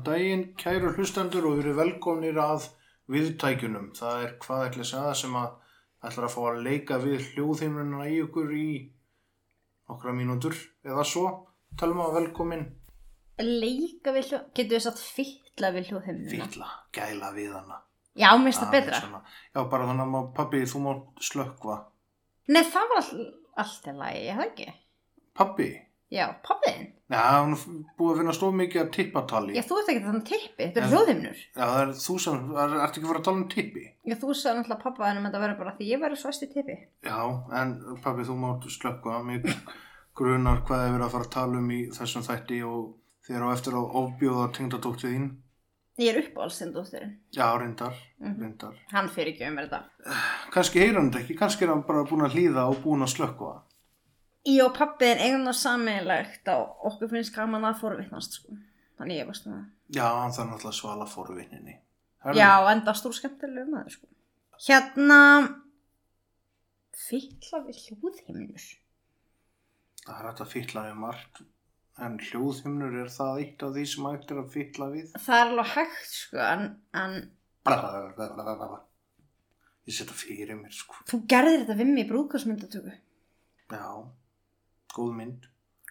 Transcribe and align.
Góðan 0.00 0.16
daginn, 0.16 0.42
kæru 0.56 0.90
hlustendur 0.96 1.44
og 1.50 1.58
verið 1.60 1.74
velkomnir 1.76 2.36
að 2.40 2.68
viðtækjunum. 3.12 3.90
Það 3.98 4.22
er 4.24 4.30
hvað 4.40 4.62
ætla 4.68 4.84
að 4.84 4.88
segja 4.90 5.14
sem 5.20 5.34
að 5.36 5.50
ætlar 6.08 6.24
að 6.28 6.32
fá 6.32 6.40
að 6.50 6.60
leika 6.64 6.96
við 7.02 7.24
hljóðheimlununa 7.34 8.06
í 8.08 8.14
ykkur 8.24 8.54
í 8.56 8.68
nokkra 9.90 10.14
mínútur 10.16 10.56
eða 10.88 11.04
svo. 11.04 11.26
Talum 11.76 12.00
að 12.06 12.16
velkomin 12.16 12.64
Leika 13.40 14.12
við 14.12 14.26
hljóð, 14.30 14.48
getur 14.56 14.76
við 14.78 14.82
satt 14.86 14.98
fytla 15.00 15.70
við 15.76 15.90
hljóðheimuna? 15.90 16.30
fýlla, 16.48 16.70
gæla 16.96 17.30
við 17.36 17.52
hana. 17.56 17.78
Já, 18.16 18.28
mér 18.36 18.48
finnst 18.50 18.60
það 18.60 18.68
Aðeins 18.68 18.86
betra. 18.88 19.00
svona. 19.04 19.20
Já, 19.54 19.60
bara 19.70 19.86
þannig 19.88 20.04
að 20.06 20.10
má- 20.14 20.32
pabbi, 20.36 20.60
þú 20.68 20.82
mátt 20.84 21.22
slökkva. 21.28 21.76
Nei, 22.48 22.62
það 22.64 22.88
var 22.90 23.00
all, 23.04 23.22
allt 23.64 23.86
í 23.86 23.94
lagi, 24.00 24.24
ég 24.26 24.36
það 24.40 24.48
ekki. 24.50 24.72
Pabbi? 25.34 25.68
Já, 26.10 26.24
pappiðin. 26.42 26.88
Já, 27.10 27.20
hún 27.42 27.52
er 27.54 27.60
búið 27.98 28.12
að 28.12 28.18
finna 28.20 28.32
stof 28.34 28.54
mikið 28.58 28.80
af 28.82 28.88
tippatali. 28.96 29.54
Já, 29.54 29.62
þú 29.66 29.76
ert 29.80 29.90
ekki 29.92 30.02
þannig 30.06 30.24
tippi, 30.30 30.64
þetta 30.64 30.80
er 30.80 30.88
hljóðheimnur. 30.90 31.42
Já, 31.54 31.60
það 31.62 31.82
er 31.82 31.92
þú 32.04 32.16
sem, 32.24 32.40
er, 32.64 32.74
ertu 32.84 32.98
ekki 32.98 33.04
að 33.06 33.10
fara 33.12 33.20
að 33.20 33.26
tala 33.28 33.40
um 33.40 33.48
tippi? 33.54 33.84
Já, 34.10 34.14
þú 34.18 34.34
sagði 34.34 34.56
náttúrulega 34.60 34.82
pappaðin 34.84 35.20
um 35.20 35.28
þetta 35.28 35.42
verður 35.44 35.58
bara 35.60 35.74
því 35.78 35.90
ég 35.90 36.02
verður 36.02 36.20
svast 36.24 36.42
í 36.42 36.48
tippi. 36.54 36.76
Já, 37.06 37.18
en 37.60 37.76
pabbi, 38.02 38.26
þú 38.26 38.36
mátt 38.42 38.66
slökkva. 38.74 39.20
Mig 39.30 39.46
grunar 40.18 40.62
hvað 40.66 40.84
er 40.88 40.92
verið 40.96 41.06
að 41.06 41.14
fara 41.14 41.28
að 41.28 41.34
tala 41.38 41.62
um 41.62 41.70
í 41.70 41.80
þessum 41.94 42.26
þætti 42.26 42.60
og 42.66 42.82
þér 43.30 43.46
á 43.46 43.48
eftir 43.54 43.78
að 43.78 43.94
ofbjóða 44.02 44.50
tengdadóttið 44.58 45.14
þín. 45.14 45.30
Ég 46.00 46.14
er 46.16 46.22
uppáhaldstindóttirinn. 46.24 47.16
Já, 47.36 47.46
reyndar, 47.60 47.94
Mhm. 48.20 48.36
reyndar. 48.40 48.74
Hann 48.90 49.08
fyrir 49.08 49.34
ekki 49.34 49.48
um 49.50 49.56
þetta. 49.62 49.82
Kannski 50.50 50.80
heyra 50.80 50.98
hann 51.00 51.10
þetta 51.10 51.22
ekki, 51.24 51.36
kannski 51.38 51.62
er 51.66 51.68
hann 51.74 51.82
bara 51.86 52.04
búin 52.04 52.24
að 52.24 52.34
hlýða 52.34 52.68
og 52.70 52.82
búin 52.82 53.02
að 53.04 53.12
slökkva. 53.14 53.60
Ég 54.48 54.62
og 54.64 54.72
pappiðin 54.72 55.20
eigum 55.20 55.42
það 55.50 55.56
sammeilegt 55.60 56.48
og 56.54 56.86
okkur 56.88 57.10
finnst 57.12 57.34
gaman 57.34 57.66
að 57.68 57.80
forvittnast, 57.82 58.38
sko. 58.40 58.56
Þannig 58.96 59.18
ég 59.20 59.28
varst 59.28 59.44
það. 59.48 59.64
Já, 59.92 60.06
hann 60.16 60.32
þarf 60.32 60.48
náttúrulega 60.48 60.70
að 60.70 60.78
svala 60.78 61.08
forvinninni. 61.10 61.74
Já, 62.36 62.50
enda 62.70 62.94
stór 62.96 63.16
skemmtilegu 63.16 63.68
maður, 63.68 63.96
sko. 63.98 64.08
Hérna, 64.64 65.18
fytla 66.96 67.62
við 67.66 67.80
hljóðheimnur. 67.84 68.66
Það 70.04 70.16
er 70.16 70.28
hægt 70.30 70.42
að 70.44 70.52
fylla 70.54 70.84
við 70.86 70.98
margt, 71.00 71.42
en 72.00 72.16
hljóðhimnur 72.30 72.98
er 73.02 73.12
það 73.12 73.40
eitt 73.42 73.64
af 73.66 73.74
því 73.76 73.84
sem 73.92 74.08
hægt 74.08 74.32
er 74.32 74.40
að 74.40 74.54
fylla 74.56 74.88
við. 74.94 75.10
Það 75.16 75.40
er 75.42 75.52
alveg 75.52 75.74
hægt, 75.74 76.14
sko, 76.16 76.40
en, 76.46 76.64
en. 76.96 77.18
Ég 79.88 79.96
setja 79.96 80.16
fyrir 80.16 80.56
mér, 80.56 80.72
sko. 80.76 80.96
Þú 81.08 81.22
gerðir 81.28 81.62
þetta 81.64 81.78
við 81.80 81.92
mig 81.92 82.04
í 82.04 82.08
brúðkastmyndatöku. 82.08 82.92
Já, 83.70 83.84
góð 84.96 85.12
mynd. 85.18 85.46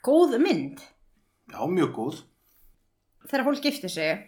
Góð 0.05 0.37
mynd. 0.43 0.83
Já, 1.49 1.61
mjög 1.67 1.93
góð. 1.97 2.21
Þegar 3.29 3.45
fólk 3.47 3.63
giftir 3.65 3.93
sig, 3.93 4.21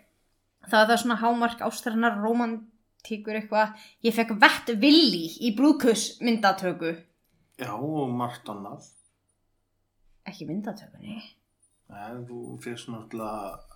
það 0.67 0.83
er 0.83 0.89
það 0.91 1.02
svona 1.03 1.19
hámark 1.22 1.64
ástæðanar 1.66 2.19
romantíkur 2.22 3.39
eitthvað. 3.39 3.77
Ég 4.05 4.16
fekk 4.17 4.36
vett 4.42 4.73
villi 4.82 5.27
í 5.42 5.54
brúðkastmyndatöku. 5.58 6.95
Já, 7.61 7.73
og 7.77 8.11
margt 8.17 8.49
annað. 8.49 8.89
Ekki 10.27 10.48
myndatökunni. 10.49 11.21
En 11.92 12.21
þú 12.27 12.58
fyrst 12.64 12.89
náttúrulega 12.92 13.71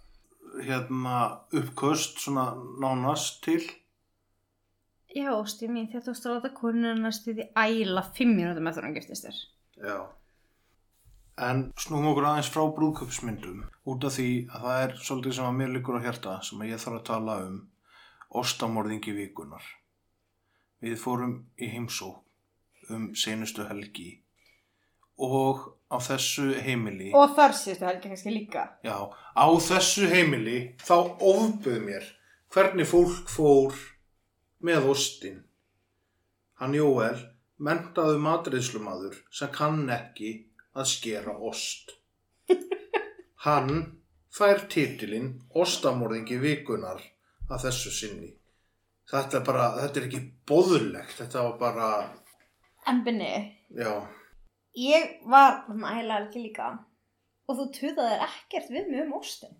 hérna 0.65 1.15
uppköst 1.53 2.21
svona 2.23 2.51
nánast 2.81 3.41
til. 3.45 3.61
Já, 5.15 5.31
mín, 5.71 5.87
þetta 5.91 6.11
var 6.11 6.17
stráta 6.19 6.51
konuna 6.51 6.93
næstu 6.99 7.33
því 7.35 7.47
æla 7.55 8.03
fimm 8.15 8.35
mínútum 8.35 8.67
eftir 8.67 8.83
að 8.83 8.87
hann 8.87 8.97
giftist 8.97 9.27
þér. 9.27 9.37
Já. 9.79 9.97
En 11.35 11.65
snúum 11.75 12.05
okkur 12.13 12.29
aðeins 12.29 12.47
frá 12.47 12.63
brúðköpsmyndum 12.77 13.63
út 13.91 14.05
af 14.07 14.13
því 14.15 14.27
að 14.47 14.67
það 14.67 14.83
er 14.83 14.93
svolítið 15.03 15.33
sem 15.35 15.47
að 15.49 15.57
mér 15.57 15.73
liggur 15.73 15.97
á 15.99 16.05
hjarta 16.05 16.35
sem 16.47 16.61
að 16.63 16.69
ég 16.71 16.83
þarf 16.83 16.99
að 17.01 17.07
tala 17.09 17.35
um 17.43 17.57
ostamorðingi 18.39 19.15
vikunar. 19.17 19.65
Við 20.79 20.95
fórum 21.01 21.35
í 21.59 21.67
heimsók 21.73 22.23
um 22.93 23.09
senustu 23.17 23.65
helgi 23.67 24.21
og 25.19 25.75
á 25.91 25.97
þessu 25.99 26.53
heimili 26.59 27.11
Og 27.15 27.35
þar 27.35 27.55
síðustu 27.55 27.87
helgi 27.87 28.11
kannski 28.11 28.31
líka. 28.31 28.65
Já, 28.83 28.95
á 29.11 29.47
þessu 29.67 30.07
heimili 30.11 30.75
þá 30.83 30.95
ofbuð 31.19 31.79
mér 31.83 32.07
hvernig 32.55 32.87
fólk 32.87 33.27
fór 33.27 33.75
með 34.63 34.87
ostin. 34.91 35.43
Hann 36.59 36.75
Jóel, 36.75 37.17
mentaðu 37.59 38.19
matreiðslumadur 38.23 39.19
sem 39.35 39.51
kann 39.51 39.89
ekki 39.91 40.44
að 40.75 40.89
skera 40.91 41.35
ost. 41.49 41.95
Hann 43.45 43.71
fær 44.35 44.65
titilinn 44.71 45.35
Ostamorðingi 45.55 46.37
vikunar 46.41 47.01
að 47.49 47.67
þessu 47.67 47.93
sinni. 47.93 48.31
Þetta 49.09 49.39
er 49.39 49.45
bara, 49.45 49.65
þetta 49.83 50.01
er 50.01 50.07
ekki 50.07 50.21
boðulegt, 50.49 51.17
þetta 51.19 51.43
var 51.45 51.57
bara, 51.61 51.89
En 52.85 53.01
binni, 53.05 53.29
já, 53.73 54.05
ég 54.77 55.21
var 55.25 55.63
um 55.73 55.85
æla 55.89 56.19
helgi 56.19 56.43
líka 56.43 56.67
og 57.49 57.57
þú 57.57 57.65
tuðaðir 57.73 58.25
ekkert 58.27 58.67
við 58.73 58.91
mig 58.91 59.01
um 59.05 59.15
óstin. 59.17 59.55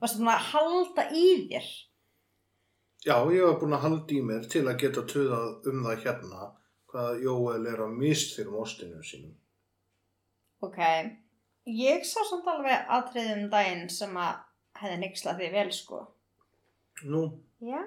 Varstu 0.00 0.22
búin 0.22 0.32
að 0.32 0.48
halda 0.52 1.04
í 1.14 1.26
þér. 1.50 1.68
Já, 3.06 3.14
ég 3.30 3.44
var 3.46 3.60
búinn 3.60 3.76
að 3.78 3.84
halda 3.86 4.14
í 4.16 4.22
mér 4.26 4.48
til 4.50 4.64
að 4.66 4.80
geta 4.82 5.04
töðað 5.12 5.70
um 5.70 5.84
það 5.86 6.02
hérna 6.06 6.48
hvað 6.90 7.22
Jóel 7.22 7.70
er 7.70 7.84
að 7.84 7.96
mistfyrum 8.00 8.58
ostinu 8.62 9.02
sínum. 9.06 9.36
Ok, 10.64 10.78
ég 11.70 12.04
sá 12.08 12.20
samt 12.26 12.46
alveg 12.50 12.88
atriðum 12.98 13.44
daginn 13.52 13.88
sem 13.92 14.14
að 14.18 14.40
hefði 14.80 14.96
nixlað 15.04 15.38
því 15.42 15.50
vel 15.54 15.68
sko. 15.74 16.00
Nú, 17.06 17.22
Já, 17.62 17.78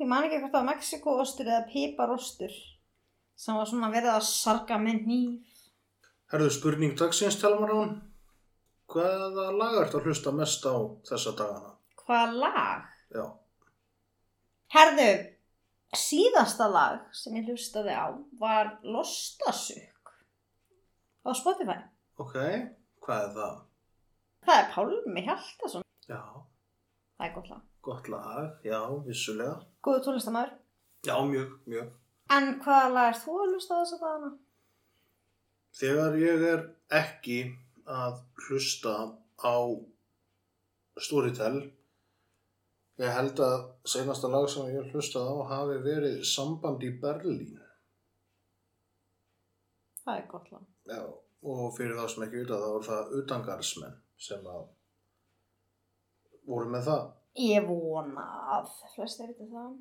ég 0.00 0.08
man 0.10 0.26
ekki 0.26 0.40
hvort 0.42 0.54
var 0.56 0.66
Mexikoostur 0.68 1.46
eða 1.50 1.66
piparostur 1.70 2.54
sem 3.38 3.54
var 3.58 3.66
svona 3.66 3.90
verið 3.94 4.12
að 4.14 4.26
sarga 4.26 4.78
með 4.78 5.06
nýf. 5.10 5.62
herðu 6.32 6.50
spurning 6.54 6.96
dagsins 6.98 7.38
telmar 7.40 7.70
án. 7.74 7.94
Hvaða 8.90 9.46
lag 9.54 9.78
ert 9.84 9.94
að 9.94 10.06
hlusta 10.08 10.32
mest 10.34 10.66
á 10.66 10.74
þessa 11.08 11.32
dagana? 11.38 11.72
Hvað 12.04 12.34
lag? 12.42 12.84
Já, 13.14 13.24
Herðu, 14.74 15.08
síðasta 15.94 16.66
lag 16.68 17.04
sem 17.14 17.36
ég 17.38 17.46
hlustaði 17.48 17.94
á 17.94 18.10
var 18.40 18.72
Lostasuk 18.82 19.93
á 21.24 21.30
Spotify. 21.40 21.78
ok, 22.22 22.34
hvað 23.04 23.22
er 23.28 23.32
það? 23.38 23.54
Það 24.44 24.58
er 24.60 24.70
Pálmi 24.74 25.22
Hjaltason. 25.26 25.82
Já, 26.08 26.20
Það 27.18 27.26
er 27.28 27.34
gott 27.34 27.48
lag. 27.50 27.60
gott 27.82 28.08
lag, 28.08 28.50
já, 28.64 28.80
vissulega. 29.06 29.54
Góðu 29.82 30.02
tónlistamæður. 30.04 30.52
Já, 31.06 31.14
mjög, 31.30 31.50
mjög. 31.66 31.92
En 32.30 32.48
hvaða 32.60 32.88
lag 32.92 33.08
er 33.12 33.18
þú 33.20 33.36
að 33.42 33.52
hlusta 33.52 33.74
á 33.76 33.80
þessa 33.84 33.98
dagana? 34.02 34.30
Þegar 35.74 36.16
ég 36.20 36.44
er 36.52 36.62
ekki 37.00 37.38
að 37.86 38.20
hlusta 38.46 38.94
á 39.44 39.56
Storytel, 41.04 41.56
ég 43.02 43.10
held 43.16 43.40
að 43.42 43.64
seinasta 43.90 44.28
lag 44.30 44.48
sem 44.48 44.68
ég 44.70 44.92
hlustað 44.92 45.26
á 45.26 45.36
hafi 45.50 45.78
verið 45.82 46.20
Samband 46.24 46.82
í 46.86 46.92
Berlín. 47.02 47.56
Það 50.04 50.18
er 50.20 50.26
gott 50.30 50.52
lag. 50.52 50.64
Já, 50.90 51.00
og 51.44 51.66
fyrir 51.76 51.96
þá 51.98 52.06
sem 52.12 52.24
ekki 52.26 52.42
vita 52.42 52.58
þá 52.60 52.66
voru 52.74 52.86
það 52.88 53.12
utangarsmenn 53.20 53.96
sem 54.28 54.46
að 54.50 54.64
voru 56.48 56.70
með 56.74 56.88
það. 56.90 57.04
Ég 57.44 57.66
vona 57.68 58.24
að 58.58 58.68
flestir 58.94 59.30
veitir 59.32 59.48
það. 59.50 59.72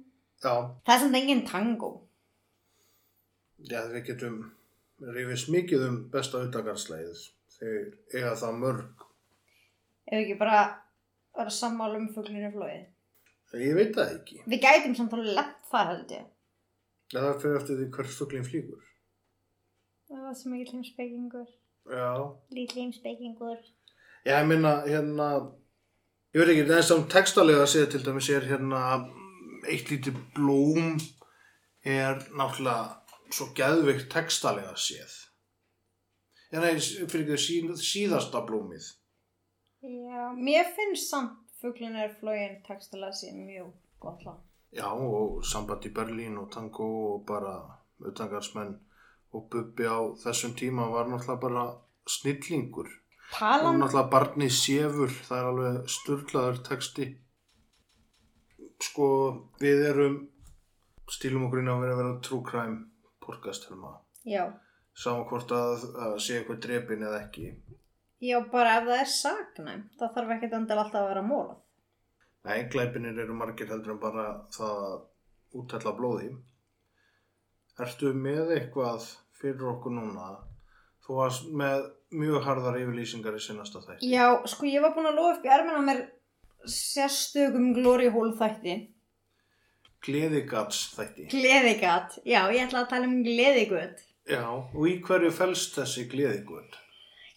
Já, 0.44 0.54
Það 0.86 0.94
er 0.96 1.02
samt 1.04 1.20
engin 1.20 1.46
tango. 1.48 1.90
já 3.64 3.80
við 3.92 4.06
getum 4.10 4.40
rifist 5.16 5.50
mikið 5.54 5.84
um 5.88 5.98
besta 6.12 6.42
utangarsleið 6.48 7.22
þegar 7.58 7.86
eiga 8.14 8.34
það 8.42 8.58
mörg. 8.64 9.06
Ef 10.08 10.18
ekki 10.20 10.38
bara 10.40 10.64
vera 11.38 11.50
sammála 11.54 12.00
um 12.02 12.10
fuglinu 12.16 12.50
flóið. 12.56 12.88
Ég 13.54 13.76
veit 13.78 13.94
það 13.96 14.16
ekki. 14.18 14.40
Við 14.50 14.64
gætum 14.66 14.96
samt 14.98 15.14
alveg 15.14 15.36
lett 15.38 15.60
það 15.70 15.90
held 15.92 16.12
ég. 16.18 16.26
Það 17.14 17.30
fyrir 17.44 17.60
eftir 17.60 17.78
því 17.80 17.88
hvert 17.94 18.16
fuglinn 18.18 18.48
flýgur. 18.48 18.84
Það 20.14 20.26
var 20.28 20.34
sem 20.38 20.54
ekki 20.54 20.76
heimspekingur. 20.76 21.46
Já, 21.90 22.10
Lítið 22.54 22.80
heimspekingur. 22.84 23.62
Já, 24.24 24.36
ég 24.38 24.46
meina, 24.52 24.74
hérna, 24.86 25.30
ég 26.36 26.44
veit 26.44 26.52
ekki, 26.54 26.66
það 26.70 26.78
er 26.78 26.86
samt 26.90 27.10
textalega 27.12 27.64
að 27.64 27.72
segja 27.72 27.90
til 27.90 28.02
dæmis 28.06 28.30
er 28.30 28.46
hérna, 28.52 28.82
eitt 29.74 29.90
lítið 29.90 30.20
blóm 30.36 31.00
er 31.82 32.22
náttúrulega 32.38 33.34
svo 33.34 33.50
geðveikt 33.58 34.06
textalega 34.14 34.78
séð. 34.78 35.18
Já, 36.54 36.62
nei, 36.62 36.78
fyrir 36.78 37.26
ekki 37.26 37.42
síð, 37.48 37.74
síðasta 37.82 38.46
blómið. 38.46 38.94
Já, 39.82 40.30
mér 40.38 40.70
finnst 40.78 41.10
samt 41.10 41.42
fuglin 41.58 41.98
er 41.98 42.14
flógin 42.22 42.60
textalega 42.70 43.18
sér 43.18 43.34
mjög 43.42 43.74
gott 44.04 44.22
lag. 44.30 44.38
Já, 44.78 44.92
og 44.94 45.42
samband 45.42 45.90
í 45.90 45.96
Berlín 45.98 46.38
og 46.38 46.52
tango 46.54 46.86
og 47.16 47.26
bara 47.26 47.58
utangarsmenn 48.06 48.78
og 49.34 49.48
Bubbi 49.52 49.88
á 49.90 50.00
þessum 50.24 50.54
tíma 50.58 50.88
var 50.94 51.10
náttúrulega 51.10 51.42
bara 51.42 51.66
snillingur. 52.10 52.90
Og 52.90 53.38
Talan, 53.38 53.80
náttúrulega 53.82 54.12
barnið 54.14 54.54
séfur, 54.54 55.14
það 55.28 55.40
er 55.40 55.50
alveg 55.52 55.94
sturglaður 55.96 56.60
texti. 56.68 57.08
Sko, 58.84 59.08
við 59.62 59.86
erum, 59.90 60.20
stílum 61.10 61.48
okkur 61.48 61.64
inn 61.64 61.72
á 61.72 61.76
að 61.76 61.86
vera 61.86 61.96
að 61.96 62.02
vera 62.04 62.20
true 62.28 62.44
crime 62.46 62.78
podcast, 63.24 63.70
helma. 63.72 63.96
Saman 64.94 65.26
hvort 65.30 65.52
að, 65.56 65.88
að 66.06 66.20
sé 66.22 66.38
eitthvað 66.38 66.62
drepin 66.68 67.08
eða 67.08 67.24
ekki. 67.24 67.48
Já, 68.24 68.38
bara 68.52 68.78
ef 68.78 68.86
það 68.88 69.02
er 69.02 69.12
saknæm, 69.12 69.84
það 70.00 70.14
þarf 70.16 70.34
ekkert 70.38 70.58
endal 70.60 70.80
alltaf 70.84 71.02
að 71.02 71.10
vera 71.10 71.24
mólað. 71.26 71.58
Nei, 72.44 72.58
glæpinir 72.72 73.20
eru 73.24 73.36
margir 73.40 73.72
heldur 73.72 73.96
en 73.96 74.00
bara 74.04 74.28
það 74.54 74.80
að 74.84 74.96
útella 75.60 75.94
blóði. 75.98 76.30
Ertu 77.84 78.12
með 78.14 78.54
eitthvað 78.58 79.08
fyrir 79.44 79.70
okkur 79.76 79.94
núna? 80.00 80.32
Þú 81.04 81.20
varst 81.20 81.52
með 81.52 81.86
mjög 82.16 82.46
harðar 82.48 82.80
yfirlýsingar 82.80 83.36
í 83.36 83.44
sinnasta 83.44 83.82
þætti. 83.84 84.08
Já, 84.14 84.26
sko 84.48 84.70
ég 84.70 84.84
var 84.84 84.94
búin 84.96 85.10
að 85.10 85.20
lofa 85.20 85.36
upp 85.38 85.48
í 85.48 85.52
ermina 85.52 85.84
mér 85.84 86.04
sérstökum 86.70 87.74
glory 87.76 88.10
hole 88.14 88.34
þætti. 88.40 88.78
Gleðigats 90.04 90.80
þætti. 90.98 91.28
Gleðigat, 91.32 92.18
já, 92.28 92.42
ég 92.52 92.66
ætla 92.66 92.84
að 92.84 92.90
tala 92.92 93.08
um 93.08 93.20
gleðigutt. 93.24 94.02
Já, 94.28 94.44
og 94.48 94.88
í 94.88 94.98
hverju 95.04 95.32
felst 95.36 95.76
þessi? 95.78 96.08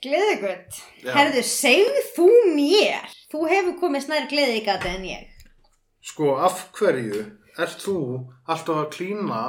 Gleðigutt, 0.07 0.77
Já. 1.03 1.13
herðu, 1.17 1.43
segð 1.47 1.97
þú 2.15 2.27
mér, 2.55 3.07
þú 3.33 3.47
hefur 3.51 3.79
komið 3.81 4.05
snær 4.07 4.29
gleðigati 4.31 4.93
en 4.93 5.07
ég. 5.09 5.31
Sko, 6.07 6.37
af 6.39 6.69
hverju 6.77 7.25
ert 7.59 7.81
þú 7.83 7.97
alltaf 8.47 8.83
að 8.83 8.91
klína 8.95 9.41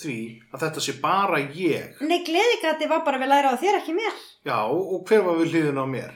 því 0.00 0.16
að 0.54 0.62
þetta 0.64 0.82
sé 0.86 0.94
bara 1.02 1.38
ég? 1.42 1.98
Nei, 2.00 2.22
gleðigati 2.26 2.88
var 2.90 3.02
bara 3.04 3.18
við 3.20 3.28
læra 3.32 3.52
á 3.52 3.60
þér 3.60 3.78
ekki 3.82 3.94
mér. 3.96 4.14
Já, 4.48 4.58
og 4.72 5.02
hver 5.08 5.22
var 5.26 5.36
við 5.42 5.52
hliðin 5.52 5.80
á 5.82 5.86
mér? 5.86 6.12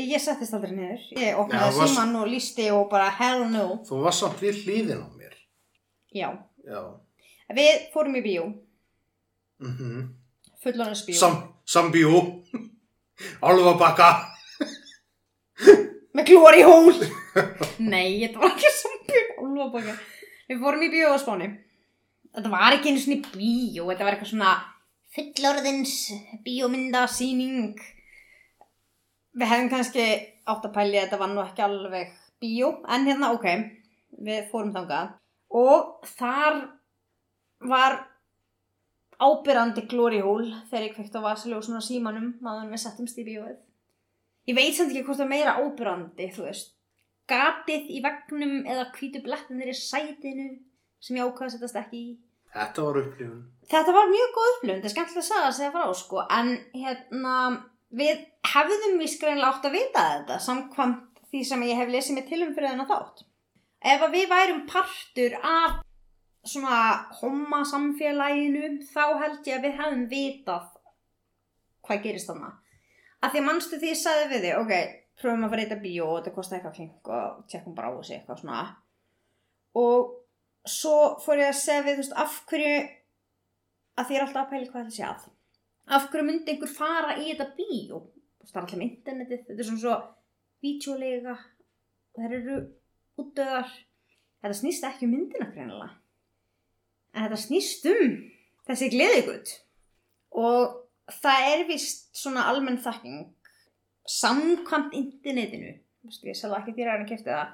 Ég 0.00 0.22
settist 0.22 0.54
aldrei 0.56 0.72
niður. 0.72 1.02
Ég 1.18 1.36
opnaði 1.36 1.76
varst- 1.76 1.94
síman 1.98 2.16
og 2.22 2.28
lísti 2.30 2.70
og 2.72 2.86
bara 2.90 3.10
hell 3.10 3.44
no. 3.50 3.66
Þú 3.88 4.00
var 4.04 4.14
samt 4.16 4.40
við 4.40 4.62
hliðin 4.64 5.02
á 5.04 5.08
mér. 5.18 5.34
Já, 6.14 6.28
Já. 6.64 6.80
við 7.54 7.84
fórum 7.92 8.16
í 8.16 8.22
bíó, 8.24 8.46
Mm 9.60 10.16
fullonins 10.62 11.04
bíó. 11.06 11.16
Sam, 11.16 11.36
sambíó. 11.64 12.20
Álfabakka. 13.44 14.08
Með 16.16 16.26
glory 16.26 16.62
hole. 16.66 17.06
Nei, 17.78 18.20
þetta 18.24 18.40
var 18.42 18.50
ekki 18.54 18.70
sambíó. 18.76 19.22
Álfabaka. 19.44 19.94
Við 20.50 20.60
fórum 20.64 20.82
í 20.84 20.90
bíó 20.92 21.12
á 21.14 21.18
Spáni. 21.22 21.48
Þetta 22.30 22.52
var 22.52 22.76
ekki 22.76 22.92
einu 22.92 23.02
svona 23.02 23.32
bíó, 23.34 23.86
þetta 23.90 24.06
var 24.06 24.14
eitthvað 24.14 24.32
svona 24.32 24.50
fullorðins 25.14 25.94
bíómyndasýning. 26.44 27.80
Við 29.40 29.50
hefðum 29.50 29.70
kannski 29.72 30.04
átt 30.50 30.68
að 30.68 30.76
pæli 30.76 30.98
að 30.98 31.06
þetta 31.08 31.20
var 31.22 31.32
nú 31.32 31.42
ekki 31.42 31.64
alveg 31.66 32.12
bíó, 32.42 32.70
en 32.86 33.08
hérna, 33.08 33.32
ok, 33.34 33.48
við 34.26 34.46
fórum 34.52 34.70
þangað. 34.76 35.16
Og 35.58 36.06
þar 36.06 36.60
var 37.66 37.98
ábyrrandi 39.20 39.84
glory 39.90 40.22
hole 40.24 40.62
þegar 40.70 40.86
ég 40.86 40.94
kveikt 40.96 41.18
á 41.18 41.26
vasaljósun 41.26 41.76
á 41.76 41.82
símanum 41.84 42.32
maður 42.44 42.70
við 42.70 42.84
settumst 42.84 43.18
í 43.20 43.26
bíóið. 43.26 43.58
Ég 44.48 44.56
veit 44.56 44.76
samt 44.76 44.94
ekki 44.94 45.04
hvort 45.04 45.18
það 45.18 45.26
er 45.26 45.34
meira 45.34 45.58
ábyrrandi, 45.58 46.30
þú 46.32 46.46
veist. 46.46 46.72
Gatið 47.30 47.90
í 47.90 48.00
vegnum 48.02 48.54
eða 48.64 48.88
hvítu 48.94 49.20
blettinir 49.22 49.70
í 49.70 49.76
sætinu 49.76 50.48
sem 51.00 51.18
ég 51.18 51.26
ákvaði 51.26 51.48
að 51.48 51.56
setjast 51.56 51.80
ekki 51.80 52.00
í. 52.00 52.10
Þetta 52.50 52.86
var 52.86 53.00
upplifun. 53.00 53.42
Þetta 53.70 53.94
var 53.96 54.08
mjög 54.10 54.32
góð 54.36 54.52
upplifun, 54.54 54.76
þetta 54.76 54.88
er 54.90 54.94
skemmtilega 54.94 55.22
að 55.22 55.28
sagða 55.28 55.50
að 55.50 55.58
segja 55.58 55.74
frá, 55.76 55.84
sko, 56.00 56.24
en 56.38 56.50
hérna, 56.74 57.34
við 58.00 58.24
hefðum 58.50 58.96
við 59.00 59.12
skreinlega 59.14 59.52
átt 59.52 59.68
að 59.68 59.76
vita 59.76 60.06
þetta, 60.14 60.38
samkvæmt 60.46 61.22
því 61.30 61.44
sem 61.46 61.62
ég 61.68 61.78
hef 61.78 61.92
lesið 61.94 62.16
mig 62.18 62.26
til 62.30 62.40
um 62.42 62.54
fyrir 62.56 62.72
þennan 62.72 62.90
þátt. 62.90 63.22
Ef 63.90 64.02
að 64.04 64.16
við 64.16 64.26
værum 64.32 64.64
partur 64.68 65.36
af 65.40 65.78
svona 66.50 66.80
homma 67.20 67.62
samfélaginu, 67.68 68.72
þá 68.90 69.04
held 69.22 69.46
ég 69.46 69.60
að 69.60 69.66
við 69.68 69.78
hefðum 69.78 70.06
vitað 70.10 70.66
hvað 71.86 72.02
gerist 72.06 72.30
þarna. 72.30 72.50
Að 73.20 73.34
því 73.34 73.40
að 73.40 73.46
mannstu 73.46 73.78
því 73.80 73.92
ég 73.92 74.00
sagði 74.00 74.28
við 74.30 74.46
þig, 74.46 74.58
ok, 74.60 74.74
pröfum 75.20 75.44
að 75.46 75.52
fara 75.52 75.62
í 75.62 75.68
þetta 75.68 75.84
bíó 75.84 76.06
og 76.08 76.18
þetta 76.18 76.34
kosti 76.36 76.56
eitthvað 76.56 76.76
klink 76.78 77.10
og 77.12 77.40
tjekkum 77.52 77.76
bara 77.76 77.92
á 77.92 77.96
þessu 77.98 78.16
eitthvað 78.16 78.40
svona. 78.40 78.60
Og 79.80 80.14
svo 80.68 80.96
fór 81.24 81.40
ég 81.40 81.52
að 81.52 81.60
segja 81.60 81.84
við, 81.86 81.98
þú 81.98 82.02
veist, 82.04 82.16
af 82.20 82.40
hverju, 82.50 82.80
að 83.96 84.08
því 84.08 84.16
er 84.16 84.24
alltaf 84.24 84.42
að 84.42 84.50
pæla 84.50 84.70
hvað 84.70 84.82
þetta 84.82 84.96
sé 84.96 85.06
að. 85.08 85.28
Af 85.90 86.08
hverju 86.10 86.26
myndi 86.26 86.52
einhver 86.52 86.72
fara 86.72 87.16
í 87.18 87.30
þetta 87.30 87.48
bíó? 87.56 88.02
Það 88.40 88.50
er 88.50 88.60
alltaf 88.60 88.76
með 88.76 88.86
internetið, 88.88 89.46
þetta 89.46 89.64
er 89.64 89.68
svona 89.70 89.84
svo 89.84 89.96
vítjólega, 90.64 91.36
þær 92.16 92.36
eru 92.40 92.58
útdöðar. 93.20 93.72
Þetta 94.40 94.56
snýst 94.56 94.86
ekki 94.88 95.06
um 95.06 95.14
myndina 95.14 95.48
greinilega. 95.52 95.90
En 97.12 97.26
þetta 97.26 97.40
snýst 97.40 97.88
um 97.90 98.14
þessi 98.68 98.88
gleðigutt. 98.92 99.52
Og 100.40 100.78
það 101.20 101.48
er 101.50 101.64
vist 101.68 102.08
svona 102.16 102.46
almenn 102.50 102.80
þekking 102.80 103.26
samkvæmt 104.08 104.94
internetinu. 104.96 105.74
Ég 106.24 106.38
selða 106.38 106.62
ekki 106.62 106.76
þér 106.78 106.92
að 106.92 106.96
hann 106.98 107.10
kefti 107.10 107.32
það. 107.32 107.50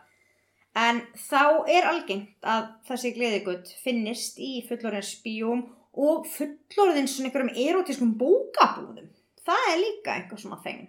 En 0.77 1.01
þá 1.17 1.65
er 1.73 1.87
algengt 1.89 2.45
að 2.45 2.67
þessi 2.91 3.13
gleðigutt 3.17 3.71
finnist 3.81 4.41
í 4.43 4.59
fullorðins 4.69 5.15
bíóm 5.25 5.63
og 5.97 6.27
fullorðins 6.29 7.17
svona 7.17 7.31
einhverjum 7.31 7.55
erotískum 7.63 8.13
bókabúðum. 8.21 9.09
Það 9.47 9.71
er 9.73 9.81
líka 9.81 10.17
einhver 10.19 10.43
svona 10.43 10.59
þeng. 10.65 10.83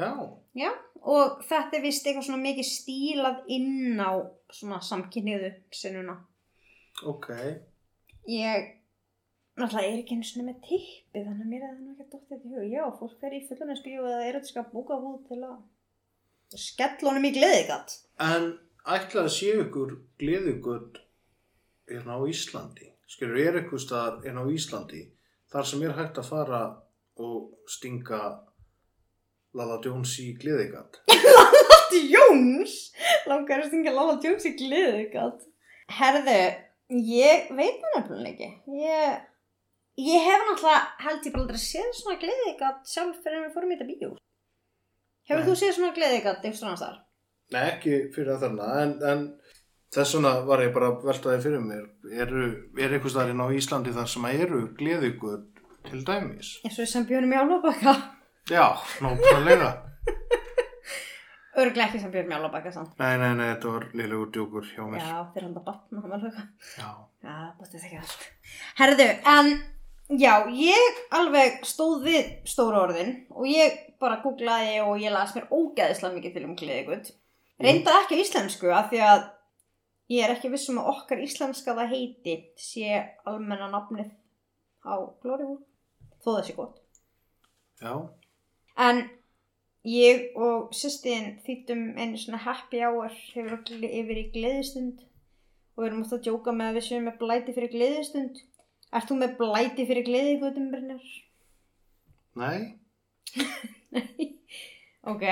Já. 0.00 0.10
Já, 0.58 0.70
og 1.04 1.42
þetta 1.46 1.78
er 1.78 1.84
vist 1.84 2.06
eitthvað 2.06 2.26
svona 2.26 2.42
mikið 2.42 2.66
stílað 2.66 3.52
inn 3.54 4.00
á 4.02 4.10
svona 4.50 4.80
samkynniðu 4.82 5.52
sinnuna. 5.78 6.16
Ok. 7.06 7.28
Ég 8.30 8.70
náttúrulega 9.60 9.92
er 9.92 10.00
ekki 10.00 10.16
einu 10.16 10.26
svona 10.26 10.48
með 10.48 10.64
tippi 10.64 11.22
þannig 11.22 11.44
að 11.44 11.52
mér 11.52 11.66
er 11.66 11.68
það 11.68 11.84
nú 11.84 11.94
ekki 11.94 12.08
dótt 12.08 12.32
þetta 12.32 12.48
í 12.48 12.54
hug. 12.56 12.66
Já, 12.72 12.82
fólk 12.98 13.28
er 13.28 13.36
í 13.36 13.44
fullorðins 13.46 13.84
bíó 13.84 14.08
eða 14.08 14.26
erotíska 14.32 14.66
bókabúð 14.72 15.22
til 15.28 15.40
að 15.46 16.58
skella 16.58 17.12
honum 17.12 17.28
í 17.28 17.32
gleðigatt. 17.36 17.96
En 18.26 18.50
ætla 18.86 19.26
að 19.26 19.32
sé 19.34 19.54
ykkur 19.60 19.96
gleðigutt 20.20 21.00
hérna 21.90 22.16
á 22.16 22.20
Íslandi. 22.30 22.90
Skilur, 23.10 23.40
er 23.42 23.58
eitthvað 23.58 23.82
staðar 23.84 24.20
hérna 24.24 24.44
á 24.46 24.52
Íslandi 24.54 25.02
þar 25.50 25.66
sem 25.66 25.82
er 25.82 25.96
hægt 25.98 26.20
að 26.20 26.30
fara 26.30 26.60
og 27.20 27.70
stinga 27.70 28.20
Lala 29.58 29.80
Jones 29.82 30.14
í 30.22 30.30
gleðigatt. 30.38 31.00
Latti 31.10 32.04
Jóns 32.14 32.76
langar 33.26 33.64
að 33.64 33.72
stinga 33.72 33.94
Lala 33.96 34.18
Jóns 34.22 34.46
í 34.46 34.54
gleðigatt. 34.60 35.42
Herðu, 35.90 36.38
ég 37.10 37.50
veit 37.58 37.82
það 37.82 37.96
nefnilega 37.96 38.30
ekki. 38.30 38.78
Ég, 38.78 39.20
ég 40.06 40.26
hef 40.28 40.46
náttúrulega 40.46 40.80
held 41.02 41.26
ég 41.26 41.34
bara 41.34 41.44
aldrei 41.48 41.62
séð 41.66 41.92
svona 41.98 42.20
gleðigatt 42.22 42.86
sjálf 42.94 43.18
fyrir 43.24 43.40
en 43.40 43.48
við 43.48 43.56
fórum 43.56 43.74
í 43.74 43.78
þetta 43.80 43.90
bíó. 43.90 44.12
Hefur 45.30 45.42
Nei. 45.42 45.48
þú 45.50 45.58
séð 45.58 45.76
svona 45.76 45.96
gleðigatt 45.98 46.46
einhvers 46.46 46.62
annars 46.62 46.84
þar? 46.86 47.00
Nei, 47.50 47.62
ekki 47.66 47.96
fyrir 48.14 48.36
að 48.36 48.44
þarna, 48.44 48.66
en, 48.84 48.92
en 49.10 49.22
þess 49.94 50.14
vegna 50.16 50.32
var 50.46 50.62
ég 50.62 50.72
bara 50.74 50.92
að 50.92 51.04
velta 51.08 51.32
því 51.32 51.42
fyrir 51.46 51.64
mér. 51.64 51.86
Eru, 52.22 52.46
er 52.78 52.96
staðar 53.02 53.32
hérna 53.32 53.48
á 53.50 53.56
Íslandi 53.58 53.94
þar 53.96 54.10
sem 54.12 54.26
eru 54.30 54.60
gleðigutt 54.78 55.62
til 55.88 56.02
dæmis? 56.06 56.56
Eins 56.64 56.78
og 56.78 56.90
sem 56.90 57.06
björnum 57.08 57.34
í 57.34 57.40
álfabakka. 57.40 57.94
Já, 58.50 58.66
nákvæmlega. 59.02 59.70
Örglega 61.60 61.88
ekki 61.88 62.02
sem 62.04 62.14
björnum 62.14 62.36
í 62.36 62.38
álfabakka 62.38 62.72
samt. 62.76 62.94
Nei, 63.02 63.16
nei, 63.18 63.32
nei, 63.34 63.48
þetta 63.48 63.74
var 63.74 63.88
liðlegur 63.98 64.32
djúkur 64.36 64.70
hjá 64.70 64.82
mér. 64.86 65.02
Já, 65.02 65.18
þeir 65.34 65.46
handa 65.48 65.66
batna, 65.66 66.04
það 66.04 66.14
var 66.14 66.24
hluka. 66.26 66.46
Já. 66.78 66.88
Já, 67.26 67.36
þetta 67.58 67.82
ekki 67.82 68.02
allt. 68.04 68.26
Herðu, 68.78 69.08
en 69.34 69.54
já, 70.22 70.34
ég 70.54 71.00
alveg 71.18 71.64
stóð 71.66 72.06
við 72.06 72.30
stóra 72.48 72.84
orðin 72.86 73.16
og 73.34 73.50
ég 73.50 73.82
bara 74.00 74.22
googlaði 74.22 74.78
og 74.84 75.02
ég 75.02 75.12
las 75.14 75.34
mér 75.34 75.50
ógeðislega 75.50 76.14
mikið 76.14 76.36
til 76.36 76.46
um 76.46 76.54
gleðigutt. 76.58 77.10
Reyndar 77.60 78.02
ekki 78.02 78.16
á 78.16 78.22
íslensku 78.22 78.70
af 78.72 78.88
því 78.90 79.00
að 79.04 79.22
ég 80.10 80.24
er 80.24 80.34
ekki 80.34 80.50
vissum 80.52 80.80
að 80.80 80.90
okkar 80.94 81.22
íslenska 81.24 81.74
það 81.76 81.92
heiti 81.94 82.36
sé 82.60 83.02
almenna 83.28 83.68
nafnið 83.72 84.10
á 84.86 84.94
Glorywood. 85.22 85.62
Þó 86.20 86.28
það 86.30 86.42
sé 86.46 86.56
gott. 86.56 86.80
Já. 87.80 87.92
En 88.80 89.02
ég 89.88 90.34
og 90.36 90.72
sýstin 90.76 91.36
þýttum 91.44 91.84
einu 92.00 92.20
svona 92.20 92.42
happy 92.44 92.82
hour 92.84 93.12
hefur 93.34 93.58
okkur 93.60 93.86
yfir 93.88 94.22
í 94.24 94.26
gleðistund 94.34 95.04
og 95.76 95.84
við 95.84 95.90
erum 95.90 96.02
ofta 96.04 96.18
að 96.18 96.26
djóka 96.26 96.56
með 96.56 96.70
að 96.70 96.78
við 96.78 96.86
séum 96.88 97.06
með 97.08 97.20
blæti 97.22 97.56
fyrir 97.56 97.74
gleðistund. 97.76 98.42
Ert 98.90 99.08
þú 99.08 99.20
með 99.20 99.36
blæti 99.38 99.86
fyrir 99.86 100.08
gleði, 100.08 100.36
Guðumbrinnar? 100.40 101.08
Nei, 102.40 102.74
Ok. 105.10 105.24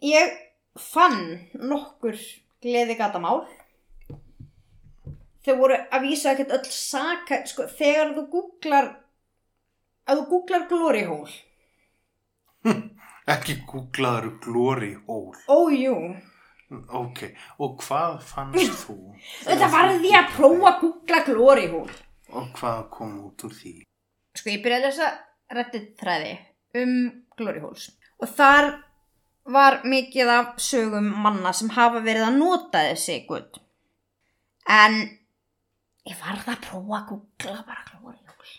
Ég 0.00 0.36
fann 0.78 1.48
nokkur 1.54 2.18
gleðigatamál. 2.62 3.44
Þau 5.40 5.54
voru 5.56 5.76
að 5.88 6.04
vísa 6.04 6.34
ekkert 6.34 6.52
öll 6.58 6.72
saka, 6.74 7.40
sko, 7.48 7.64
þegar 7.78 8.12
þú 8.16 8.24
googlar, 8.34 8.90
að 10.04 10.20
þú 10.20 10.26
googlar 10.34 10.66
glory 10.68 11.04
hole. 11.08 11.32
ekki 13.34 13.62
googlaður 13.68 14.34
glory 14.44 14.92
hole. 15.06 15.40
Ójú. 15.48 15.96
Ok, 16.70 17.24
og 17.58 17.80
hvað 17.82 18.20
fannst 18.28 18.84
þú? 18.84 18.98
Þetta 19.48 19.70
varði 19.72 20.12
ég 20.12 20.20
að 20.20 20.36
prófa 20.36 20.68
að 20.74 20.84
googla 20.84 21.22
glory 21.26 21.66
hole. 21.72 21.96
Og 22.30 22.52
hvað 22.60 22.84
kom 22.94 23.16
út 23.26 23.48
úr 23.48 23.56
því? 23.56 23.72
Sko, 24.38 24.52
ég 24.52 24.62
byrjaði 24.62 24.84
að 24.84 24.86
lesa 24.86 25.08
reddit 25.56 25.88
þræði 25.98 26.36
um 26.78 26.94
glory 27.40 27.64
holes. 27.64 27.88
Og 28.20 28.30
þar 28.36 28.70
var 29.44 29.80
mikið 29.88 30.28
af 30.34 30.50
sögum 30.62 31.08
manna 31.24 31.52
sem 31.56 31.70
hafa 31.74 32.02
verið 32.04 32.26
að 32.28 32.38
nota 32.38 32.82
þessi 32.90 33.20
gutt. 33.28 33.60
En 34.68 34.98
ég 36.06 36.18
varð 36.20 36.50
að 36.52 36.60
prófa 36.66 36.98
að 37.00 37.06
googla 37.12 37.64
bara 37.66 37.86
glory 37.88 38.18
hole. 38.18 38.56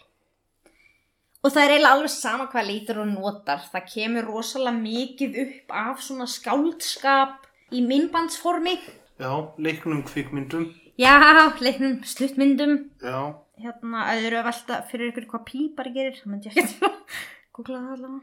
Og 1.41 1.49
það 1.53 1.63
er 1.63 1.71
eiginlega 1.75 1.93
alveg 1.97 2.13
sama 2.13 2.47
hvað 2.51 2.67
lítur 2.69 2.99
og 3.01 3.07
notar. 3.13 3.63
Það 3.71 3.87
kemur 3.93 4.27
rosalega 4.29 4.77
mikið 4.77 5.39
upp 5.45 5.77
af 5.83 6.03
svona 6.05 6.27
skáldskap 6.29 7.47
í 7.73 7.81
minnbandsformi. 7.85 8.75
Já, 9.21 9.31
leiknum 9.57 10.03
kvikmyndum. 10.05 10.67
Já, 11.01 11.15
leiknum 11.61 12.01
stuttmyndum. 12.05 12.75
Já, 13.01 13.33
Hérna, 13.61 14.07
að 14.09 14.17
þið 14.17 14.27
eru 14.27 14.37
að 14.39 14.45
velta 14.47 14.77
fyrir 14.89 15.09
ykkur 15.11 15.25
hvað 15.29 15.41
pípari 15.45 15.91
gerir, 15.93 16.15
það 16.17 16.31
myndi 16.31 16.49
ég 16.49 16.55
ekki 16.61 16.85
að 16.87 17.17
googla 17.53 17.81
það 17.81 17.91
allavega. 17.95 18.21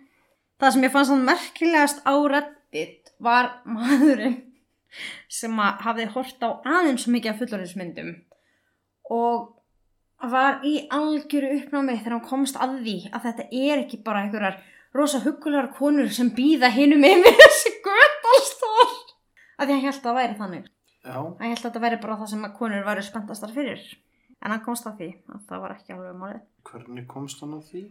Það 0.58 0.72
sem 0.74 0.86
ég 0.88 0.94
fannst 0.94 1.12
hann 1.14 1.26
merkilegast 1.28 2.00
á 2.02 2.14
Reddit 2.32 3.12
var 3.22 3.50
maðurinn 3.66 4.38
sem 5.30 5.54
að 5.60 5.84
hafði 5.84 6.06
hort 6.14 6.42
á 6.42 6.50
aðeins 6.64 7.04
mikið 7.10 7.30
af 7.32 7.40
fullorðismyndum 7.42 8.10
og 9.14 9.54
var 10.32 10.64
í 10.66 10.74
algjöru 10.90 11.52
uppnámi 11.60 11.94
þegar 12.00 12.16
hann 12.16 12.24
komst 12.26 12.56
að 12.58 12.78
því 12.82 12.96
að 13.14 13.26
þetta 13.28 13.44
er 13.54 13.82
ekki 13.84 14.00
bara 14.06 14.24
einhverjar 14.24 14.56
rosa 14.96 15.20
huggulegar 15.22 15.68
konur 15.76 16.08
sem 16.14 16.32
býða 16.34 16.72
hinum 16.74 17.04
yfir 17.06 17.36
þessi 17.42 17.74
göttalstór. 17.84 18.96
Að 19.58 19.68
því 19.68 19.76
hann 19.76 19.84
held 19.84 19.94
að 20.00 20.08
það 20.08 20.18
væri 20.18 20.36
þannig. 20.40 20.66
já, 21.04 21.14
Hann 21.14 21.46
held 21.52 21.58
að 21.60 21.64
þetta 21.68 21.84
væri 21.84 22.00
bara 22.02 22.16
það 22.18 22.32
sem 22.32 22.44
konur 22.58 22.84
væri 22.88 23.04
spenntastar 23.06 23.54
fyrir. 23.54 23.84
En 24.42 24.54
hann 24.54 24.64
komst 24.64 24.86
að 24.90 24.98
því 25.02 25.08
að 25.34 25.46
það 25.50 25.62
var 25.64 25.76
ekki 25.76 25.94
alveg 25.94 26.18
málið. 26.18 26.42
hvernig 26.70 27.06
komst 27.10 27.40
hann 27.44 27.54
að 27.58 27.64
því? 27.70 27.84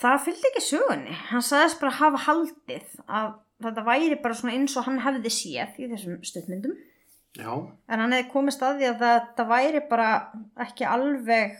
Það 0.00 0.16
fylgdi 0.24 0.48
ekki 0.50 0.62
sögunni. 0.66 1.14
Hann 1.30 1.44
sagðist 1.46 1.80
bara 1.80 1.94
hafa 2.00 2.20
haldið 2.26 2.96
að 3.06 3.28
þetta 3.64 3.84
væri 3.86 4.16
bara 4.24 4.34
svona 4.38 4.56
eins 4.56 4.74
og 4.80 4.86
hann 4.88 4.98
hefði 5.04 5.30
séð 5.32 5.78
í 5.84 5.88
þessum 5.92 6.16
stuttmyndum. 6.26 6.74
Já, 7.38 7.50
En 7.90 8.00
hann 8.02 8.12
hefði 8.14 8.30
komist 8.32 8.62
að 8.62 8.80
því 8.80 8.88
að 8.90 9.00
þetta 9.04 9.46
væri 9.50 9.80
bara 9.90 10.08
ekki 10.66 10.84
alveg 10.86 11.56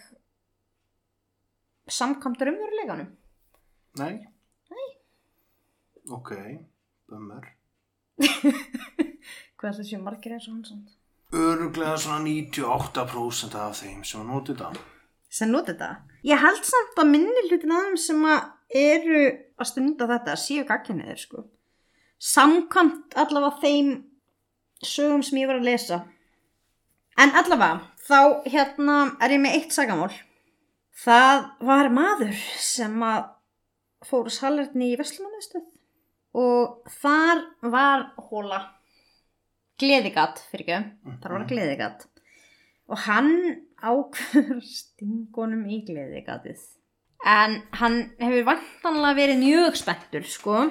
samkvæmt 1.91 2.43
raunveruleikanum. 2.47 3.09
nei. 3.99 4.15
Nei. 4.71 4.89
Ok, 6.11 6.31
bömmur. 7.11 7.47
Hvað 9.59 9.71
ætla 9.71 9.73
þessi 9.81 9.99
margir 10.03 10.35
eins 10.37 10.49
og 10.49 10.55
hann 10.57 10.65
samt? 10.69 10.91
Öruglega 11.35 11.97
svona 11.99 12.21
98% 12.27 13.55
af 13.59 13.79
þeim 13.81 14.03
sem 14.07 14.27
notið 14.29 14.61
það. 14.63 14.81
Sem 15.35 15.51
nota 15.51 15.73
þetta. 15.73 15.91
Ég 16.25 16.41
held 16.41 16.63
samt 16.67 17.01
að 17.03 17.11
minni 17.11 17.47
hlutin 17.49 17.75
þeim 17.75 17.97
sem 18.01 18.27
að 18.31 18.79
eru 18.85 19.23
að 19.59 19.71
stunda 19.71 20.09
þetta 20.11 20.37
séu 20.41 20.65
gagginniðir 20.69 21.21
sko. 21.21 21.45
Samkvæmt 22.19 23.17
allavega 23.21 23.61
þeim 23.63 23.91
sögum 24.85 25.25
sem 25.27 25.41
ég 25.43 25.51
var 25.51 25.61
að 25.61 25.69
lesa. 25.69 26.01
En 27.21 27.35
allavega, 27.39 27.83
þá 28.09 28.47
hérna 28.51 28.97
er 29.23 29.35
ég 29.37 29.43
með 29.43 29.59
eitt 29.59 29.75
sagamál. 29.77 30.13
Það 31.05 31.45
var 31.67 31.91
maður 31.95 32.35
sem 32.63 33.03
að 33.03 33.31
fór 34.05 34.31
salerni 34.31 34.93
í 34.93 34.99
Vestlunarmiðstöð 35.01 35.71
og 36.35 36.91
þar 37.01 37.45
var 37.73 38.09
hóla 38.29 38.59
gleðigat 39.81 40.43
fyrir 40.51 40.67
ekki, 40.67 41.15
þar 41.23 41.35
var 41.35 41.47
gleðigat 41.51 42.05
og 42.91 43.01
hann 43.07 43.31
ákveður 43.85 44.63
stingunum 44.65 45.67
í 45.69 45.83
gleðigatið. 45.87 46.63
En 47.25 47.61
hann 47.79 48.01
hefur 48.21 48.49
vantanlega 48.51 49.19
verið 49.21 49.45
mjög 49.45 49.79
spenntur, 49.81 50.27
sko, 50.29 50.65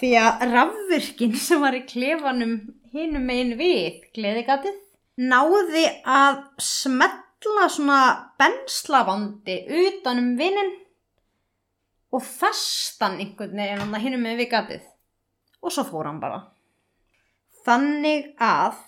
því 0.00 0.12
að 0.20 0.44
rafvirkinn 0.54 1.34
sem 1.36 1.60
var 1.60 1.76
í 1.76 1.82
klefanum 1.88 2.54
hinum 2.94 3.26
megin 3.28 3.56
við 3.60 4.00
gleðigatið 4.16 4.78
náði 5.20 5.84
að 6.08 6.38
smetla 6.64 7.66
svona 7.72 8.00
benslavandi 8.40 9.58
utan 9.82 10.22
um 10.22 10.30
vinnin 10.38 10.72
og 12.10 12.24
festan 12.24 13.18
einhvern 13.20 13.58
veginn 13.60 13.98
hinum 14.04 14.24
megin 14.24 14.40
við 14.40 14.50
gatið. 14.54 14.86
Og 15.60 15.74
svo 15.74 15.84
fór 15.84 16.08
hann 16.08 16.22
bara. 16.22 16.40
Þannig 17.66 18.32
að 18.40 18.78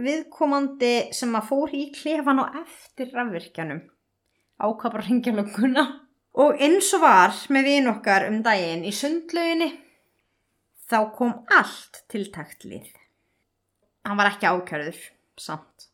viðkomandi 0.00 0.94
sem 1.14 1.34
að 1.38 1.50
fór 1.50 1.74
í 1.76 1.84
klefan 1.94 2.42
á 2.42 2.50
eftir 2.64 3.12
rafvirkjanum 3.14 3.84
ákvað 4.58 4.92
bara 4.94 5.02
að 5.02 5.08
ringja 5.08 5.34
lögguna 5.34 5.84
og 6.44 6.60
eins 6.62 6.90
og 6.96 7.02
var 7.04 7.34
með 7.54 7.68
vin 7.68 7.90
okkar 7.90 8.28
um 8.28 8.40
daginn 8.46 8.84
í 8.86 8.92
sundlauginni 8.94 9.70
þá 10.90 10.98
kom 11.16 11.34
allt 11.54 12.02
tiltækt 12.12 12.66
lið. 12.68 12.90
Hann 14.04 14.18
var 14.20 14.32
ekki 14.32 14.50
ákjörður 14.50 14.98
samt. 15.40 15.88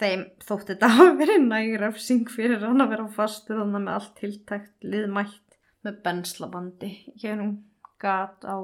Þeim 0.00 0.26
þótti 0.44 0.74
þetta 0.74 0.90
að 1.06 1.14
vera 1.20 1.38
nærafsing 1.44 2.26
fyrir 2.32 2.64
hann 2.64 2.84
að 2.84 2.96
vera 2.96 3.08
fastur 3.14 3.62
þannig 3.62 3.86
með 3.86 3.96
allt 3.96 4.12
tiltækt 4.20 4.90
lið 4.90 5.08
mætt 5.14 5.58
með 5.86 6.02
benslabandi 6.04 6.90
hér 7.22 7.40
hún 7.40 7.56
gat 8.00 8.44
á 8.44 8.56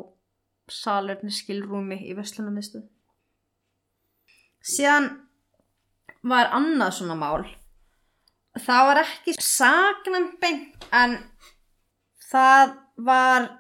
salerni 0.72 1.32
skilrúmi 1.32 1.98
í 2.10 2.14
Vestlunarmiðstöð 2.16 2.84
síðan 4.66 5.08
var 6.26 6.50
annað 6.56 6.98
svona 6.98 7.16
mál. 7.18 7.46
Það 8.56 8.88
var 8.88 9.02
ekki 9.02 9.36
saknam 9.42 10.30
beint 10.40 10.86
en 10.96 11.18
það 12.30 12.76
var 13.06 13.50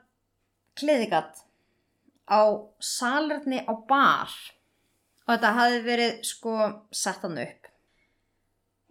kliðigat 0.80 1.44
á 2.26 2.42
salerni 2.80 3.62
á 3.64 3.72
bar. 3.88 4.32
Og 5.26 5.34
þetta 5.34 5.54
hafði 5.58 5.84
verið 5.84 6.18
sko 6.26 6.56
sett 6.94 7.22
hann 7.26 7.38
upp. 7.42 7.70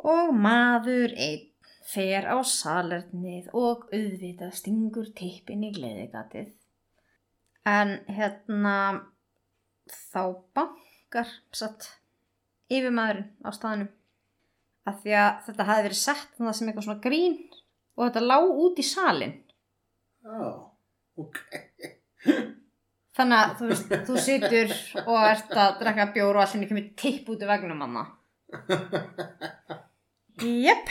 Og 0.05 0.31
maður 0.35 1.15
einn 1.15 1.51
fer 1.85 2.25
á 2.27 2.37
salernið 2.41 3.51
og 3.53 3.85
auðvitað 3.93 4.55
stingur 4.57 5.11
tippin 5.17 5.63
í 5.67 5.71
gleðigatið 5.75 6.49
en 7.65 7.93
hérna 8.09 8.77
þá 9.89 10.21
bankar 10.57 11.29
satt 11.53 11.87
yfirmaðurinn 12.71 13.29
á 13.45 13.49
staðnum 13.55 13.91
af 14.85 15.01
því 15.01 15.15
að 15.17 15.31
þetta 15.47 15.67
hafi 15.69 15.85
verið 15.87 15.99
sett 15.99 16.31
þannig 16.37 16.57
sem 16.57 16.69
eitthvað 16.69 16.87
svona 16.87 17.03
grín 17.03 17.35
og 17.95 18.07
þetta 18.07 18.23
lá 18.25 18.37
út 18.45 18.81
í 18.81 18.85
salin 18.85 19.35
Já, 20.25 20.47
ok. 21.21 21.39
þannig 23.15 23.37
að 23.39 23.55
þú 23.59 23.69
veist, 23.71 23.95
þú 24.07 24.17
situr 24.25 24.75
og 25.05 25.17
ert 25.21 25.55
að 25.65 25.79
drekka 25.81 26.07
bjór 26.17 26.39
og 26.39 26.43
allir 26.45 26.69
kemur 26.71 26.89
tipp 27.01 27.29
út 27.33 27.45
í 27.45 27.49
vegnum 27.49 27.81
manna 27.81 28.05
Jep, 30.41 30.89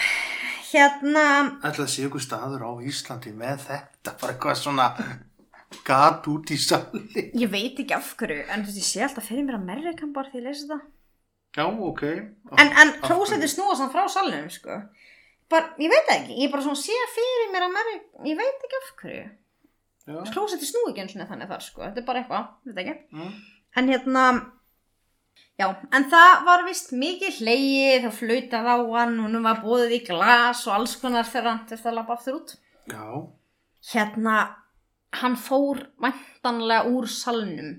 hérna 0.70 1.24
Ætla 1.60 1.84
að 1.84 1.92
sé 1.92 2.06
ykkur 2.06 2.22
staður 2.24 2.64
á 2.66 2.70
Íslandi 2.86 3.34
með 3.36 3.66
þetta, 3.68 4.14
bara 4.20 4.34
eitthvað 4.34 4.60
svona 4.62 4.88
gat 5.84 6.26
út 6.30 6.50
í 6.54 6.58
sali. 6.60 7.28
ég 7.34 7.50
veit 7.50 7.78
ekki 7.82 7.94
af 7.96 8.14
hverju 8.18 8.44
en 8.46 8.62
þú 8.64 8.70
veist, 8.70 8.80
ég 8.80 8.88
sé 8.88 9.04
alltaf 9.06 9.26
fyrir 9.28 9.46
mér 9.46 9.58
að 9.58 9.64
Amerikan 9.66 10.14
bara 10.14 10.30
því 10.30 10.40
að 10.40 10.46
lesa 10.48 10.66
þetta 10.66 10.93
Já, 11.54 11.64
ok. 11.66 12.02
en, 12.58 12.70
en 12.82 12.92
klósetti 13.04 13.48
snúa 13.50 13.76
samt 13.78 13.92
frá 13.94 14.08
salnum 14.10 14.48
sko. 14.50 14.80
bara, 15.50 15.70
ég 15.78 15.92
veit 15.92 16.08
ekki, 16.16 16.36
ég 16.42 16.50
bara 16.50 16.64
svona 16.64 16.80
sé 16.80 16.96
fyrir 17.14 17.52
mér 17.52 17.66
að 17.66 17.70
Amerikan, 17.70 18.26
ég 18.26 18.38
veit 18.40 18.64
ekki 18.66 18.80
af 18.80 18.88
hverju. 19.02 19.24
Klósetti 20.34 20.66
snúi 20.66 20.90
ekki 20.90 21.04
eins 21.04 21.14
og 21.16 21.30
þannig 21.30 21.52
þar 21.52 21.62
sko, 21.68 21.84
þetta 21.86 22.02
er 22.02 22.08
bara 22.08 22.22
eitthvað, 22.24 22.48
veit 22.66 22.82
ekki. 22.82 22.96
Mm. 23.14 23.30
En 23.78 23.92
hérna, 23.92 24.24
já, 25.60 25.68
en 25.94 26.08
það 26.10 26.44
var 26.48 26.66
vist 26.66 26.92
mikið 27.04 27.38
hleið 27.44 28.08
og 28.10 28.18
flautað 28.18 28.68
á 28.74 28.76
hann 28.96 29.16
og 29.22 29.30
nú 29.32 29.42
var 29.46 29.62
bóðið 29.62 29.96
í 30.00 30.02
glas 30.10 30.66
og 30.66 30.74
alls 30.80 30.96
konar 31.02 31.26
þegar 31.30 31.50
hann 31.52 31.64
til 31.70 31.78
að 31.78 31.96
lappa 32.00 32.18
aftur 32.18 32.40
út. 32.40 32.56
já, 32.90 33.06
Hérna, 33.94 34.36
hann 35.20 35.36
fór 35.38 35.84
vantanlega 36.02 36.88
úr 36.90 37.06
salnum 37.06 37.74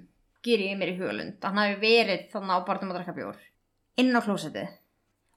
ger 0.46 0.62
ég 0.62 0.77
mér 0.77 0.91
í 0.94 0.98
hugalund 1.00 1.41
hann 1.44 1.58
hafi 1.58 1.79
verið 1.82 2.27
þannig 2.32 2.53
á 2.53 2.67
barnum 2.67 2.91
að 2.94 3.00
drakka 3.00 3.15
bjór 3.17 3.39
inn 4.02 4.16
á 4.16 4.22
klósettið 4.25 4.72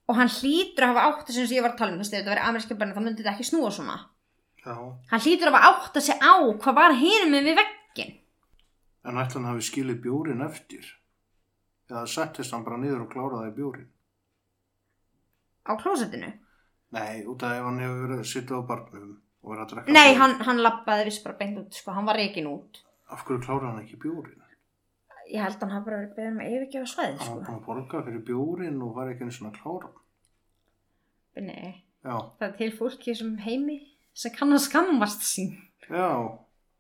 og 0.09 0.17
hann 0.17 0.31
hlýtur 0.33 0.87
að 0.87 0.95
hafa 0.95 1.07
átt 1.11 1.33
sem 1.35 1.51
ég 1.53 1.63
var 1.65 1.75
að 1.75 1.81
tala 1.83 1.93
um, 1.93 1.99
veist, 2.01 2.13
ef 2.15 2.21
þetta 2.23 2.33
verið 2.35 2.49
ameríska 2.49 2.77
börn 2.81 2.95
þá 2.97 3.01
myndi 3.05 3.23
þetta 3.23 3.35
ekki 3.37 3.49
snúa 3.51 3.71
svona 3.75 3.99
Já. 4.65 4.75
hann 5.13 5.23
hlýtur 5.25 5.51
að 5.51 5.59
hafa 5.59 5.73
átt 5.75 5.99
að 6.01 6.07
segja 6.09 6.33
á 6.33 6.35
hvað 6.65 6.79
var 6.81 6.97
hinum 7.03 7.35
með 7.37 7.51
við 7.51 7.61
veggin 7.63 8.15
En 9.09 9.17
ætla 9.17 9.39
hann 9.41 9.47
hafi 9.49 9.63
skilið 9.65 10.01
bjórin 10.05 10.43
eftir. 10.45 10.85
Eða 11.89 12.03
settist 12.11 12.53
hann 12.53 12.65
bara 12.67 12.77
niður 12.77 13.05
og 13.07 13.13
kláraði 13.15 13.53
bjórin. 13.57 13.87
á 15.65 15.73
klósettinu 15.81 16.33
Nei, 16.93 17.25
út 17.29 17.43
af 17.45 17.55
ef 17.59 17.65
hann 17.69 17.79
hefur 17.83 18.03
verið 18.07 18.21
að 18.25 18.29
sitja 18.33 18.59
á 18.59 18.69
barnum 18.69 19.09
og 19.45 19.51
verið 19.53 19.63
að 19.65 19.71
drekka 19.73 19.93
nei, 19.97 20.15
hann, 20.19 20.35
hann 20.49 20.61
lappaði 20.65 21.07
viss 21.09 21.23
bara 21.25 21.37
beint 21.41 21.59
út 21.61 21.77
sko, 21.79 21.93
hann 21.97 22.09
var 22.09 22.17
reikin 22.21 22.49
út 22.51 22.83
Af 23.13 23.25
hverju 23.25 23.41
kláraði 23.47 23.71
hann 23.71 23.83
ekki 23.85 24.01
bjórin? 24.03 24.41
Ég 25.29 25.43
held 25.45 25.57
að 25.59 25.63
hann 25.67 25.75
hafa 25.77 25.85
bara 25.89 26.01
verið 26.03 26.15
beðin 26.17 26.33
um 26.35 26.43
að 26.45 26.53
yfirgefa 26.57 26.91
svæði 26.93 27.17
Hann 27.19 27.27
sko. 27.27 27.35
var 27.39 27.45
búin 27.45 27.59
að 27.59 27.67
borga 27.69 28.03
fyrir 28.09 28.23
bjórin 28.29 28.83
og 28.87 28.95
var 28.97 29.11
ekki 29.13 29.27
einu 29.27 29.35
svona 29.39 29.55
klára. 29.57 29.91
nei, 31.39 31.85
Já, 32.05 32.15
það 32.39 32.47
er 32.49 32.55
til 32.59 32.71
fólki 32.79 33.15
sem 33.19 33.35
heimi 33.45 33.79
sem 34.19 34.33
kann 34.35 34.53
að 34.55 34.63
skammast 34.65 35.23
sín 35.27 35.53
já, 35.91 36.09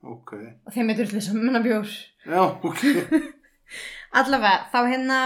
ok. 0.02 0.32
og 0.66 0.72
þeim 0.74 0.90
er 0.92 0.98
drullið 1.02 1.24
sem 1.28 1.38
munna 1.38 1.60
bjór 1.62 1.90
Já, 2.26 2.42
ok. 2.62 2.82
allavega, 4.18 4.66
þá 4.72 4.78
hérna 4.88 5.18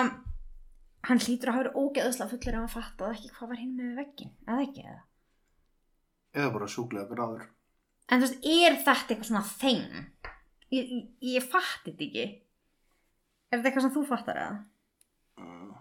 hann 1.09 1.19
hlýtur 1.23 1.51
að 1.51 1.57
hafa 1.57 1.63
verið 1.65 1.79
ógeðslega 1.83 2.31
fullir 2.33 2.55
ef 2.55 2.61
hann 2.61 2.73
fattaði 2.75 3.17
ekki 3.19 3.33
hvað 3.37 3.51
var 3.53 3.61
hinn 3.63 3.73
með 3.79 3.97
veggin 4.03 4.35
eða 4.49 4.67
ekki 4.69 4.85
eða 4.89 5.01
Eða 6.33 6.53
bara 6.55 6.67
sjúklega 6.73 7.09
gráður. 7.13 7.43
en 8.09 8.21
þú 8.23 8.27
veist, 8.29 8.47
er 8.49 8.77
þetta 8.87 9.13
eitthvað 9.13 9.29
svona 9.29 9.45
þeng 9.49 9.97
ég, 10.73 10.85
ég, 10.93 11.03
ég 11.37 11.49
fatti 11.53 11.93
þetta 11.93 12.07
ekki 12.09 12.27
er 13.53 13.59
þetta 13.61 13.69
eitthvað 13.69 13.87
sem 13.87 13.95
þú 13.95 14.05
fattar 14.09 14.41
eða? 14.43 14.59
Mm. 15.43 15.73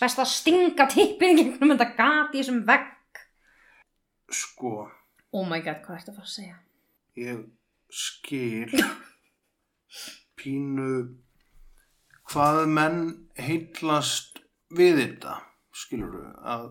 best 0.00 0.20
að 0.22 0.30
stinga 0.32 0.86
tippin 0.92 1.34
í 1.34 1.44
gegnum 1.44 1.74
þetta 1.74 1.88
gat 1.98 2.34
í 2.34 2.40
þessum 2.40 2.62
vegg. 2.68 3.20
Sko, 4.34 4.72
oh 5.32 5.46
my 5.46 5.60
god, 5.62 5.78
hvað 5.84 6.00
ertu 6.00 6.12
að 6.12 6.18
fara 6.18 6.26
að 6.26 6.34
segja? 6.34 6.56
Ég 7.16 7.44
skil. 7.94 8.82
Pínu 10.36 10.90
hvað 12.30 12.64
menn 12.70 13.04
heitlast 13.38 14.42
við 14.74 14.98
þetta, 15.00 15.38
skilur 15.74 16.34
að 16.42 16.66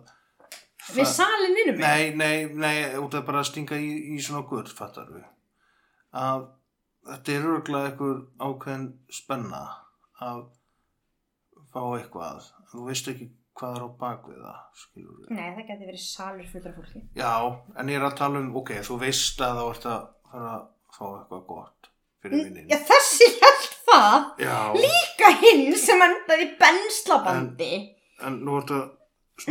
við 0.94 1.08
salin 1.10 1.56
innum 1.64 1.80
mig? 1.80 1.86
Nei, 1.86 2.12
nei, 2.20 2.52
nei, 2.52 3.00
út 3.00 3.16
af 3.18 3.26
bara 3.26 3.42
að 3.42 3.50
stinga 3.50 3.80
í, 3.80 3.90
í 4.14 4.20
svona 4.22 4.44
gull, 4.50 4.68
fattar 4.68 5.08
við. 5.14 5.24
Að 6.16 6.46
þetta 7.10 7.34
er 7.34 7.50
örgulega 7.54 7.92
einhver 7.92 8.22
ákveðin 8.44 8.88
spenna 9.14 9.64
að 10.22 10.44
fá 11.74 11.82
eitthvað. 11.98 12.46
Þú 12.72 12.86
veist 12.90 13.10
ekki 13.12 13.28
hvað 13.56 13.76
er 13.78 13.84
á 13.88 13.90
bakvið 14.00 14.40
það, 14.44 14.62
skilur 14.82 15.18
við. 15.22 15.28
nei, 15.38 15.46
það 15.56 15.68
geti 15.70 15.86
verið 15.90 16.02
salur 16.04 16.48
fullra 16.52 16.72
fólki 16.76 17.02
Já, 17.16 17.34
en 17.80 17.92
ég 17.94 18.00
er 18.02 18.08
að 18.10 18.18
tala 18.20 18.40
um, 18.44 18.50
ok, 18.60 18.72
þú 18.84 18.98
veist 19.00 19.44
að 19.46 19.60
þá 19.60 19.64
ert 19.70 19.86
að 19.94 20.02
fara 20.32 20.50
að 20.58 20.66
fá 20.98 21.06
eitthvað 21.14 21.46
gott 21.52 21.90
fyrir 22.26 22.44
vinnin. 22.50 22.68
já, 22.68 22.78
þessi 22.90 23.30
held 23.40 23.70
það 23.88 24.44
Já, 24.44 24.58
líka 24.76 25.32
hinn 25.40 25.78
sem 25.80 26.04
endaði 26.10 26.50
í 26.50 26.52
benslabandi 26.60 27.72
en 28.28 28.42
nú 28.44 28.58
ertu 28.60 28.76
að 28.82 28.92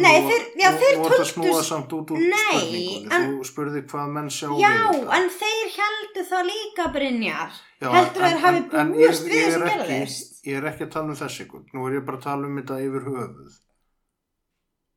Nei, 0.00 0.16
þeir- 0.24 0.46
já, 0.56 0.70
þeir 0.80 0.94
Nú 0.96 1.04
ertu 1.04 1.12
að 1.12 1.18
töldu- 1.20 1.32
snúa 1.32 1.62
samt 1.62 1.90
út 1.92 2.10
úr 2.14 2.18
Nei, 2.18 2.60
spurningunni. 2.60 3.08
en- 3.12 3.26
Þú 3.38 3.44
spurði 3.44 3.82
hvað 3.90 4.08
menn 4.14 4.30
sjá 4.32 4.48
Já, 4.58 4.70
við 4.70 4.94
þetta. 4.94 5.16
en 5.18 5.28
þeir 5.40 5.68
heldu 5.78 6.22
það 6.30 6.46
líka 6.52 6.86
Brynjar. 6.94 7.50
Já, 7.82 7.90
Heldur 7.92 8.22
þeir 8.24 8.38
hafi 8.44 8.60
búist 8.94 9.24
við 9.24 9.34
ég 9.34 9.52
þessu 9.52 9.66
ekki- 9.66 9.76
gerðist? 9.88 10.40
Ég 10.46 10.56
er 10.56 10.62
ekki 10.72 10.84
að 10.86 10.90
tala 10.90 11.04
um 11.04 11.14
þessi. 11.20 11.44
Nú 11.74 11.86
er 11.86 11.92
ég 12.00 12.06
bara 12.06 12.16
að 12.18 12.22
tala 12.22 12.46
um 12.46 12.56
þetta 12.62 12.80
yfir 12.80 13.04
höfuð. 13.10 13.52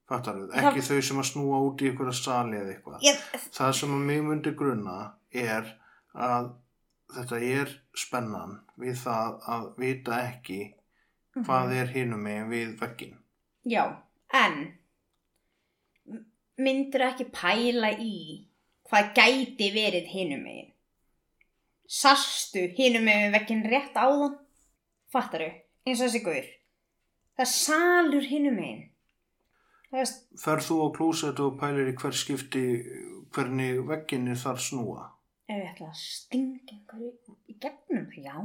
Fattar? 0.07 0.35
Það- 0.35 0.63
Ekki 0.71 0.81
þau 0.87 1.01
sem 1.03 1.17
að 1.17 1.27
snúa 1.31 1.57
út 1.67 1.81
í 1.83 1.91
ykkur 1.91 2.07
að 2.07 2.23
sali 2.23 2.57
eða 2.57 2.71
eitthvað. 2.75 3.01
Ég, 3.03 3.17
Það 3.51 3.73
sem 3.75 3.89
að 3.89 4.05
mig 4.05 4.21
myndi 4.23 4.55
grunna 4.55 5.13
er 5.33 5.73
að 6.15 6.53
þetta 7.13 7.41
er 7.41 7.81
spennan 7.93 8.59
við 8.79 8.95
það 9.03 9.41
að 9.47 9.77
vita 9.77 10.11
ekki 10.31 10.73
hvað 11.43 11.73
er 11.81 11.87
hinum 11.87 12.23
megin 12.23 12.49
við 12.49 12.79
veggin. 12.79 13.17
já, 13.67 13.83
en 14.33 14.57
myndur 16.57 17.05
ekki 17.07 17.27
pæla 17.33 17.93
í 18.01 18.15
hvað 18.89 19.13
gæti 19.17 19.71
verið 19.75 20.11
hinum 20.13 20.43
megin? 20.43 20.73
Sastu 21.87 22.67
hinum 22.77 23.07
megin 23.07 23.35
vekkin 23.35 23.65
rétt 23.71 23.95
á 23.95 24.07
það? 24.07 24.37
Fattaru, 25.07 25.51
eins 25.87 26.01
og 26.01 26.09
þessi 26.09 26.23
guður. 26.25 26.47
Það 27.37 27.51
salur 27.53 28.25
hinum 28.27 28.57
megin. 28.59 28.87
Ferð 29.87 30.65
þú 30.67 30.79
á 30.83 30.87
klósett 30.97 31.39
og 31.39 31.55
pælir 31.61 31.93
í 31.93 31.95
hver 31.95 32.15
skipti 32.15 32.65
hvernig 33.31 33.85
veggin 33.87 34.27
er 34.33 34.41
þar 34.41 34.59
snúa? 34.59 35.05
ef 35.47 35.55
ég 35.55 35.67
ætla 35.71 35.87
að 35.91 35.99
stinga 36.01 36.73
einhverju 36.73 37.35
í 37.47 37.55
gegnum, 37.63 38.07
já. 38.19 38.35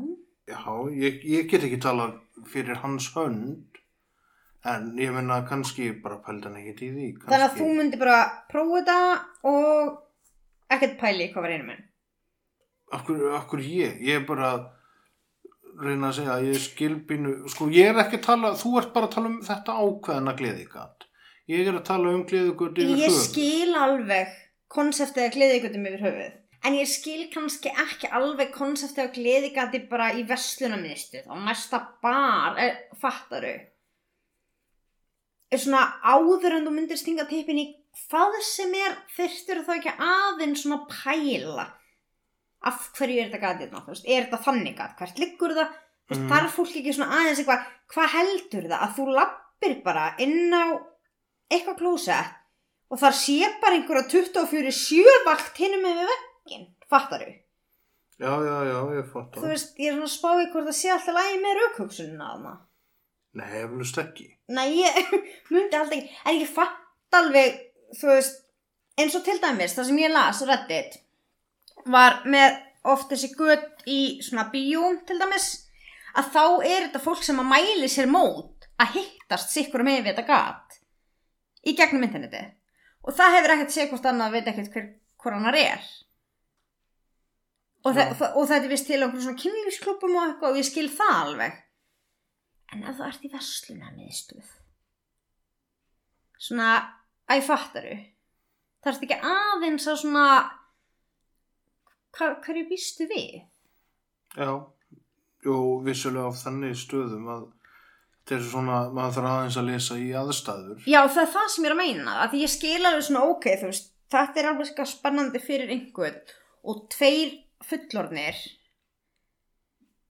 Já, 0.50 0.62
ég, 0.94 1.22
ég 1.26 1.48
get 1.50 1.64
ekki 1.66 1.80
talað 1.82 2.18
fyrir 2.50 2.78
hans 2.82 3.08
hönd 3.16 3.80
en 4.68 4.92
ég 5.00 5.14
menna 5.14 5.40
kannski 5.48 5.88
bara 6.02 6.20
pældi 6.22 6.48
hann 6.48 6.58
ekkert 6.60 6.82
í 6.86 6.90
því 6.92 7.06
kannski, 7.16 7.30
Þannig 7.32 7.46
að 7.48 7.56
þú 7.58 7.70
myndir 7.78 8.02
bara 8.02 8.18
prófa 8.52 8.76
þetta 8.78 8.98
og 9.50 9.96
ekkert 10.76 10.94
pæli 11.00 11.30
hvað 11.32 11.46
var 11.46 11.54
hinum 11.56 11.72
megin. 11.72 11.88
Akkur, 12.92 13.24
akkur 13.38 13.64
ég, 13.64 13.98
ég 14.04 14.20
er 14.20 14.26
bara 14.28 14.52
reyna 15.80 16.10
að 16.10 16.18
segja 16.18 16.36
að 16.36 16.50
ég 16.50 16.60
skilbínu 16.66 17.34
sko 17.50 17.70
ég 17.72 17.90
er 17.90 18.02
ekki 18.04 18.20
að 18.20 18.26
tala, 18.28 18.52
þú 18.60 18.76
ert 18.82 18.92
bara 18.94 19.08
að 19.08 19.16
tala 19.16 19.32
um 19.32 19.40
þetta 19.46 19.78
ákveðna 19.80 20.36
gleðigat 20.38 21.08
ég 21.50 21.66
er 21.66 21.78
að 21.78 21.86
tala 21.88 22.12
um 22.12 22.24
gleðigat 22.28 22.78
yfir 22.78 23.00
Ég 23.00 23.08
höfuð 23.08 23.24
skil 23.24 23.74
alveg 23.80 24.38
konseptið 24.72 25.26
að 25.26 25.34
gleðigutum 25.36 25.90
yfir 25.90 26.06
höfuð. 26.06 26.38
En 26.62 26.76
ég 26.78 26.86
skil 26.86 27.24
kannski 27.32 27.72
ekki 27.74 28.08
alveg 28.14 28.52
konseptið 28.54 29.04
að 29.04 29.14
gleðigati 29.16 29.80
bara 29.90 30.12
í 30.14 30.22
verslunarministuð 30.28 31.32
og 31.32 31.40
næsta 31.42 31.80
bar, 32.04 32.58
er, 32.62 32.76
fattaru. 33.02 33.56
Er 35.52 35.60
svona 35.60 35.82
áður 36.02 36.56
en 36.56 36.66
þú 36.66 36.72
myndir 36.74 36.96
stinga 37.00 37.26
tippin 37.28 37.60
í 37.60 37.66
hvað 38.08 38.38
sem 38.46 38.72
er 38.80 38.94
þyrstur 39.16 39.62
þá 39.66 39.72
ekki 39.76 39.92
aðeins 40.00 40.62
svona 40.64 40.82
pæla 40.88 41.66
af 42.64 42.84
hverju 42.96 43.18
er 43.20 43.28
þetta 43.28 43.42
gatið 43.42 43.72
þú 43.74 43.90
veist, 43.92 44.06
er 44.06 44.26
þetta 44.28 44.38
þannig 44.46 44.76
gat, 44.78 44.94
hvert 45.00 45.18
liggur 45.20 45.56
það 45.58 45.78
Mm. 46.12 46.26
þarf 46.28 46.56
fólk 46.58 46.74
ekki 46.76 46.92
svona 46.92 47.14
aðeins 47.22 47.38
eitthvað 47.40 47.66
hvað 47.94 48.08
heldur 48.12 48.64
það, 48.68 48.80
að 48.84 48.96
þú 48.96 49.04
lappir 49.16 49.74
bara 49.84 50.02
inn 50.20 50.52
á 50.52 50.64
eitthvað 51.48 51.78
klósett 51.78 52.34
og 52.92 53.00
þar 53.00 53.14
sé 53.16 53.36
bara 53.62 53.78
einhverja 53.78 54.08
24-7 54.10 55.14
vakt 55.24 55.60
hinum 55.62 55.86
með 55.86 56.02
veggin, 56.10 56.66
fattar 56.90 57.24
þú? 57.24 57.30
já, 58.20 58.32
já, 58.44 58.56
já, 58.68 58.76
ég 58.98 59.08
fatt 59.14 59.38
Þú 59.38 59.46
veist, 59.54 59.72
ég 59.80 59.88
er 59.88 59.96
svona 59.96 60.10
að 60.10 60.14
spá 60.18 60.28
í 60.42 60.50
hvort 60.52 60.68
það 60.68 60.78
sé 60.82 60.92
alltaf 60.92 61.16
lægi 61.16 61.40
með 61.46 61.56
raukhugsunina 61.60 62.28
að 62.34 62.44
það. 62.48 62.58
Nei, 63.38 63.62
eflust 63.62 63.98
ekki 64.02 64.28
Nei, 64.52 64.68
ég 64.82 65.12
myndi 65.52 65.78
alltaf 65.78 65.96
ekki, 65.96 66.12
en 66.28 66.40
ég 66.42 66.50
fatt 66.50 67.16
alveg, 67.16 67.58
þú 67.98 68.10
veist, 68.10 68.38
eins 69.00 69.16
og 69.16 69.24
til 69.26 69.38
dæmis, 69.40 69.74
það 69.76 69.88
sem 69.88 70.00
ég 70.02 70.12
las 70.12 70.42
Reddit, 70.48 70.96
var 71.92 72.22
með 72.28 72.56
oft 72.92 73.12
þessi 73.12 73.32
gött 73.36 73.84
í 73.88 74.00
svona 74.24 74.48
bíó, 74.52 74.88
til 75.06 75.18
dæmis, 75.20 75.48
að 76.18 76.32
þá 76.34 76.44
er 76.68 76.86
þetta 76.86 77.02
fólk 77.02 77.24
sem 77.24 77.40
að 77.40 77.50
mæli 77.52 77.88
sér 77.90 78.10
mót 78.10 78.68
að 78.82 78.98
hittast 78.98 79.52
sikkur 79.54 79.84
með 79.86 80.02
við 80.02 80.10
þetta 80.12 80.28
gat 80.28 80.78
í 81.62 81.74
gegnum 81.78 82.04
interneti. 82.06 82.42
Og 83.02 83.14
það 83.16 83.36
hefur 83.36 83.54
ekkert 83.56 83.74
séð 83.74 83.90
hvort 83.92 84.08
annað 84.08 84.28
að 84.28 84.36
veit 84.36 84.50
ekkert 84.52 84.74
hver, 84.74 84.88
hver 85.22 85.36
annar 85.38 85.58
er. 85.58 85.84
Og, 87.82 87.94
þa 87.96 88.04
Já. 88.04 88.28
og 88.38 88.46
þetta 88.46 88.62
er 88.62 88.70
vist 88.70 88.86
til 88.86 89.00
okkur 89.02 89.24
svona 89.24 89.42
kynlífsklubum 89.42 90.16
og 90.18 90.24
eitthvað 90.26 90.52
og 90.52 90.60
ég 90.60 90.68
skil 90.68 90.88
það 90.92 91.14
alveg. 91.22 91.56
En 92.82 92.88
ef 92.90 92.98
þú 92.98 93.04
ert 93.06 93.22
í 93.22 93.30
versluna 93.30 93.92
miðstuð, 93.94 94.46
svona, 96.42 96.68
æ, 97.30 97.38
fattaru, 97.46 97.92
það 98.82 98.90
ert 98.92 99.04
ekki 99.06 99.18
aðeins 99.30 99.86
að 99.86 99.98
svona, 100.00 100.24
hva, 102.16 102.30
hverju 102.42 102.64
býstu 102.72 103.06
við? 103.06 103.44
já, 104.34 104.48
jú, 105.44 105.56
vissulega 105.86 106.32
á 106.32 106.40
þannig 106.42 106.74
stöðum 106.80 107.28
að 107.30 107.44
þetta 108.22 108.34
er 108.38 108.42
svona, 108.48 108.78
maður 108.94 109.14
þarf 109.18 109.30
aðeins 109.30 109.58
að 109.60 109.68
lesa 109.68 109.98
í 110.00 110.08
aðstæður. 110.18 110.82
Já, 110.88 111.00
það 111.06 111.22
er 111.22 111.30
það 111.36 111.46
sem 111.52 111.62
ég 111.62 111.68
er 111.70 111.76
að 111.76 111.80
meina, 111.82 112.16
að 112.24 112.34
ég 112.40 112.52
skil 112.56 112.80
alveg 112.80 113.06
svona, 113.06 113.22
ok, 113.30 113.46
þú 113.60 113.70
veist, 113.70 113.92
þetta 114.16 114.42
er 114.42 114.48
alveg 114.50 114.70
sko 114.72 114.88
spennandi 114.88 115.42
fyrir 115.42 115.70
einhvern 115.76 116.34
og 116.66 116.82
tveir 116.90 117.36
fullornir 117.66 118.42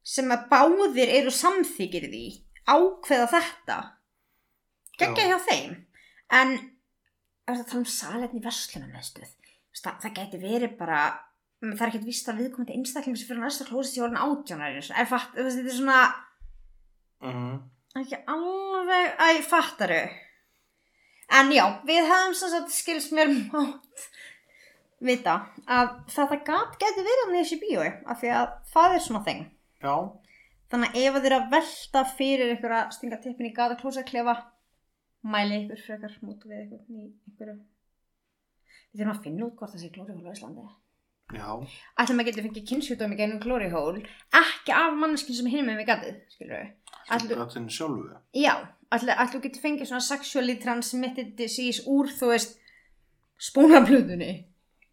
sem 0.03 0.33
að 0.33 0.49
báðir 0.51 1.13
eru 1.21 1.35
samþykir 1.35 2.09
því 2.09 2.25
ákveða 2.68 3.29
þetta. 3.33 3.79
Geggja 5.01 5.29
hjá 5.31 5.38
þeim. 5.48 5.77
En 6.33 6.55
það 7.48 7.66
tala 7.68 7.83
um 7.83 7.88
salefni 7.90 8.42
verslunarmeðstuð 8.44 9.31
það, 9.83 9.96
það 10.05 10.14
gæti 10.18 10.38
verið 10.42 10.75
bara 10.79 10.98
mm, 11.62 11.72
það 11.75 11.83
er 11.85 11.90
ekkert 11.90 12.07
vist 12.09 12.29
að 12.31 12.40
viðkomandi 12.42 12.77
einstakling 12.77 13.16
sem 13.18 13.29
fyrir 13.31 13.42
næsta 13.42 13.66
klósið 13.68 13.96
til 13.96 14.05
orðin 14.07 14.22
átjánar 14.22 14.77
er 15.03 15.09
fatt, 15.11 15.33
þetta 15.37 15.64
er 15.64 15.77
svona 15.79 16.01
Mhm. 17.22 17.53
ekki 18.03 18.18
alveg, 18.27 19.12
æ, 19.20 19.42
fattaru. 19.46 20.01
En 21.33 21.51
já, 21.55 21.64
við 21.87 22.09
hefðum 22.09 22.35
sem 22.35 22.51
sagt 22.51 22.72
skilst 22.75 23.12
mér 23.14 23.31
mátt 23.53 24.09
vita 25.01 25.37
að 25.66 25.92
þetta 26.11 26.59
geti 26.81 27.05
verið 27.07 27.31
í 27.37 27.42
þessu 27.42 27.61
bíói 27.62 27.90
af 28.07 28.20
því 28.20 28.33
að 28.38 28.48
það 28.75 28.94
er 28.96 29.05
svona 29.07 29.25
þeng 29.27 29.44
Já, 29.83 29.94
þannig 30.73 30.89
að 30.89 31.03
ef 31.03 31.19
þið 31.19 31.29
eru 31.29 31.39
að 31.39 31.51
velta 31.53 32.05
fyrir 32.17 32.55
ykkur 32.57 32.77
að 32.79 32.93
stinga 32.97 33.21
tippin 33.23 33.51
í 33.51 33.55
gata 33.57 33.79
klósaklefa 33.81 34.37
mæli 35.23 35.63
ykkur 35.63 35.83
frekar 35.87 36.19
mútu 36.25 36.51
við 36.51 36.65
ykkur 36.65 36.81
í 36.89 37.05
ykkur 37.31 37.53
við 37.53 39.01
þurfum 39.01 39.15
að 39.15 39.25
finna 39.27 39.47
út 39.47 39.59
hvort 39.59 39.75
það 39.75 39.85
sé 39.85 39.93
klórihól 39.95 40.29
á 40.29 40.35
Íslandi. 40.37 40.65
Ætlum 41.33 42.21
að 42.21 42.29
geta 42.29 42.45
fengið 42.45 42.69
kynnsjúdómi 42.69 43.17
gennum 43.17 43.41
klórihól 43.41 44.01
ekki 44.03 44.75
af 44.77 44.97
manneskinn 44.99 45.39
sem 45.39 45.49
hinum 45.53 45.71
með 45.71 45.81
við 45.81 45.89
gatið 45.93 46.19
skilur 46.35 46.59
við 46.59 46.69
að 48.93 49.33
þú 49.33 49.41
getur 49.47 49.63
fengið 49.63 49.89
svona 49.89 50.05
sexually 50.05 50.57
transmitted 50.61 51.33
disease 51.39 51.85
úr, 51.89 52.11
þú 52.13 52.33
veist, 52.33 52.59
spónaplutunni. 53.41 54.33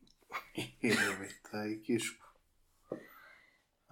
Ég 0.85 1.01
veit 1.19 1.49
það 1.49 1.73
ekki, 1.73 1.99
sko. 2.05 2.99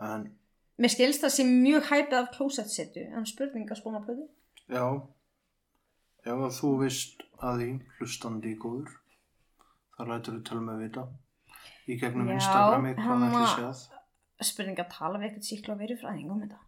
En, 0.08 0.28
Mér 0.78 0.92
skilst 0.94 1.24
það 1.24 1.32
sem 1.34 1.48
mjög 1.64 1.88
hæpið 1.90 2.18
af 2.20 2.28
klósettsetu, 2.36 3.04
en 3.18 3.26
spurninga 3.26 3.76
spónaplutu. 3.76 4.28
já, 4.70 4.84
ef 6.26 6.44
að 6.48 6.54
þú 6.60 6.72
veist 6.84 7.24
að 7.42 7.58
því 7.62 7.70
hlustandi 7.98 8.52
góður, 8.62 8.92
það 9.98 10.08
lætur 10.12 10.34
þú 10.38 10.44
tala 10.50 10.62
með 10.68 10.84
vita. 10.86 11.08
Í 11.88 11.98
gegnum 12.02 12.30
Instagrami 12.36 12.94
hvað 12.96 13.26
ætli 13.28 13.40
var- 13.40 13.58
séð. 13.58 13.84
Spurninga 14.44 14.84
að 14.86 14.92
tala 14.94 15.18
við 15.20 15.30
eitthvað 15.32 15.50
síkla 15.50 15.74
og 15.74 15.80
verið 15.80 16.02
fræðing 16.02 16.32
um 16.32 16.42
þetta. 16.42 16.60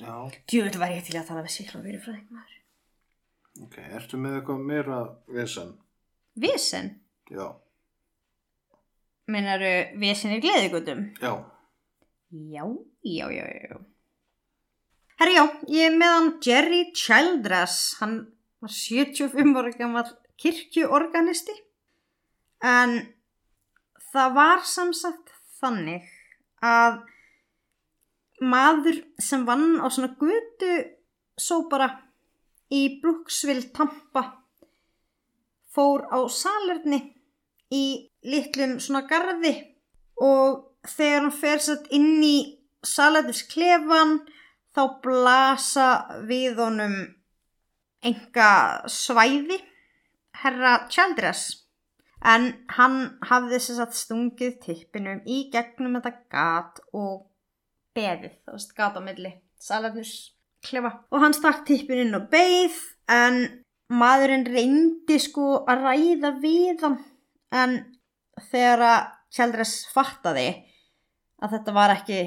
Já, 0.00 0.14
Djúvill 0.48 0.78
væri 0.80 0.96
ég 1.00 1.04
til 1.04 1.18
að 1.20 1.26
tala 1.28 1.42
við 1.42 1.54
síkla 1.58 1.80
og 1.80 1.84
verið 1.84 2.04
fræðing 2.04 2.28
maður. 2.30 2.56
ok, 3.64 3.76
ertu 3.98 4.16
með 4.16 4.36
eitthvað 4.40 4.64
meira 4.64 5.16
vesen? 5.28 5.74
Vesen? 6.36 7.00
Já, 7.30 7.48
Meinaru 9.30 9.98
vesen 10.00 10.32
í 10.34 10.40
gleðigutum? 10.42 11.02
já, 11.20 11.32
Já, 12.30 12.64
já, 13.02 13.30
já, 13.32 13.46
já. 13.46 13.80
Herri, 15.18 15.34
já, 15.34 15.44
ég 15.66 15.86
er 15.88 15.96
með 15.98 16.12
hann 16.14 16.28
Jerry 16.46 16.82
Childress. 16.94 17.96
Hann 17.98 18.14
var 18.62 18.70
75 18.70 19.58
ára 19.58 19.72
gammal 19.74 20.12
kirkjuorganisti. 20.38 21.56
En 22.62 22.94
það 24.12 24.36
var 24.38 24.62
samsagt 24.62 25.34
þannig 25.58 26.06
að 26.62 27.02
maður 28.40 29.02
sem 29.18 29.42
vann 29.48 29.80
á 29.82 29.90
svona 29.90 30.14
gutu 30.20 30.72
sópara 31.34 31.90
í 32.70 33.00
Brooksville, 33.02 33.72
Tampa 33.74 34.24
fór 35.74 36.06
á 36.14 36.22
salerni 36.30 37.02
í 37.74 37.84
litlum 38.26 38.78
svona 38.78 39.02
garði 39.10 39.52
og 40.22 40.69
þegar 40.88 41.24
hann 41.24 41.34
fer 41.34 41.62
satt 41.64 41.88
inn 41.94 42.22
í 42.24 42.36
salætisklefan 42.86 44.20
þá 44.74 44.82
blasa 45.04 45.88
við 46.28 46.60
honum 46.62 46.96
enga 48.06 48.52
svæði 48.88 49.58
herra 50.40 50.76
Childress 50.92 51.66
en 52.24 52.52
hann 52.76 52.98
hafði 53.28 53.60
sér 53.60 53.80
satt 53.80 53.96
stungið 53.96 54.58
tippinum 54.64 55.20
í 55.28 55.42
gegnum 55.52 55.98
þetta 55.98 56.14
gat 56.32 56.80
og 56.96 57.26
beðið, 57.96 58.36
það 58.44 58.54
varst 58.54 58.76
gat 58.76 58.96
á 58.96 59.02
milli 59.04 59.32
salætisklefa 59.60 60.92
og 61.10 61.24
hann 61.24 61.36
stakk 61.36 61.64
tippin 61.68 62.04
inn 62.06 62.16
og 62.16 62.28
beið 62.32 62.78
en 63.12 63.42
maðurinn 63.90 64.46
reyndi 64.46 65.18
sko 65.20 65.64
að 65.68 65.86
ræða 65.86 66.34
við 66.42 66.84
hann. 66.84 66.98
En 67.50 67.80
þegar 68.50 68.84
að 68.86 69.08
Childress 69.30 69.86
fattaði 69.94 70.48
að 71.40 71.56
þetta 71.56 71.74
var 71.76 71.94
ekki 71.94 72.20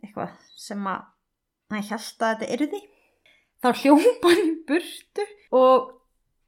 eitthvað 0.00 0.36
sem 0.58 0.86
að 0.90 1.06
hann 1.70 1.86
held 1.90 2.24
að 2.26 2.34
þetta 2.34 2.50
yrði. 2.56 2.80
Þá 3.60 3.68
hljópa 3.82 4.30
hann 4.32 4.46
í 4.46 4.54
burtu 4.68 5.26
og 5.56 5.90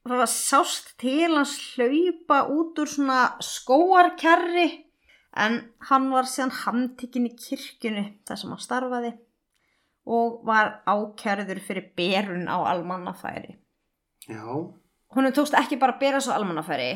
það 0.09 0.23
var 0.23 0.33
sást 0.33 0.95
til 1.01 1.29
hans 1.35 1.57
hlaupa 1.75 2.41
út 2.51 2.81
úr 2.83 2.91
svona 2.91 3.19
skóarkerri 3.45 4.69
en 5.43 5.61
hann 5.89 6.09
var 6.13 6.29
síðan 6.29 6.55
handtikinn 6.63 7.29
í 7.29 7.37
kirkjunu 7.37 8.07
þar 8.29 8.41
sem 8.41 8.53
hann 8.53 8.65
starfaði 8.65 9.13
og 10.13 10.43
var 10.49 10.81
ákjærður 10.89 11.63
fyrir 11.63 11.93
berun 11.97 12.49
á 12.51 12.59
almannafæri. 12.73 13.55
Já, 14.27 14.43
honum 15.15 15.35
tókst 15.35 15.55
ekki 15.59 15.79
bara 15.79 15.95
að 15.95 16.03
bera 16.03 16.21
svo 16.23 16.35
almannafæri 16.35 16.91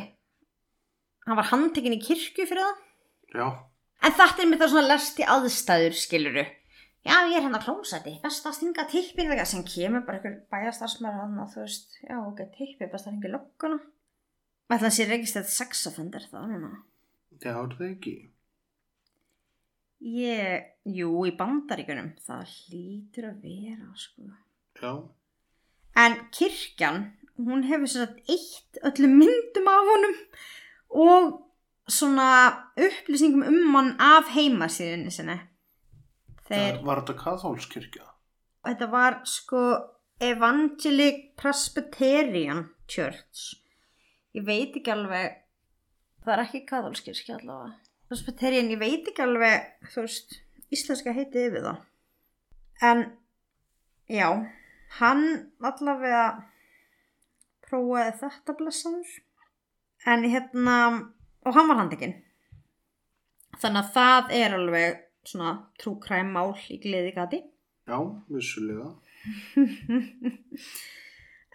hann 1.27 1.39
var 1.39 1.49
handtekinn 1.51 1.97
í 1.97 2.03
kirkju 2.03 2.47
fyrir 2.47 2.63
það. 2.63 2.83
Já, 3.35 3.47
en 4.03 4.15
þetta 4.21 4.43
er 4.43 4.51
mitt 4.51 4.63
það 4.63 4.73
svona 4.75 4.93
lest 4.93 5.21
í 5.21 5.27
aðstæður 5.37 5.99
skiluru 6.03 6.45
já 7.07 7.17
ég 7.31 7.37
er 7.39 7.45
hérna 7.47 7.63
klósæti 7.63 8.17
best 8.23 8.47
að 8.49 8.57
stinga 8.59 8.87
tippin 8.91 9.31
þegar 9.31 9.49
sem 9.49 9.65
kemur 9.67 10.07
bara 10.07 10.21
einhver 10.21 10.41
bæjastarfsmæður 10.53 11.21
hann 11.23 11.43
og 11.45 11.53
þú 11.55 11.65
veist 11.65 12.01
já 12.03 12.17
ok 12.21 12.43
tippi 12.57 12.91
best 12.93 13.07
að 13.07 13.13
hengja 13.17 13.35
lokkuna 13.37 13.79
ætla 14.75 14.91
að 14.91 14.97
sé 14.97 15.07
registrað 15.07 15.53
sexoffender 15.53 16.25
það 16.31 16.49
núna? 16.53 16.73
Já, 17.37 17.53
er 17.53 17.77
það 17.77 17.91
ekki. 17.91 18.15
ég, 20.17 20.67
jú 20.97 21.13
í 21.29 21.33
bandaríkunum 21.39 22.11
það 22.27 22.51
hlýtur 22.57 23.29
að 23.31 23.45
vera 23.45 23.93
sko. 24.01 24.27
Já, 24.81 24.91
En 25.97 26.19
kirkjan, 26.35 27.07
hún 27.41 27.63
hefur 27.65 27.89
sér 27.89 28.03
að 28.05 28.35
eitt 28.35 28.81
öllum 28.85 29.15
myndum 29.17 29.71
af 29.73 29.87
honum 29.91 30.17
og 31.07 31.39
svona 31.91 32.29
upplýsingum 32.77 33.45
um 33.47 33.77
hann 33.77 33.93
af 34.03 34.33
heimasíðunni 34.35 35.13
sinni. 35.15 35.37
Þeir, 36.47 36.79
það 36.79 36.87
var 36.87 37.03
þetta 37.03 37.19
kathólskirkja. 37.23 38.09
þetta 38.67 38.91
var 38.91 39.21
sko 39.27 39.63
Evangelic 40.23 41.37
Presbyterian 41.37 42.69
Church. 42.89 43.57
Ég 44.37 44.45
veit 44.47 44.77
ekki 44.77 44.93
alveg, 44.93 45.37
það 46.25 46.33
er 46.35 46.43
ekki 46.45 46.63
katholskirkja 46.69 47.39
allavega. 47.39 47.75
Presbyterian, 48.11 48.71
ég 48.71 48.81
veit 48.81 49.09
ekki 49.11 49.25
alveg, 49.25 49.67
þú 49.93 50.05
veist, 50.05 50.37
íslenska 50.73 51.15
heiti 51.17 51.47
yfir 51.49 51.65
það. 51.65 51.81
En, 52.87 53.03
já, 54.13 54.29
hann 55.01 55.25
allavega 55.65 56.25
prófaði 57.67 58.15
þetta 58.21 58.57
blessaður. 58.61 59.15
En 60.07 60.27
hérna, 60.31 60.77
og 61.47 61.57
hann 61.57 61.71
var 61.71 61.81
handekinn. 61.81 62.17
Þannig 63.57 63.83
að 63.83 63.93
það 63.97 64.35
er 64.37 64.57
alveg 64.59 65.03
svona 65.27 65.55
trúkræmmál 65.81 66.53
í 66.71 66.79
gleði 66.83 67.15
gati. 67.17 67.43
Já, 67.87 67.99
vissulega. 68.31 68.93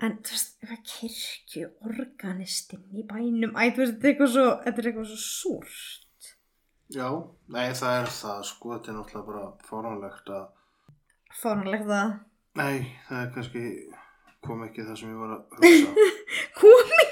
En 0.02 0.16
þú 0.26 0.34
veist, 0.34 0.56
eitthvað 0.58 0.80
kirkju 0.90 1.68
organistinn 1.86 2.96
í 2.98 3.04
bænum, 3.06 3.52
æ, 3.54 3.70
þú 3.70 3.84
veist, 3.84 4.00
þetta 4.02 4.08
er 4.08 4.10
eitthvað 4.10 4.32
svo, 4.34 4.46
þetta 4.64 4.82
er 4.82 4.88
eitthvað 4.90 5.12
svo 5.12 5.20
súrt. 5.22 6.30
Já, 6.92 7.06
nei 7.54 7.68
það 7.78 7.98
er 8.00 8.10
það 8.16 8.40
sko, 8.50 8.72
þetta 8.74 8.90
er 8.92 8.98
náttúrulega 8.98 9.28
bara 9.30 9.44
fáránlegt 9.68 10.32
að, 10.34 10.48
Fórnulegt 11.38 11.94
að, 11.96 12.16
nei 12.60 12.74
það 13.08 13.20
er 13.22 13.30
kannski, 13.38 13.62
kom 14.44 14.66
ekki 14.66 14.88
það 14.90 14.98
sem 15.04 15.14
ég 15.14 15.22
var 15.22 15.38
að 15.38 15.42
hugsa. 15.62 16.08
kom 16.64 16.98
ekki 16.98 17.11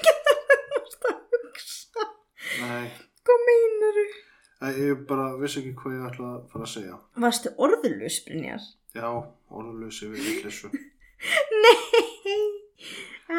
Nei, 2.60 2.90
hvað 3.26 3.44
meinaru? 3.48 4.06
Nei, 4.60 4.72
ég 4.90 5.04
bara 5.08 5.28
vissi 5.40 5.62
ekki 5.62 5.76
hvað 5.80 5.96
ég 5.96 6.08
ætla 6.10 6.30
að 6.36 6.48
fara 6.52 6.66
að 6.68 6.72
segja. 6.74 6.98
Varstu 7.26 7.52
orðurlaus, 7.66 8.18
Brynjar? 8.26 8.66
Já, 8.98 9.08
orðulösi 9.56 10.10
við 10.12 10.26
villissu. 10.28 10.72
Nei, 11.64 12.40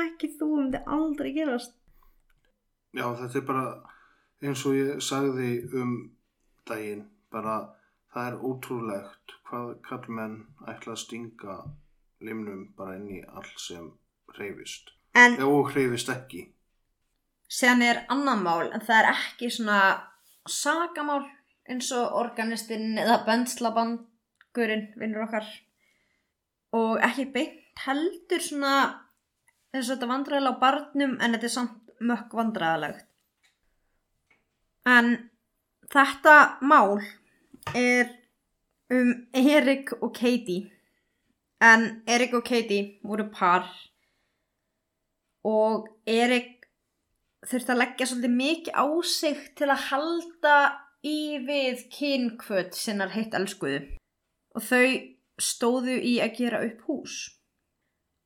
ekki 0.05 0.31
þú 0.39 0.49
um 0.55 0.71
þetta 0.71 0.97
aldrei 0.97 1.33
gerast. 1.37 1.75
Já, 2.97 3.05
þetta 3.21 3.39
er 3.41 3.45
bara 3.51 3.65
eins 4.43 4.65
og 4.67 4.79
ég 4.79 5.03
sagði 5.05 5.51
um 5.77 5.93
daginn, 6.69 7.05
bara 7.33 7.59
það 8.15 8.31
er 8.31 8.39
ótrúlegt 8.51 9.37
hvað 9.51 9.75
kallmenn 9.87 10.39
ætla 10.71 10.97
að 10.97 11.03
stinga 11.05 11.59
limnum 12.25 12.65
bara 12.79 12.97
inn 12.99 13.11
í 13.19 13.21
allt 13.29 13.61
sem 13.61 13.91
reyfist. 14.39 14.95
En 15.19 15.37
Og 15.43 15.73
reyfist 15.75 16.11
ekki. 16.13 16.47
Sen 17.51 17.83
er 17.83 18.05
annan 18.13 18.45
mál, 18.45 18.71
en 18.71 18.83
það 18.85 19.03
er 19.03 19.11
ekki 19.15 19.51
svona 19.51 19.81
sagamál 20.49 21.25
eins 21.71 21.91
og 21.95 22.15
organistinn 22.19 22.99
eða 22.99 23.21
bönslabangurinn, 23.27 24.87
vinnur 24.99 25.27
okkar. 25.27 25.47
Og 26.79 27.01
ekki 27.03 27.27
beint 27.35 27.85
heldur 27.85 28.43
svona 28.45 28.75
eins 29.75 29.89
og 29.89 29.97
þetta 29.97 30.11
vandræðilega 30.11 30.59
á 30.59 30.63
barnum 30.63 31.17
en 31.19 31.35
þetta 31.35 31.49
er 31.49 31.55
samt 31.55 31.95
mökk 32.01 32.35
vandræðilegt. 32.39 33.07
En 34.89 35.13
þetta 35.93 36.37
mál 36.65 37.03
er 37.77 38.15
um 38.91 39.13
Erik 39.37 39.93
og 40.01 40.15
Katie. 40.17 40.71
En 41.61 42.03
Erik 42.09 42.35
og 42.35 42.47
Katie 42.47 43.01
voru 43.05 43.29
par 43.35 43.69
og 45.45 45.89
Erik 46.07 46.60
þurfti 47.49 47.75
að 47.75 47.81
leggja 47.81 48.09
svolítið 48.11 48.37
mikið 48.37 48.77
á 48.77 48.87
sig 49.07 49.43
til 49.57 49.69
að 49.71 49.85
halda 49.89 50.57
í 51.07 51.41
við 51.47 51.85
kynkvöt 51.95 52.77
sinnar 52.77 53.13
heitt 53.15 53.37
elskuðu. 53.37 53.83
Og 54.57 54.65
þau 54.67 54.87
stóðu 55.41 55.97
í 56.05 56.19
að 56.21 56.35
gera 56.37 56.65
upp 56.67 56.83
hús. 56.89 57.19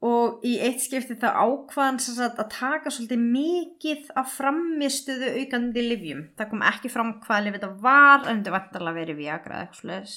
Og 0.04 0.42
í 0.44 0.58
eitt 0.60 0.82
skipti 0.84 1.16
þá 1.16 1.30
ákvaðan 1.46 2.00
að 2.26 2.42
taka 2.52 2.90
svolítið 2.92 3.22
mikið 3.24 4.10
af 4.20 4.34
framistuðu 4.36 5.30
aukandi 5.38 5.84
livjum. 5.86 6.26
Það 6.36 6.50
kom 6.50 6.64
ekki 6.68 6.90
fram 6.92 7.14
hvaða 7.24 7.46
liv 7.46 7.56
þetta 7.56 7.70
var 7.86 8.26
en 8.26 8.42
þetta 8.42 8.56
vantarlega 8.58 8.98
verið 8.98 9.20
viagra 9.22 9.54
eða 9.54 9.62
eitthvað 9.64 9.80
slags. 9.80 10.16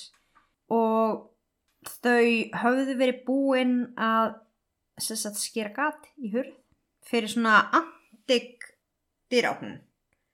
Og 0.73 1.21
þau 2.03 2.27
höfðu 2.65 2.97
verið 2.99 3.23
búin 3.27 3.77
að 3.95 4.35
sagt 4.97 5.39
skera 5.39 5.71
gat 5.75 6.09
í 6.17 6.33
hurð 6.33 6.55
fyrir 7.07 7.31
svona 7.31 7.61
antik 7.77 8.56
dýráknum. 9.31 9.77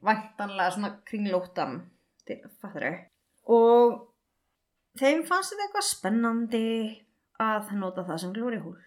Vantanlega 0.04 0.74
svona 0.76 0.92
kringlóttan, 1.08 1.78
fattur 2.60 2.84
þau. 2.84 2.98
Og 3.56 3.94
þeim 5.00 5.24
fannst 5.28 5.54
þetta 5.54 5.68
eitthvað 5.68 5.88
spennandi 5.88 6.66
að 7.44 7.72
nota 7.80 8.06
það 8.08 8.22
sem 8.24 8.34
glóri 8.36 8.60
húl. 8.64 8.78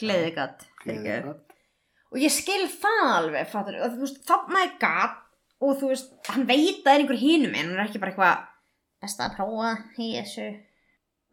Gleði 0.00 0.32
gat. 0.36 0.66
Gleðigat. 0.84 1.54
Og 2.12 2.20
ég 2.22 2.32
skil 2.32 2.66
það 2.70 3.02
alveg, 3.10 3.48
fattur 3.50 3.78
þau. 3.80 3.94
Þú 3.96 4.04
veist, 4.04 4.20
þarna 4.28 4.62
er 4.66 4.76
gat 4.82 5.22
og 5.64 5.80
þú 5.80 5.90
veist, 5.90 6.12
hann 6.30 6.46
veit 6.48 6.76
að 6.76 6.84
það 6.84 6.92
er 6.92 7.02
einhver 7.02 7.20
hinum 7.20 7.56
en 7.56 7.70
hann 7.70 7.80
er 7.80 7.88
ekki 7.88 8.02
bara 8.02 8.12
eitthvað 8.12 8.44
best 9.02 9.22
að 9.22 9.36
prófa 9.38 9.72
í 10.00 10.12
þessu 10.14 10.46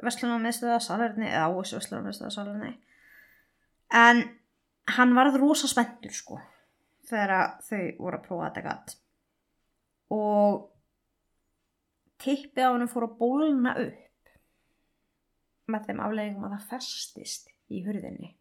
vestlunum 0.03 0.43
meðstöða 0.43 0.79
salerni 0.83 1.29
eða 1.29 1.47
á 1.47 1.51
þessu 1.59 1.77
vestlunum 1.77 2.07
meðstöða 2.09 2.33
salerni. 2.33 2.71
En 3.93 4.23
hann 4.97 5.13
varð 5.15 5.37
rosa 5.39 5.69
spenntur 5.69 6.15
sko 6.15 6.39
þegar 7.09 7.57
þau 7.67 7.81
voru 7.99 8.19
að 8.19 8.27
prófa 8.27 8.49
þetta 8.49 8.65
gatt 8.67 8.95
og 10.13 10.69
tippið 12.23 12.69
á 12.69 12.71
hann 12.71 12.91
fór 12.91 13.07
að 13.07 13.17
bólna 13.19 13.73
upp 13.81 14.31
með 15.73 15.89
þeim 15.89 16.01
afleggingum 16.05 16.47
að 16.47 16.55
það 16.55 16.69
festist 16.73 17.51
í 17.71 17.83
hurðinni. 17.85 18.33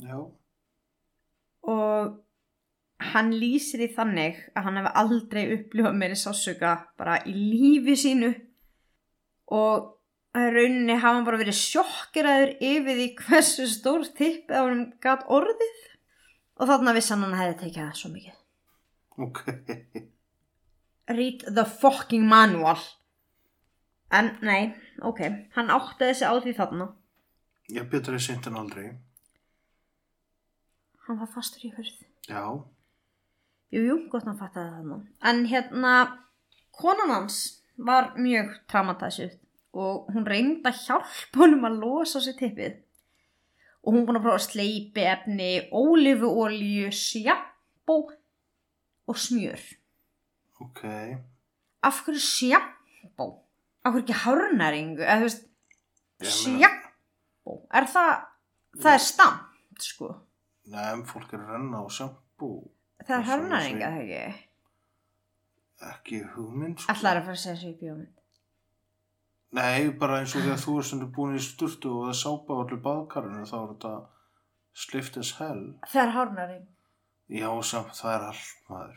Já. 0.00 0.16
og 1.66 2.12
hann 3.10 3.32
lýsir 3.34 3.82
í 3.84 3.88
þannig 3.94 4.38
að 4.54 4.66
hann 4.66 4.78
hefði 4.78 4.92
aldrei 5.02 5.40
upplifað 5.56 5.96
meiri 5.98 6.18
sásuga 6.20 6.74
bara 7.00 7.18
í 7.26 7.34
lífi 7.34 7.96
sínu. 7.98 8.30
Og 9.50 9.88
rauninni 10.36 10.94
hafa 10.94 11.16
hann 11.16 11.26
bara 11.26 11.40
verið 11.40 11.58
sjokkeraður 11.58 12.52
yfir 12.62 12.98
því 13.00 13.08
hversu 13.18 13.66
stór 13.72 14.06
tippið 14.14 14.56
á 14.56 14.62
hann 14.62 14.84
gat 15.02 15.24
orðið 15.26 15.80
og 16.60 16.68
þarna 16.68 16.94
vissi 16.96 17.16
hann 17.16 17.36
hefði 17.40 17.58
tekið 17.64 17.82
það 17.86 17.98
svo 17.98 18.10
mikið. 18.14 18.40
Ok. 19.20 19.44
read 21.18 21.44
the 21.54 21.64
fucking 21.64 22.26
manual. 22.28 22.78
En 24.12 24.32
nei, 24.42 24.74
ok. 25.06 25.22
Hann 25.56 25.72
áttaði 25.72 26.18
sig 26.18 26.28
á 26.28 26.34
því 26.36 26.54
þarna. 26.58 26.90
Ég 27.70 27.86
betur 27.90 28.16
að 28.18 28.26
seint 28.26 28.50
en 28.50 28.58
aldrei. 28.58 28.90
hann 31.06 31.18
var 31.18 31.30
fastur 31.32 31.64
í 31.66 31.72
hurð. 31.74 32.04
Já. 32.30 32.42
jú, 33.74 33.80
jú, 33.82 33.96
gott 34.12 34.28
hann 34.28 34.38
fattaði 34.38 34.68
það 34.68 34.76
þarna. 34.76 34.98
En 35.26 35.40
hérna, 35.50 35.94
konan 36.76 37.10
hans 37.10 37.38
var 37.80 38.12
mjög 38.14 38.52
traumatæsið 38.70 39.32
og 39.74 40.10
hún 40.14 40.26
reyndi 40.26 40.70
að 40.70 40.84
hjálpa 40.84 41.42
honum 41.42 41.66
að 41.66 41.80
losa 41.82 42.22
sér 42.22 42.36
tippið 42.38 42.78
og 43.84 43.94
hún 43.94 44.04
búin 44.06 44.18
að 44.20 44.24
prófa 44.26 44.42
sleipi 44.44 45.04
efni, 45.08 45.50
ólífuolju, 45.72 46.90
sjampó 46.92 47.96
og 49.08 49.16
smjör 49.16 49.60
Ok. 50.60 50.82
af 51.82 52.02
hverju 52.04 52.20
sjampó? 52.20 53.26
af 53.84 53.92
hverju 53.94 54.04
ekki 54.04 54.18
hárnæringu? 54.24 55.00
eða 55.02 55.16
þú 55.20 55.28
veist, 55.28 55.46
sjampó 56.36 57.56
er 57.72 57.88
það, 57.94 58.12
það 58.76 58.92
er 58.98 59.04
stamt 59.06 59.80
sko, 59.86 60.10
Nei, 60.70 60.84
en 60.92 61.04
fólk 61.08 61.32
er 61.34 61.40
renna 61.48 61.80
á 61.80 61.86
sjampú. 61.88 62.50
það 63.00 63.16
er 63.16 63.18
er 63.22 63.28
hárnæringa 63.30 63.90
það 63.96 64.02
ekki 64.04 64.46
Ekki 65.80 66.18
hugmynd, 66.34 66.78
sko. 66.82 66.92
allar 66.92 67.16
að 67.22 67.24
fara 67.30 67.38
að 67.38 67.44
segja 67.46 67.70
í 67.72 67.78
bjómynd 67.80 68.19
Nei, 69.56 69.90
bara 69.98 70.20
eins 70.20 70.34
og 70.38 70.44
þegar 70.44 70.60
þú 70.62 70.74
er 70.78 70.86
sem 70.86 71.00
er 71.02 71.12
búin 71.14 71.38
í 71.38 71.42
sturtu 71.42 71.90
og 71.90 72.10
það 72.10 72.18
sápa 72.20 72.54
á 72.54 72.60
allir 72.62 72.82
baðkarinu 72.84 73.46
þá 73.50 73.56
er 73.60 73.70
þetta 73.72 73.94
slift 74.84 75.16
as 75.18 75.32
hell. 75.40 75.64
það 75.90 76.02
er 76.04 76.12
hárnæring 76.14 76.68
Já, 77.30 77.50
samt 77.62 77.94
það 77.94 78.12
er 78.14 78.24
allt, 78.26 78.54
maður. 78.66 78.96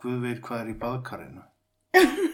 Guð 0.00 0.22
veit 0.22 0.38
hvað 0.44 0.62
er 0.62 0.70
í 0.72 0.78
baðkarinu. 0.84 1.42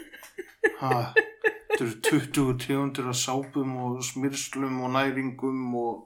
Ha, 0.83 0.91
þetta 1.15 1.85
eru 1.85 1.97
20 2.07 2.55
tegundir 2.63 3.09
af 3.11 3.17
sápum 3.19 3.73
og 3.83 4.01
smyrslum 4.07 4.81
og 4.83 4.93
næringum 4.97 5.75
og... 5.79 6.01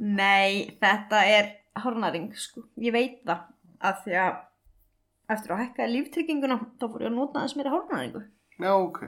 Nei, 0.00 0.76
þetta 0.80 1.20
er 1.28 1.50
hárnæring, 1.80 2.30
sko. 2.36 2.66
Ég 2.80 2.92
veit 2.96 3.18
það 3.28 3.42
að 3.90 3.98
því 4.04 4.16
að 4.24 4.38
eftir 5.36 5.54
að 5.54 5.62
hækka 5.64 5.88
líftrygginguna 5.92 6.60
þá 6.80 6.86
fór 6.86 7.04
ég 7.04 7.10
að 7.12 7.16
nota 7.16 7.44
þess 7.44 7.58
meira 7.60 7.74
hárnæringu. 7.74 8.22
Já, 8.60 8.72
ok. 8.76 9.02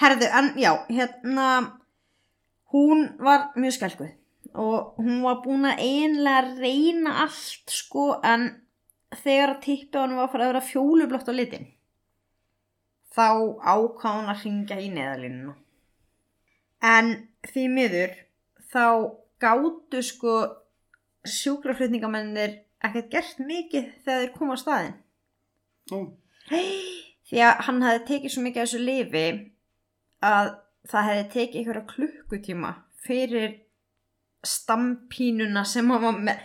Herðu, 0.00 0.28
en 0.38 0.50
já, 0.58 0.72
hérna, 0.90 1.48
hún 2.74 3.06
var 3.22 3.52
mjög 3.54 3.76
skelkuð 3.78 4.12
og 4.54 4.98
hún 5.02 5.22
var 5.24 5.40
búin 5.42 5.66
að 5.66 5.80
einlega 5.82 6.42
reyna 6.60 7.14
allt, 7.24 7.70
sko, 7.70 8.20
en 8.22 8.50
þegar 9.14 9.54
að 9.54 9.62
tippi 9.64 9.98
á 9.98 10.02
henni 10.02 10.18
var 10.18 10.28
að 10.28 10.34
fara 10.34 10.44
að 10.46 10.52
vera 10.52 10.66
fjólublótt 10.68 11.30
á 11.30 11.34
litin, 11.34 11.64
þá 13.14 13.28
ákvað 13.62 14.18
hún 14.18 14.30
að 14.30 14.44
ringja 14.44 14.78
í 14.82 14.90
neðalínuna. 14.94 15.56
En 16.84 17.10
því 17.48 17.64
miður, 17.72 18.14
þá 18.70 18.86
gátu, 19.42 20.04
sko, 20.06 20.36
sjúkraflutningamennir 21.24 22.60
ekkert 22.84 23.10
gert 23.12 23.40
mikið 23.40 23.88
þegar 24.04 24.22
þeir 24.22 24.32
koma 24.36 24.56
á 24.56 24.58
staðinn 24.60 24.94
Nú, 25.92 26.00
því 27.28 27.42
að 27.44 27.62
hann 27.66 27.82
hefði 27.84 28.04
tekið 28.10 28.34
svo 28.34 28.44
mikið 28.44 28.62
af 28.62 28.68
þessu 28.68 28.82
lifi 28.84 29.24
að 30.24 30.50
það 30.90 31.08
hefði 31.10 31.28
tekið 31.34 31.60
einhverja 31.60 31.86
klukkutíma 31.92 32.72
fyrir 33.04 33.54
stampínuna 34.44 35.64
sem 35.68 35.88
hann 35.92 36.04
var 36.04 36.20
með 36.28 36.42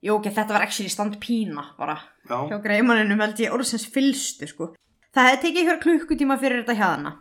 Jú, 0.00 0.14
ok, 0.16 0.30
þetta 0.32 0.54
var 0.56 0.62
actually 0.64 0.88
stampína 0.88 1.62
bara. 1.76 1.98
Já, 2.24 2.38
hjá 2.48 2.56
greimanninum 2.64 3.20
held 3.20 3.40
ég 3.42 3.52
orðsins 3.52 3.84
fylstu 3.92 4.46
sko. 4.48 4.70
Það 5.12 5.26
hefði 5.28 5.40
tekið 5.42 5.60
einhverja 5.60 5.82
klukkutíma 5.84 6.36
fyrir 6.40 6.62
þetta 6.62 6.76
hjaðana 6.78 7.12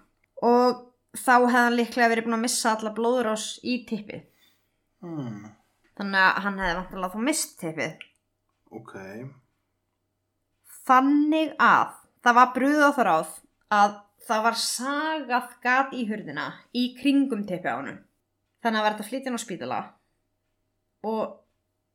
og 0.48 0.78
þá 1.18 1.34
hefði 1.34 1.56
hann 1.58 1.76
líklega 1.76 2.12
verið 2.14 2.28
búin 2.28 2.38
að 2.38 2.44
missa 2.46 2.72
alla 2.78 2.94
blóðurás 2.96 3.48
í 3.68 3.82
tippið. 3.90 4.22
Hmm, 5.04 5.50
þannig 6.00 6.24
að 6.24 6.40
hann 6.46 6.62
hefði 6.64 6.78
vantilega 6.80 7.12
þá 7.12 7.26
mist 7.28 7.56
tippið. 7.60 8.06
Ok. 8.80 8.96
Þannig 10.88 11.52
að 11.60 11.98
það 12.24 12.40
var 12.40 12.54
brúð 12.56 12.80
á 12.80 12.90
það 12.96 13.10
ráð 13.10 13.36
að 13.76 14.00
það 14.28 14.44
var 14.48 14.58
sagað 14.62 15.54
gat 15.64 15.96
í 15.96 16.06
hurðina 16.10 16.48
í 16.76 16.90
kringum 16.98 17.46
teppi 17.48 17.72
á 17.72 17.80
honum. 17.80 18.02
Þannig 18.64 18.82
að 18.82 18.88
verða 18.90 19.04
að 19.06 19.10
flytja 19.10 19.30
hann 19.30 19.40
á 19.40 19.46
spítala 19.46 19.80
og 21.08 21.24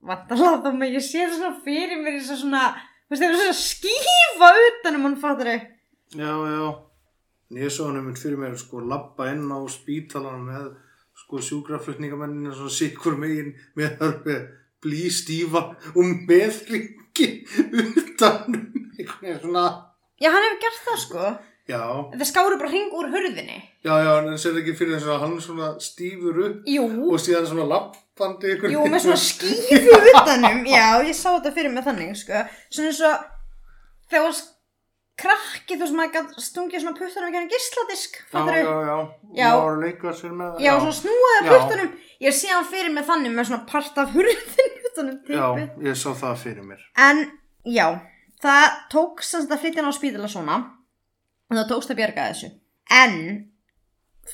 vantarlega 0.04 0.62
þá 0.64 0.80
með 0.80 0.96
ég 0.96 1.04
sé 1.04 1.28
svona 1.28 1.52
fyrir 1.64 2.00
mér 2.00 2.18
eins 2.18 2.32
og 2.32 2.40
svona, 2.40 2.64
svona 3.12 3.52
skífa 3.58 4.50
utanum 4.70 5.08
hann 5.08 5.20
fattur 5.20 5.52
þau. 5.52 5.70
Já, 6.14 6.32
já. 6.54 6.66
Ég 7.54 7.70
svo 7.70 7.90
hann 7.90 8.00
um 8.00 8.14
fyrir 8.16 8.40
mér 8.40 8.56
sko 8.58 8.80
lappa 8.80 9.28
inn 9.32 9.46
á 9.52 9.60
spítalan 9.70 10.44
með 10.48 10.72
sko 11.14 11.40
sjúkraflutningamennina 11.44 12.54
svona 12.56 12.74
sikkur 12.74 13.18
megin 13.20 13.52
með 13.78 13.98
hörfið 14.00 14.46
blístífa 14.84 15.66
og 15.94 16.14
með 16.28 16.62
ringi 16.72 17.28
utan 17.54 18.56
um 18.56 18.62
einhvern 18.98 19.20
veginn 19.20 19.42
svona 19.44 19.66
Já, 20.22 20.30
hann 20.30 20.44
hefur 20.46 20.60
gert 20.62 20.84
það 20.86 20.98
sko. 21.02 21.22
Já, 21.64 21.80
Það 22.12 22.26
skáru 22.28 22.56
bara 22.60 22.68
hring 22.68 22.92
úr 22.92 23.06
hurðinni. 23.08 23.54
já, 23.84 23.92
já, 24.04 24.10
en 24.20 24.34
sér 24.38 24.58
ekki 24.60 24.74
fyrir 24.76 24.98
þess 24.98 25.08
að 25.14 25.22
hann 25.22 25.36
svona 25.40 25.68
stífur 25.80 26.40
upp 26.44 26.66
Jú, 26.68 26.82
og 27.08 27.22
síðan 27.24 27.46
svona 27.48 27.64
lappandi 27.70 28.50
einhvern 28.52 28.74
jú, 28.74 28.82
með 28.92 29.06
svona 29.06 29.20
skífu 29.30 29.94
utanum. 30.12 30.58
Já, 30.68 30.88
ég 31.08 31.16
sá 31.16 31.30
þetta 31.38 31.54
fyrir 31.56 31.72
mig 31.72 31.86
þannig, 31.86 32.10
sko. 32.20 32.42
Svona 32.68 32.90
eins 32.92 33.00
og 33.08 33.24
þegar 34.10 34.20
þú 34.20 34.26
varst 34.28 34.50
krakki, 35.24 35.76
þú 35.80 35.88
maður 35.94 36.12
gæti 36.18 36.44
stungið 36.50 36.84
svona 36.84 36.98
puttanum 36.98 37.28
ekki 37.30 37.40
hann 37.40 37.50
gísladisk, 37.54 38.20
Já, 38.34 38.44
já, 38.44 38.76
já, 38.90 38.96
Já. 39.40 39.48
og 39.54 39.64
maður 39.64 39.80
leika 39.86 40.14
sér 40.20 40.32
með 40.36 40.52
það 40.56 40.64
Já, 40.66 40.72
svona 40.84 40.96
snúaði 41.00 41.40
Já. 41.40 41.50
puttanum. 41.54 41.90
Ég 42.24 42.34
sé 42.42 42.48
hann 42.52 42.68
fyrir 42.74 42.92
mig 42.94 43.04
þannig 43.08 43.32
með 43.40 43.48
svona 43.50 43.64
part 43.72 43.98
af 44.04 44.12
hurðin 44.12 44.78
utanum 44.90 45.16
Já, 45.32 45.46
tippið. 45.56 45.84
ég 45.88 45.96
sá 46.04 46.08
það 46.20 46.36
fyrir 46.44 46.66
mér 46.68 46.84
En, 47.08 47.24
já, 47.64 47.86
það 48.44 48.80
tók 48.92 49.22
sem 49.24 49.44
þetta 49.46 49.56
að 49.56 49.62
flytja 49.64 49.80
hann 49.84 49.94
á 49.94 50.00
spítala 50.02 50.28
svona 50.30 50.58
en 51.50 51.58
það 51.58 51.68
tókst 51.72 51.92
að 51.92 52.00
bjarga 52.00 52.28
þessu. 52.30 52.50
En 52.94 53.16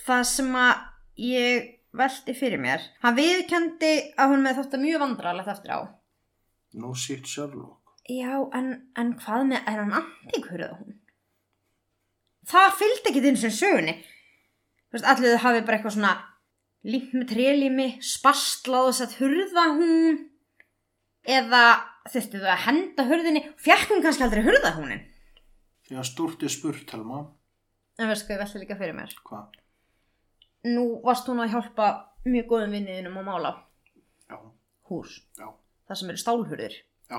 það 0.06 0.22
sem 0.30 0.56
að 0.58 0.86
ég 1.20 1.68
velti 2.00 2.34
fyrir 2.38 2.60
mér 2.62 2.84
hann 3.02 3.16
viðkendi 3.16 3.92
að 4.14 4.32
hún 4.32 4.44
með 4.44 4.60
þótt 4.60 4.76
að 4.78 4.84
mjög 4.84 5.02
vandrarlegt 5.04 5.52
eftir 5.54 5.74
á. 5.74 5.80
No 6.78 6.94
shit 6.94 7.26
Sherlock. 7.26 7.78
já, 8.06 8.30
en, 8.54 8.68
en 8.98 9.12
hvað 9.18 9.46
með 9.50 9.68
er 9.70 9.80
hann 9.82 9.96
antíkurða 10.00 10.70
hún? 10.78 10.96
Það 12.50 12.76
fylgdi 12.78 13.10
ekki 13.10 13.22
þinn 13.26 13.38
sem 13.38 13.54
sögunni. 13.54 13.94
Allir 14.94 15.34
þau 15.36 15.42
hafi 15.44 15.62
bara 15.66 15.76
eitthvað 15.78 15.96
svona 15.96 16.14
límt 16.86 17.12
með 17.14 17.28
trélími, 17.34 17.88
spastlað 18.02 18.88
og 18.90 18.96
sett 18.96 19.18
hurða 19.20 19.66
hún 19.76 20.22
eða 21.28 21.64
þurftu 22.10 22.40
þau 22.40 22.50
að 22.54 22.64
henda 22.64 23.06
hurðinni? 23.10 23.42
Fjekk 23.60 23.92
hún 23.92 24.02
kannski 24.02 24.24
aldrei 24.26 24.42
hurða 24.46 24.72
húnin 24.78 25.02
Já, 25.90 26.02
stúrt 26.06 26.42
er 26.46 26.52
spurt, 26.52 26.84
Telma. 26.90 27.24
en 27.98 28.08
veist 28.08 28.26
hvað 28.26 28.36
ég 28.36 28.42
velti 28.44 28.60
líka 28.62 28.76
fyrir 28.78 28.94
mér 28.96 29.14
Hvað? 29.26 29.56
nú 30.70 30.84
varst 31.04 31.26
hún 31.28 31.40
að 31.42 31.50
hjálpa 31.54 31.86
mjög 32.24 32.46
góðum 32.52 32.74
vinniðinum 32.76 33.18
að 33.20 33.26
mála 33.30 33.52
Já, 34.30 34.36
hús 34.90 35.16
já, 35.38 35.48
það 35.88 35.98
sem 36.00 36.12
eru 36.12 36.22
stálhurðir 36.22 36.74
já. 37.10 37.18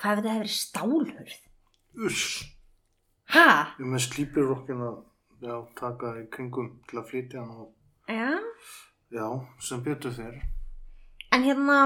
hvað 0.00 0.18
ef 0.18 0.22
þetta 0.24 0.34
hefur 0.34 0.52
stálhurð? 0.56 1.34
Uss. 2.06 2.26
ha? 3.34 3.46
Ég 3.80 3.86
með 3.86 4.04
slípirrokkin 4.06 4.84
að 4.86 5.00
já, 5.46 5.56
taka 5.80 6.12
í 6.20 6.26
kringum 6.30 6.70
til 6.90 7.00
að 7.00 7.08
flytja 7.10 7.40
hann 7.42 7.64
og 7.64 7.74
já 8.10 8.30
já, 9.10 9.26
sem 9.58 9.82
betur 9.82 10.12
þér. 10.14 10.36
En 11.34 11.42
hérna, 11.46 11.76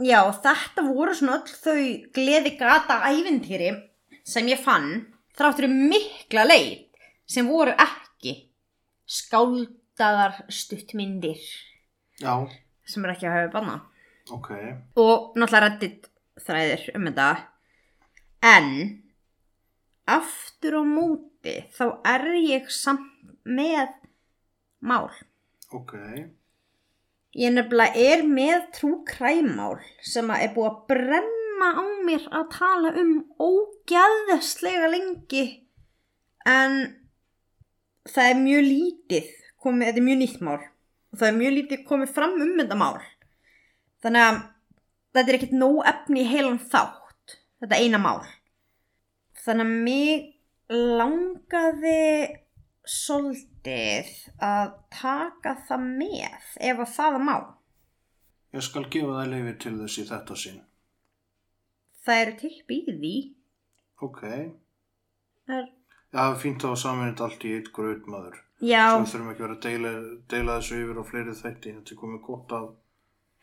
já, 0.00 0.20
þetta 0.44 0.84
voru 0.86 1.12
svona 1.16 1.38
öll 1.40 1.54
þau 1.60 1.84
gleði 2.16 2.54
gata 2.60 3.00
ævintýri 3.10 3.70
sem 4.24 4.48
ég 4.50 4.60
fann 4.62 5.06
þráttur 5.38 5.68
mikla 5.70 6.44
leit 6.48 6.88
sem 7.30 7.46
voru 7.48 7.72
ekki 7.78 8.34
skáldaðar 9.10 10.40
stuttmyndir 10.52 11.40
Já, 12.20 12.34
sem 12.84 13.04
er 13.06 13.14
ekki 13.14 13.28
að 13.30 13.36
hafa 13.38 13.52
banna. 13.54 13.76
ok. 14.30 14.48
Og 15.00 15.32
náttúrulega 15.38 15.62
reddit 15.66 16.10
þræðir 16.44 16.82
um 16.98 17.06
þetta. 17.08 17.28
En 18.44 18.68
aftur 20.10 20.76
á 20.80 20.82
móti 20.84 21.54
þá 21.76 21.84
er 22.12 22.26
ég 22.44 22.68
samt 22.72 23.32
með 23.44 23.88
mál. 24.84 25.08
Ok, 25.72 25.94
Ég 27.38 27.52
nefnilega 27.54 27.94
er 28.10 28.24
með 28.26 28.64
trúkræmál 28.74 29.76
sem 30.02 30.26
að 30.34 30.40
er 30.48 30.54
búið 30.56 30.66
að 30.72 30.78
brenna 30.90 31.39
á 31.66 31.84
mér 32.06 32.26
að 32.32 32.46
tala 32.54 32.92
um 33.00 33.12
ógæðslega 33.40 34.90
lengi. 34.92 35.44
En 36.48 36.78
það 38.08 38.30
er 38.30 38.40
mjög 38.40 38.64
lítið 38.66 39.32
komið, 39.60 39.86
þetta 39.90 40.00
er 40.00 40.08
mjög 40.08 40.20
nýtt 40.22 40.40
mál. 40.46 40.60
Og 41.10 41.20
það 41.20 41.28
er 41.28 41.38
mjög 41.40 41.56
lítið 41.58 41.84
komið 41.90 42.14
fram 42.16 42.36
um 42.40 42.56
þetta 42.60 42.80
mál. 42.80 42.98
Þannig 44.00 44.26
að 44.26 44.40
þetta 45.14 45.26
er 45.26 45.38
ekkert 45.38 45.56
nóg 45.60 45.80
efni 45.90 46.24
í 46.24 46.30
heilan 46.30 46.60
þátt 46.62 47.00
þetta 47.60 47.80
eina 47.80 48.00
mál. 48.00 48.20
Þannig 49.40 49.66
að 49.66 49.80
mig 49.84 50.36
langaði 50.70 52.02
svolítið 52.86 54.10
að 54.44 54.72
taka 54.94 55.56
það 55.68 55.86
með 56.00 56.52
ef 56.70 56.82
að 56.84 56.92
það 56.96 57.18
má. 57.26 57.36
Ég 58.54 58.66
skal 58.66 58.86
gefa 58.90 59.20
það 59.20 59.32
leifi 59.34 59.54
til 59.62 59.76
þess 59.78 60.00
í 60.00 60.06
þetta 60.08 60.36
sinn. 60.42 60.60
Það 62.06 62.22
eru 62.24 62.36
til 62.40 62.54
býði 62.68 63.14
Ok. 64.02 64.22
er, 64.24 65.66
Já, 66.10 66.18
það 66.18 66.30
er 66.34 66.38
fínt 66.42 66.62
að 66.64 66.70
hafa 66.72 66.80
saminit 66.82 67.20
allt 67.20 67.44
í 67.44 67.50
eitt 67.58 67.72
gröð 67.76 68.06
maður. 68.08 68.38
já, 68.62 68.84
Svo 68.96 69.04
þurfum 69.12 69.30
ekki 69.32 69.42
að 69.42 69.46
vera 69.48 69.56
að 69.58 69.64
deila, 69.66 69.92
deila 70.32 70.56
þessu 70.60 70.78
yfir 70.84 71.00
á 71.00 71.04
fleiri 71.10 71.34
þætti. 71.42 71.74
Þetta 71.76 71.92
er 71.94 72.00
komið 72.00 72.22
gott 72.26 72.52
af 72.52 72.70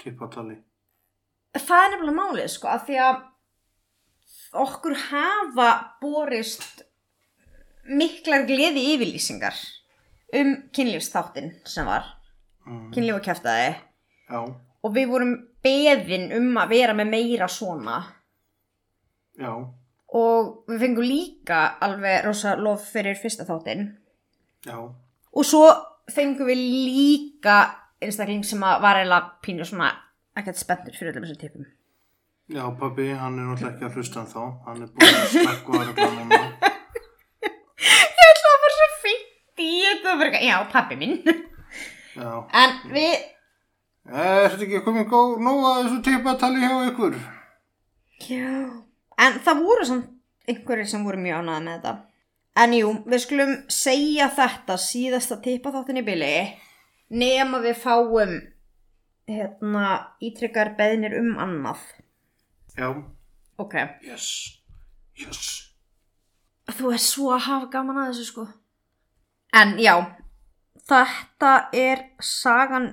tippatali. 0.04 0.58
það 1.58 1.84
er 1.86 1.92
nefnilega 1.94 2.18
málið 2.22 2.50
sko 2.54 2.68
að 2.68 2.84
því 2.88 2.98
að 3.02 3.22
okkur 4.66 4.94
hafa 5.10 5.70
borist 6.02 6.84
miklar 7.88 8.44
gleði 8.50 8.84
yfirlýsingar 8.94 9.56
um 10.38 10.52
kynlífsþáttin 10.76 11.54
sem 11.66 11.86
var 11.88 12.14
Mm. 12.68 12.92
kynlíf 12.92 13.16
og 13.16 13.22
kæftæði 13.24 13.76
Já, 14.30 14.40
og 14.84 14.92
við 14.94 15.08
vorum 15.08 15.30
beðin 15.64 16.32
um 16.36 16.58
að 16.60 16.70
vera 16.70 16.94
með 16.94 17.10
meira 17.14 17.48
svona 17.48 18.02
já, 19.38 19.52
og 20.18 20.70
við 20.72 20.84
fengum 20.86 21.08
líka 21.08 21.62
alveg 21.84 22.26
rosa 22.26 22.56
lof 22.60 22.86
fyrir 22.94 23.18
fyrsta 23.20 23.46
þáttin 23.48 23.88
já. 24.66 24.78
og 24.78 25.46
svo 25.46 25.66
fengum 26.12 26.50
við 26.50 26.62
líka 26.88 27.58
einstakling 28.02 28.46
sem 28.46 28.62
að 28.64 28.82
var 28.86 29.02
eiginlega 29.02 29.40
pínu 29.44 29.66
svona 29.68 29.92
ekkert 30.38 30.60
spenntur 30.62 30.96
fyrir 30.98 31.14
öllum 31.14 31.28
þessum 31.28 31.42
tipum 31.42 31.74
Já, 32.48 32.64
pabbi, 32.80 33.10
hann 33.12 33.36
er 33.42 33.44
náttúrulega 33.44 33.74
ekki 33.74 33.84
að 33.84 33.96
hlusta 34.00 34.22
en 34.22 34.28
þá. 34.32 34.44
Hann 34.64 34.84
er 34.86 34.92
búin 34.96 35.18
að 35.20 35.26
smekku 35.34 35.74
að 35.76 35.82
regla 35.90 36.06
núna. 36.14 36.38
Ég 37.90 38.22
ætla 38.24 38.52
að 38.54 38.62
vera 38.64 38.78
svo 38.78 38.88
fínt 39.02 39.64
í 39.66 39.72
þetta 39.84 40.30
já, 40.46 40.54
pappi 40.72 40.96
minn 41.02 41.18
Já. 42.16 42.30
En 42.56 42.78
við, 42.94 43.18
Er 44.08 44.48
þetta 44.54 44.64
ekki 44.64 44.80
komið 44.86 45.10
góð 45.12 45.34
nóg 45.44 45.66
að 45.68 45.82
þessu 45.82 45.98
tippatali 46.08 46.64
hjá 46.64 46.78
ykkur? 46.88 47.18
já 48.24 48.87
En 49.18 49.40
það 49.44 49.64
voru 49.66 49.86
samt 49.88 50.14
einhverjir 50.48 50.88
sem 50.90 51.04
voru 51.06 51.20
mjög 51.22 51.42
ánæði 51.42 51.64
með 51.66 51.74
þetta 51.78 51.96
En 52.58 52.74
jú, 52.74 52.88
við 53.06 53.22
skulum 53.22 53.52
segja 53.70 54.32
þetta 54.34 54.78
síðasta 54.82 55.38
tippa 55.46 55.70
þáttin 55.76 56.00
í 56.02 56.06
bili 56.08 56.32
nema 57.14 57.60
við 57.62 57.76
fáum 57.84 58.32
hérna 59.30 59.84
ítrykkar 60.24 60.74
beðnir 60.80 61.18
um 61.20 61.36
annað 61.44 61.84
Já. 62.78 62.90
Ok 63.62 63.76
Yes. 64.06 64.28
Yes. 65.18 65.44
Þú 66.78 66.94
er 66.94 67.02
svo 67.02 67.30
að 67.36 67.46
hafa 67.48 67.70
gaman 67.78 68.02
að 68.02 68.10
þessu 68.14 68.32
sko 68.32 68.48
En 69.58 69.78
já 69.82 69.94
Þetta 70.88 71.54
er 71.76 72.04
sagan 72.24 72.90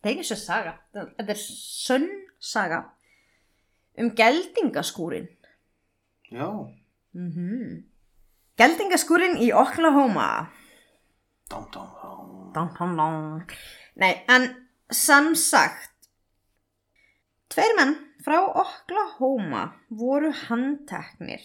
Það 0.00 0.10
er 0.10 0.12
ekki 0.16 0.28
svo 0.30 0.40
saga 0.40 0.76
Þetta 0.94 1.32
er 1.32 1.40
sönn 1.46 2.10
saga 2.40 2.82
Um 3.98 4.14
geldingaskúrin 4.14 5.28
Já. 6.30 6.74
mm 7.12 7.30
-hmm. 7.30 7.84
Geldingaskúrin 8.56 9.36
í 9.36 9.52
Oklahoma 9.52 10.52
Dám, 11.50 11.64
dám, 11.72 11.88
dám. 12.02 12.52
Dum, 12.54 12.68
dum, 12.78 12.96
dum. 12.96 13.46
Nei, 13.94 14.24
en 14.28 14.68
sem 14.90 15.34
sagt 15.34 16.08
Tveir 17.48 17.76
menn 17.76 17.94
frá 18.24 18.40
Oklahoma 18.42 19.62
voru 19.88 20.32
handteknir 20.32 21.44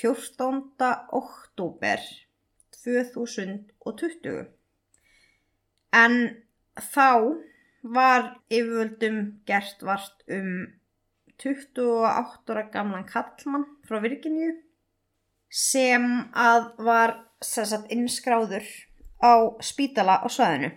14. 0.00 0.62
oktober 1.10 1.98
2020 2.84 4.46
en 6.02 6.14
þá 6.94 7.08
var 7.82 8.28
yfirvöldum 8.48 9.18
gert 9.50 9.82
vart 9.82 10.24
um 10.30 10.79
28 11.40 12.52
ára 12.52 12.66
gamlan 12.72 13.06
kallmann 13.08 13.66
frá 13.88 14.00
Virginíu 14.02 14.52
sem 15.50 16.06
að 16.36 16.70
var 16.86 17.16
sem 17.42 17.66
sagt 17.66 17.90
innskráður 17.92 18.66
á 19.24 19.32
spítala 19.64 20.20
á 20.20 20.28
svæðinu 20.30 20.70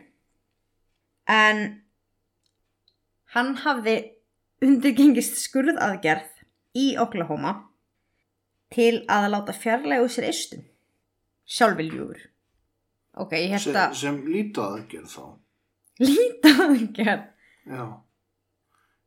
en 1.30 1.64
hann 3.36 3.56
hafði 3.64 3.96
undirgengist 4.64 5.40
skurðaðgerð 5.44 6.30
í 6.80 6.94
Oklahoma 7.02 7.54
til 8.74 9.04
að 9.12 9.30
láta 9.36 9.54
fjarlægu 9.56 10.10
sér 10.10 10.30
eistun 10.32 10.64
sjálfviljúur 11.46 12.24
ok, 13.20 13.36
ég 13.38 13.54
held 13.54 13.68
Sem, 13.68 13.96
sem 14.00 14.20
lítið 14.26 14.64
aðgerð 14.64 15.12
þá. 15.14 15.26
líta 16.02 16.54
aðgerð 16.66 17.30
Já. 17.70 17.84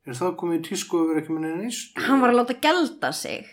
Er 0.07 0.15
það 0.15 0.35
komið 0.39 0.59
í 0.59 0.65
tísku 0.69 0.99
að 1.01 1.09
vera 1.11 1.21
ekki 1.23 1.35
minni 1.35 1.53
neist? 1.59 1.97
hann 1.99 2.21
var 2.23 2.31
að 2.31 2.41
láta 2.41 2.59
gelda 2.63 3.13
sig 3.15 3.47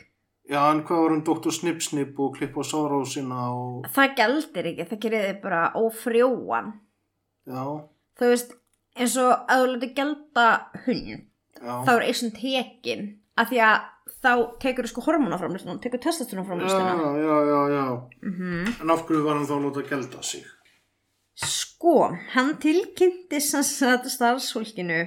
Já, 0.44 0.60
en 0.68 0.82
hvað 0.84 1.00
var 1.00 1.14
um 1.14 1.22
Dr. 1.24 1.52
Snip 1.56 1.80
Snip 1.80 2.18
og 2.20 2.34
klippa 2.36 2.60
á 2.60 2.64
sárósina 2.68 3.46
og... 3.56 3.86
það 3.94 4.16
geldir 4.18 4.68
ekki, 4.70 4.86
það 4.90 5.00
gerir 5.06 5.24
þið 5.24 5.40
bara 5.40 5.62
ófrjóan 5.80 6.70
Já, 7.48 7.64
þú 8.20 8.30
veist, 8.30 8.54
eins 8.94 9.16
og 9.20 9.32
að 9.32 9.62
þú 9.62 9.72
láta 9.72 9.90
gelda 9.98 10.46
hund 10.84 11.10
já. 11.14 11.74
þá 11.88 11.90
er 11.94 12.06
eistun 12.10 12.34
tekin 12.36 13.04
af 13.40 13.50
því 13.50 13.62
að 13.66 13.90
þá 14.24 14.32
tekur 14.62 14.88
sko 14.88 15.04
hormonaframlistuna, 15.08 15.80
tekur 15.82 15.98
Já, 15.98 16.04
testosteronaframlistuna 16.06 16.92
já, 17.18 17.36
já, 17.50 17.60
já. 17.74 17.86
mm 18.22 18.78
En 18.84 18.94
af 18.94 19.04
hverju 19.08 19.24
var 19.24 19.40
hann 19.40 19.48
þá 19.48 19.56
að 19.56 19.66
láta 19.66 19.88
gelda 19.90 20.22
sig? 20.22 20.46
Sko, 21.34 22.12
hann 22.36 22.54
tilkynnti 22.62 23.40
sem 23.42 23.64
sagt 23.66 24.12
starfsfólkinu 24.12 25.02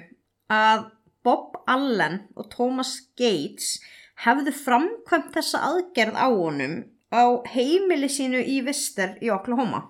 að 0.52 0.90
Bob 1.28 1.60
Allen 1.68 2.22
og 2.40 2.48
Thomas 2.54 2.96
Gates 3.20 3.78
hefðu 4.24 4.54
framkvæmt 4.56 5.34
þessa 5.36 5.62
aðgerð 5.68 6.16
á 6.16 6.28
honum 6.32 6.78
á 7.12 7.44
heimili 7.52 8.10
sínu 8.12 8.40
í 8.40 8.62
Vister 8.66 9.18
í 9.24 9.32
Oklahoma. 9.36 9.84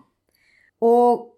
Og 0.81 1.29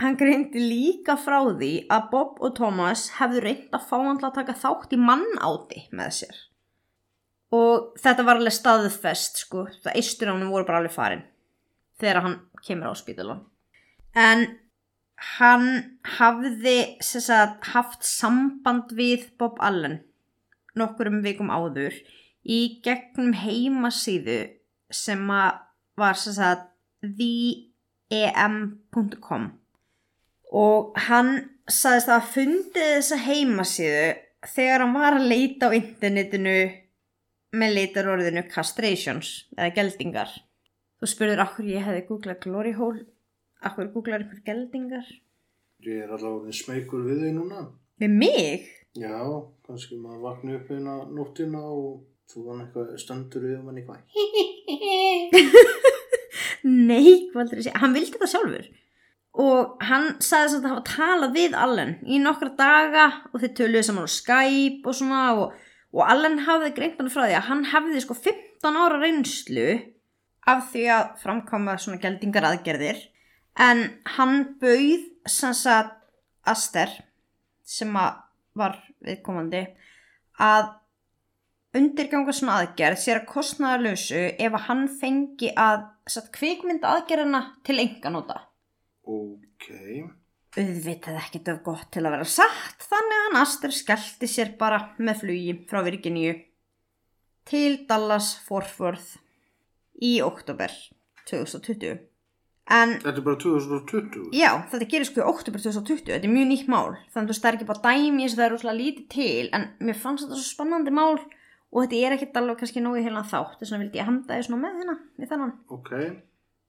hann 0.00 0.16
greindi 0.18 0.64
líka 0.64 1.18
frá 1.20 1.38
því 1.44 1.72
að 1.92 2.08
Bob 2.10 2.40
og 2.40 2.56
Thomas 2.56 3.06
hefðu 3.20 3.44
reynd 3.44 3.76
að 3.76 3.86
fá 3.90 3.94
hann 4.00 4.18
til 4.18 4.28
að 4.30 4.40
taka 4.40 4.56
þátt 4.64 4.96
í 4.96 5.00
mannáti 5.00 5.84
með 5.92 6.16
sér. 6.22 6.42
Og 7.54 7.92
þetta 8.02 8.26
var 8.26 8.40
alveg 8.40 8.56
staðfest 8.56 9.44
sko, 9.44 9.68
það 9.84 10.00
eistur 10.00 10.32
á 10.32 10.34
hann 10.34 10.50
voru 10.50 10.66
bara 10.66 10.82
alveg 10.82 10.96
farin 10.96 11.22
þegar 12.00 12.24
hann 12.24 12.38
kemur 12.66 12.90
á 12.90 12.94
spítalun 12.98 13.44
en 14.18 14.46
hann 15.38 15.68
hafði 16.18 16.78
sagt, 17.02 17.70
haft 17.74 18.04
samband 18.06 18.92
við 18.96 19.30
Bob 19.38 19.60
Allen 19.64 20.00
nokkurum 20.78 21.22
vikum 21.24 21.50
áður 21.54 21.94
í 22.44 22.80
gegnum 22.84 23.32
heimasíðu 23.38 24.38
sem 24.92 25.26
var 25.28 26.16
sagt 26.20 26.70
theem.com 28.10 29.44
og 30.54 30.98
hann 31.08 31.30
sagðist 31.70 32.10
að 32.12 32.30
fundið 32.34 32.88
þessa 32.98 33.18
heimasíðu 33.24 34.08
þegar 34.54 34.84
hann 34.84 34.96
var 34.96 35.12
að 35.18 35.28
leita 35.32 35.70
á 35.72 35.76
internetinu 35.76 36.58
með 37.54 37.76
leitarorðinu 37.78 38.42
castrations 38.50 39.28
eða 39.54 39.70
geldingar. 39.76 40.30
Þú 40.98 41.04
spurður 41.10 41.44
akkur 41.44 41.66
ég 41.70 41.86
hefði 41.86 42.06
googlað 42.08 42.42
glory 42.44 42.72
hole 42.76 43.02
akkur 43.68 43.92
googlar 43.94 44.24
ykkur 44.26 44.44
geldingar 44.46 45.06
Ég 45.84 46.00
er 46.06 46.12
allavega 46.16 46.52
smeykur 46.56 47.02
við 47.04 47.18
þig 47.26 47.34
núna. 47.36 47.66
með 48.00 48.14
mig? 48.22 48.68
Já, 48.96 49.18
kannski 49.66 49.98
maður 50.00 50.22
vakna 50.22 50.54
upp 50.56 50.70
eina 50.70 50.94
nóttina 51.10 51.60
og 51.60 52.04
þú 52.30 52.44
var 52.46 52.62
eitthvað 52.62 52.94
stendur 53.02 53.44
við 53.44 53.58
mann 53.64 53.80
eitthvað. 53.80 54.00
Nei, 56.64 57.28
segja? 57.34 57.74
Hann 57.82 57.92
vildi 57.96 58.16
það 58.20 58.32
sjálfur. 58.32 58.68
Og 59.44 59.82
hann 59.84 60.12
sagði 60.22 60.54
þess 60.54 60.58
að 60.60 60.68
hafa 60.70 60.84
talað 60.88 61.36
við 61.36 61.56
Allen 61.58 61.96
í 62.06 62.20
nokkra 62.22 62.52
daga 62.56 63.06
og 63.32 63.40
þeir 63.42 63.54
töluðu 63.58 63.86
saman 63.88 64.06
á 64.06 64.14
Skype 64.14 64.86
og 64.88 64.94
svona 64.96 65.22
og, 65.34 65.56
og 65.92 66.04
Allen 66.06 66.38
hafði 66.46 66.70
greint 66.76 67.00
hann 67.02 67.10
frá 67.12 67.26
því 67.26 67.36
að 67.40 67.48
hann 67.50 67.64
hefði 67.72 68.04
sko 68.04 68.16
15 68.16 68.78
ára 68.78 69.00
reynslu 69.02 69.66
af 70.54 70.70
því 70.70 70.86
að 70.94 71.10
framkoma 71.24 71.74
svona 71.82 72.00
geldingar 72.00 72.46
aðgerðir 72.46 73.02
en 73.60 73.84
hann 74.16 74.40
bauð 74.60 75.10
sem 75.30 75.54
sagt 75.56 76.00
Aster 76.44 76.90
sem 77.64 77.94
að 77.96 78.20
var 78.54 78.76
viðkomandi 79.04 79.62
að 80.44 80.66
undirganga 81.74 82.34
svona 82.34 82.58
aðgerð 82.62 83.00
sér 83.02 83.20
að 83.22 83.30
kostnaðarlausu 83.32 84.20
ef 84.38 84.58
að 84.58 84.66
hann 84.68 84.84
fengi 85.00 85.50
að 85.58 85.88
satt, 86.10 86.30
kvikmynda 86.34 86.92
aðgerðina 86.98 87.40
til 87.66 87.78
enganóta. 87.82 88.36
Ok. 89.08 89.70
Auðvitað 90.54 91.18
ekkert 91.18 91.50
of 91.50 91.62
gott 91.66 91.88
til 91.94 92.04
að 92.04 92.14
vera 92.14 92.30
satt 92.30 92.86
þannig 92.86 93.16
að 93.16 93.24
hann 93.26 93.40
Aster 93.42 93.74
skellti 93.74 94.30
sér 94.30 94.54
bara 94.60 94.80
með 95.00 95.24
flugi 95.24 95.56
frá 95.70 95.80
Virginíu 95.86 96.36
til 97.48 97.82
Dallas 97.88 98.34
Fort 98.46 98.70
Worth 98.78 99.16
í 99.98 100.18
oktober 100.24 100.72
2020. 101.26 102.13
En 102.70 102.94
Þetta 103.02 103.18
er 103.20 103.24
bara 103.26 103.36
2020. 103.42 104.30
Já, 104.32 104.50
þetta 104.72 104.86
gerir 104.88 105.04
sko 105.04 105.20
í 105.20 105.24
oktober 105.28 105.60
2020, 105.60 106.06
þetta 106.08 106.24
er 106.24 106.32
mjög 106.32 106.46
nýtt 106.48 106.68
mál. 106.72 106.94
Þannig 107.12 107.34
að 107.34 107.40
það 107.42 107.48
er 107.50 107.58
ekki 107.58 107.66
bara 107.68 107.82
dæmi 107.84 108.22
eins 108.24 108.32
og 108.32 108.38
það 108.38 108.46
er 108.46 108.54
rosalega 108.54 108.78
lítið 108.80 109.08
til 109.12 109.48
en 109.52 109.66
mér 109.84 109.98
fannst 110.00 110.24
þetta 110.24 110.38
svo 110.40 110.48
spannandi 110.54 110.94
mál 110.96 111.18
og 111.18 111.78
þetta 111.82 112.00
er 112.00 112.16
ekkert 112.16 112.38
alveg 112.40 112.60
kannski 112.62 112.80
nógu 112.80 113.02
hérna 113.04 113.24
þátt. 113.28 113.58
Þess 113.60 113.74
vegna 113.74 113.84
vildi 113.84 114.00
ég 114.00 114.08
handa 114.08 114.38
þið 114.38 114.46
svona 114.48 114.62
með 114.62 114.78
hérna 114.80 114.96
í 115.20 115.28
þannan 115.32 115.52
Ok. 115.76 115.90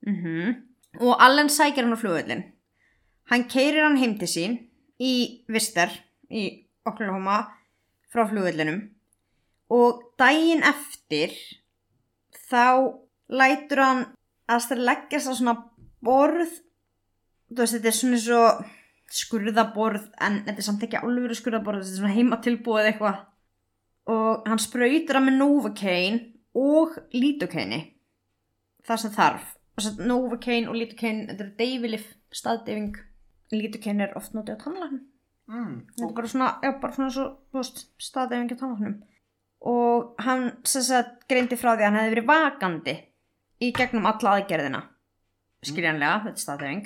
mm 0.09 0.55
og 0.95 1.17
Allen 1.19 1.49
sækir 1.51 1.83
hann 1.83 1.91
á 1.91 1.99
flugvöllin 1.99 2.43
hann 3.27 3.41
keirir 3.51 3.83
hann 3.83 3.97
heim 3.99 4.13
til 4.15 4.29
sín 4.31 4.53
í 5.01 5.43
Vister 5.51 5.91
í 6.31 6.43
Oklahoma 6.87 7.49
frá 8.13 8.23
flugvöllinum 8.29 8.77
og 9.75 10.05
daginn 10.15 10.63
eftir 10.63 11.35
þá 12.47 12.95
lætur 13.27 13.81
hann 13.83 14.01
að 14.47 14.67
það 14.69 14.83
leggjast 14.87 15.27
á 15.27 15.33
svona 15.35 15.55
borð 16.05 16.61
þú 17.49 17.61
veist 17.61 17.77
þetta 17.77 17.91
er 17.91 17.97
svona 17.99 18.21
svo 18.21 18.41
skurðaborð 19.15 20.07
en 20.25 20.41
þetta 20.47 20.61
er 20.61 20.67
samt 20.67 20.85
ekki 20.85 21.01
alveg 21.01 21.37
skurðaborð 21.37 21.83
þetta 21.83 21.93
er 21.93 21.99
svona 22.01 22.15
heimatilbúið 22.15 22.91
eitthvað. 22.91 23.19
Og 24.11 24.47
hann 24.49 24.61
sprautur 24.61 25.17
hann 25.17 25.27
með 25.29 25.37
Novocaine 25.39 26.19
og 26.57 26.95
Lidocaine 27.15 27.81
það 28.85 29.01
sem 29.03 29.15
þarf. 29.15 29.51
Novocaine 29.99 30.69
og 30.71 30.77
Lidocaine 30.79 31.27
þetta 31.31 31.45
er 31.47 31.51
deyfilif 31.59 32.07
staðdeyfing. 32.35 32.95
Lidocaine 33.53 34.07
er 34.07 34.15
oft 34.17 34.33
notið 34.37 34.57
á 34.57 34.63
tannlæknum. 34.65 35.03
Mm. 35.45 35.73
þetta 35.93 36.07
er 36.07 36.15
bara 36.17 36.29
svona, 36.31 36.45
já, 36.63 36.71
bara 36.81 36.95
svona 36.95 37.11
svo, 37.13 37.25
veist, 37.53 37.83
staðdeyfingi 38.01 38.57
á 38.57 38.61
tannlæknum. 38.61 38.95
Og 39.65 40.23
hann 40.25 40.49
greindi 41.29 41.57
frá 41.57 41.73
því 41.73 41.83
að 41.83 41.87
hann 41.87 41.99
hefði 41.99 42.15
verið 42.15 42.29
vakandi 42.29 42.95
í 43.61 43.71
gegnum 43.73 44.09
alla 44.09 44.35
aðgerðina 44.39 44.81
skiljanlega, 45.71 46.21
þetta 46.25 46.39
er 46.39 46.45
staðdeyfing 46.45 46.85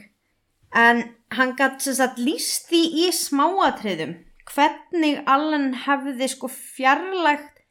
en 0.76 1.04
hann 1.34 1.56
gætt 1.58 1.82
sem 1.82 1.98
sagt 1.98 2.20
líst 2.22 2.70
því 2.70 2.82
í 3.06 3.08
smáatriðum 3.16 4.16
hvernig 4.50 5.24
Allen 5.30 5.72
hefði 5.86 6.30
sko 6.30 6.50
fjarlægt 6.54 7.64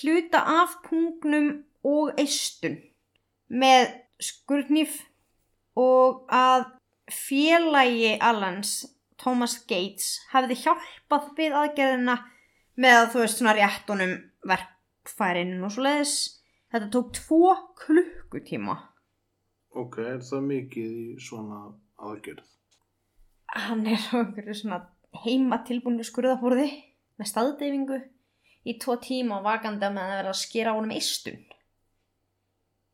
hluta 0.00 0.40
af 0.62 0.78
pungnum 0.86 1.50
og 1.86 2.16
eistun 2.20 2.78
með 3.48 3.92
skurðnýf 4.22 4.98
og 5.78 6.24
að 6.32 6.66
félagi 7.12 8.16
Allens 8.24 8.78
Thomas 9.20 9.58
Gates 9.68 10.16
hefði 10.32 10.58
hjálpað 10.64 11.28
við 11.36 11.60
aðgerðina 11.60 12.16
með 12.76 12.98
að 13.00 13.12
þú 13.12 13.22
veist 13.22 13.40
svona 13.40 13.56
réttunum 13.56 14.16
verkfærin 14.48 15.54
og 15.64 15.72
svo 15.72 15.86
leiðis 15.86 16.16
þetta 16.72 16.90
tók 16.92 17.12
tvo 17.16 17.54
klukkutíma 17.84 18.76
Ok, 19.76 19.98
er 20.02 20.22
það 20.24 20.46
mikið 20.50 20.92
í 21.00 21.08
svona 21.20 21.64
aðgerð? 22.00 22.46
hann 23.56 23.86
er 23.86 24.02
á 24.12 24.16
einhverju 24.20 24.54
svona 24.58 24.80
heima 25.24 25.60
tilbúinu 25.66 26.04
skurðaborði 26.06 26.66
með 27.16 27.30
staðdeyfingu 27.30 28.00
í 28.66 28.74
tvo 28.82 28.96
tíma 29.02 29.38
og 29.38 29.46
vakandi 29.46 29.90
með 29.92 30.02
að 30.02 30.18
vera 30.20 30.32
að 30.32 30.40
skera 30.40 30.74
á 30.74 30.76
honum 30.76 30.96
eistun 30.96 31.38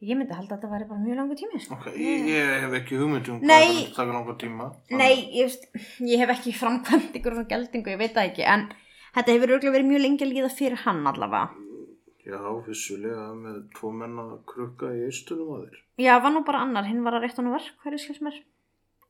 ég 0.03 0.18
myndi 0.18 0.35
halda 0.35 0.57
að 0.57 0.61
þetta 0.61 0.70
væri 0.72 0.87
bara 0.91 1.01
mjög 1.03 1.18
langur 1.20 1.39
tími 1.39 1.61
sko. 1.62 1.76
Ok, 1.78 1.85
ég, 1.95 2.24
ég 2.26 2.64
hef 2.64 2.72
ekki 2.80 2.97
hugmynd 2.99 3.28
um 3.30 3.43
hvað 3.43 3.68
það 3.68 3.93
taka 3.97 4.16
langar 4.16 4.39
tíma. 4.41 4.64
Nei, 4.91 5.12
ég, 5.39 5.55
ég 6.11 6.22
hef 6.22 6.33
ekki 6.35 6.55
framkvæmt 6.59 7.18
ykkur 7.20 7.37
svona 7.37 7.51
geldingu, 7.53 7.93
ég 7.95 8.01
veit 8.01 8.16
það 8.16 8.33
ekki 8.33 8.49
en 8.51 8.64
þetta 9.14 9.37
hefur 9.37 9.55
örgulega 9.57 9.76
verið 9.76 9.91
mjög 9.93 10.03
lengi 10.03 10.26
að 10.26 10.33
líða 10.35 10.51
fyrir 10.59 10.83
hann 10.83 11.07
allavega 11.07 11.70
Já, 12.23 12.39
vissulega 12.66 13.33
með 13.35 13.57
tvo 13.75 13.91
menna 13.99 14.25
krukka 14.47 14.93
í 14.95 15.01
eistunum 15.09 15.57
að 15.57 15.64
þér. 15.66 15.79
Já, 16.05 16.12
var 16.23 16.33
nú 16.35 16.45
bara 16.47 16.61
annar, 16.62 16.87
hinn 16.87 17.03
var 17.03 17.16
að 17.18 17.25
rétt 17.27 17.39
hann 17.41 17.51
verk, 17.51 17.73
hverju 17.83 17.99
skils 17.99 18.23
mér. 18.23 18.37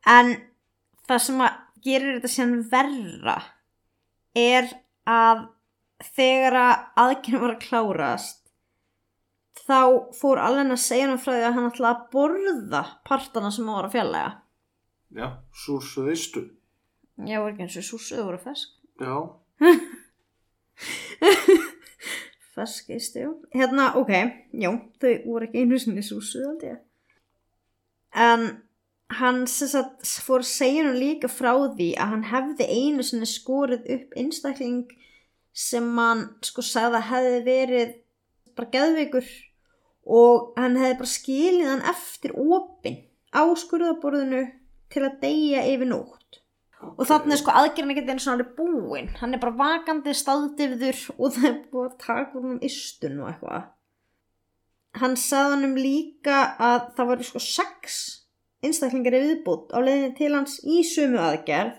En 0.08 0.32
það 1.08 1.20
sem 1.26 1.42
að 1.44 1.58
gerir 1.84 2.16
þetta 2.16 2.30
síðan 2.32 2.62
verra 2.72 3.36
er 4.38 4.70
að 5.08 5.38
þegar 6.14 6.54
að 6.62 6.86
aðgjörnum 7.02 7.44
var 7.44 7.54
að 7.56 7.64
klárast 7.66 8.38
þá 9.62 9.80
fór 10.16 10.40
alveg 10.42 10.72
að 10.72 10.80
segja 10.82 11.06
hann 11.10 11.20
frá 11.20 11.32
því 11.34 11.44
að 11.44 11.56
hann 11.58 11.68
ætlaði 11.68 11.92
að 11.92 12.06
borða 12.14 12.82
partana 13.06 13.50
sem 13.54 13.68
var 13.68 13.86
að 13.86 13.94
fjallega. 13.98 14.32
Já, 15.12 15.26
súrsuð 15.52 16.06
eistu. 16.14 16.42
Já, 17.20 17.36
var 17.42 17.52
ekki 17.52 17.62
eins 17.66 17.76
og 17.78 17.84
súsuðu 17.90 18.22
voru 18.30 18.40
fesk. 18.42 18.68
Já, 19.02 19.16
Fesk 22.53 22.90
eistu, 22.92 23.22
já. 23.22 23.30
Hérna, 23.57 23.92
ok, 23.96 24.11
já, 24.61 24.70
þau 25.00 25.12
voru 25.24 25.46
ekki 25.48 25.62
einu 25.62 25.78
sinni 25.80 26.05
súsuðu 26.05 26.50
held 26.50 26.66
ég. 26.68 26.82
En 28.12 28.44
hann 29.18 29.46
sagt 29.48 30.05
fór 30.24 30.42
að 30.42 30.50
segja 30.50 30.84
hann 30.86 30.98
líka 31.00 31.30
frá 31.32 31.53
því 31.76 31.88
að 32.00 32.12
hann 32.12 32.26
hefði 32.28 32.66
einu 32.68 33.07
sinni 33.07 33.28
skorið 33.28 33.88
upp 33.96 34.18
einstakling 34.20 34.92
sem 35.53 35.88
hann 35.98 36.26
sko 36.44 36.64
sagði 36.64 37.00
að 37.00 37.09
hefði 37.11 37.40
verið 37.48 37.94
bara 38.57 38.72
geðveikur 38.76 39.32
og 40.18 40.53
hann 40.61 40.78
hefði 40.80 40.98
bara 41.00 41.14
skilið 41.14 41.70
hann 41.70 41.86
eftir 41.92 42.36
opinn 42.36 43.00
á 43.32 43.42
skurðaborðinu 43.64 44.44
til 44.92 45.05
að 45.07 45.18
deyja 45.24 45.64
yfir 45.72 45.92
nótt 45.92 46.41
og 46.82 47.04
þannig 47.08 47.36
er 47.36 47.40
sko 47.40 47.54
aðgerðin 47.58 47.92
ekki 47.94 48.14
eins 48.14 48.26
og 48.26 48.32
hann 48.32 48.42
er 48.44 48.50
búinn 48.56 49.12
hann 49.20 49.36
er 49.36 49.42
bara 49.42 49.58
vakandi 49.58 50.14
staðdifður 50.16 51.04
og 51.18 51.36
það 51.36 51.46
er 51.50 51.60
búið 51.72 51.86
að 51.88 52.00
taka 52.02 52.40
úr 52.40 52.48
um 52.54 52.58
istun 52.66 53.20
og 53.22 53.30
eitthvað. 53.30 53.70
Hann 55.00 55.14
sagði 55.16 55.54
hann 55.54 55.68
um 55.70 55.78
líka 55.78 56.40
að 56.60 56.90
það 56.96 57.08
var 57.12 57.24
sko 57.28 57.42
sex 57.42 58.00
einstaklingar 58.62 59.16
í 59.16 59.22
viðbútt 59.26 59.72
á 59.74 59.78
leiðinni 59.82 60.16
til 60.18 60.32
hans 60.34 60.58
í 60.62 60.82
sömu 60.86 61.20
aðgerð. 61.22 61.78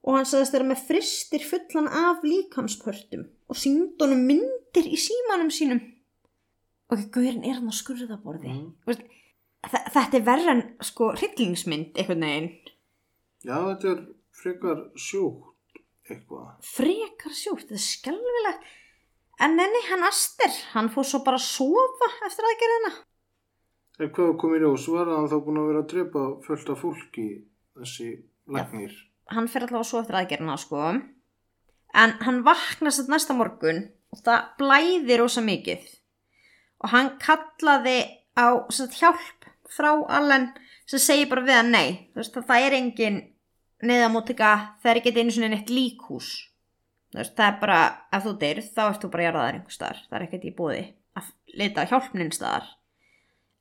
Og 0.00 0.16
hann 0.16 0.28
sagðist 0.28 0.54
þeirra 0.54 0.68
með 0.70 0.84
fristir 0.88 1.42
fullan 1.44 1.88
af 1.92 2.22
líkamspörtum 2.24 3.26
og 3.50 3.58
síndunum 3.58 4.22
myndir 4.28 4.86
í 4.88 4.96
símanum 5.00 5.50
sínum. 5.52 5.82
Ok, 6.90 7.10
gaurinn 7.12 7.44
er 7.44 7.58
hann 7.58 7.68
á 7.68 7.74
skurðaborði? 7.76 8.54
Mm. 8.54 9.02
Þetta 9.68 10.16
er 10.16 10.24
verra 10.24 10.54
en 10.56 10.62
sko 10.86 11.10
hryllingsmynd 11.18 12.00
einhvern 12.00 12.24
veginn. 12.24 12.48
Já, 13.44 13.56
þetta 13.58 13.92
er 13.92 14.00
frekar 14.40 14.82
sjúkt 14.96 15.80
eitthvað. 16.10 16.56
frekar 16.64 17.36
sjúkt, 17.36 17.68
þetta 17.68 17.78
er 17.78 17.84
skelvilegt 17.86 18.66
en 19.40 19.60
enni 19.66 19.84
hann 19.90 20.08
Aster 20.08 20.56
hann 20.74 20.90
fór 20.92 21.06
svo 21.08 21.22
bara 21.26 21.40
að 21.40 21.46
sofa 21.48 22.10
eftir 22.28 22.50
aðgerðina 22.50 22.96
En 24.00 24.08
hvað 24.16 24.30
kom 24.40 24.54
í 24.56 24.58
ljós? 24.62 24.86
Var 24.88 25.10
hann 25.12 25.26
þá 25.28 25.34
búin 25.44 25.58
að 25.60 25.66
vera 25.68 25.80
að 25.82 25.88
drepa 25.90 26.20
fullt 26.46 26.70
af 26.72 26.78
fólki 26.80 27.26
þessi 27.76 28.06
læknir? 28.48 28.94
hann 29.30 29.48
fer 29.50 29.66
allavega 29.66 29.86
svo 29.86 30.00
eftir 30.02 30.18
aðgerðina 30.18 30.56
sko 30.60 30.84
en 32.00 32.14
hann 32.24 32.42
vaknast 32.46 33.02
þetta 33.02 33.14
næsta 33.14 33.36
morgun 33.36 33.82
og 34.10 34.22
það 34.26 34.48
blæði 34.60 35.18
rosa 35.20 35.44
mikið 35.44 35.84
og 36.80 36.92
hann 36.94 37.12
kallaði 37.22 37.98
á 38.34 38.46
satt, 38.72 38.96
hjálp 38.98 39.48
frá 39.70 39.92
Allen 40.08 40.48
sem 40.88 41.02
segir 41.02 41.28
bara 41.30 41.46
við 41.46 41.60
hann 41.60 41.74
nei 41.74 41.88
veist, 42.16 42.34
það 42.34 42.66
er 42.66 42.78
engin 43.80 43.88
neðamótika 43.88 44.76
það 44.82 44.90
er 44.90 45.00
ekki 45.00 45.12
einu 45.16 45.32
svona 45.32 45.50
neitt 45.54 45.70
líkhús. 45.70 46.30
Þú 47.10 47.18
veist, 47.18 47.36
það 47.36 47.46
er 47.46 47.60
bara 47.60 47.78
ef 48.12 48.24
þú 48.24 48.34
deyrð 48.38 48.66
þá 48.74 48.82
ert 48.84 49.02
þú 49.02 49.10
bara 49.10 49.24
jarðaðar 49.24 49.54
einhver 49.54 49.74
staðar. 49.74 50.02
Það 50.08 50.16
er 50.18 50.26
ekkert 50.26 50.44
í 50.44 50.54
búði 50.56 50.82
að 51.16 51.30
leita 51.58 51.82
á 51.82 51.90
hjálpnin 51.90 52.32
staðar. 52.32 52.66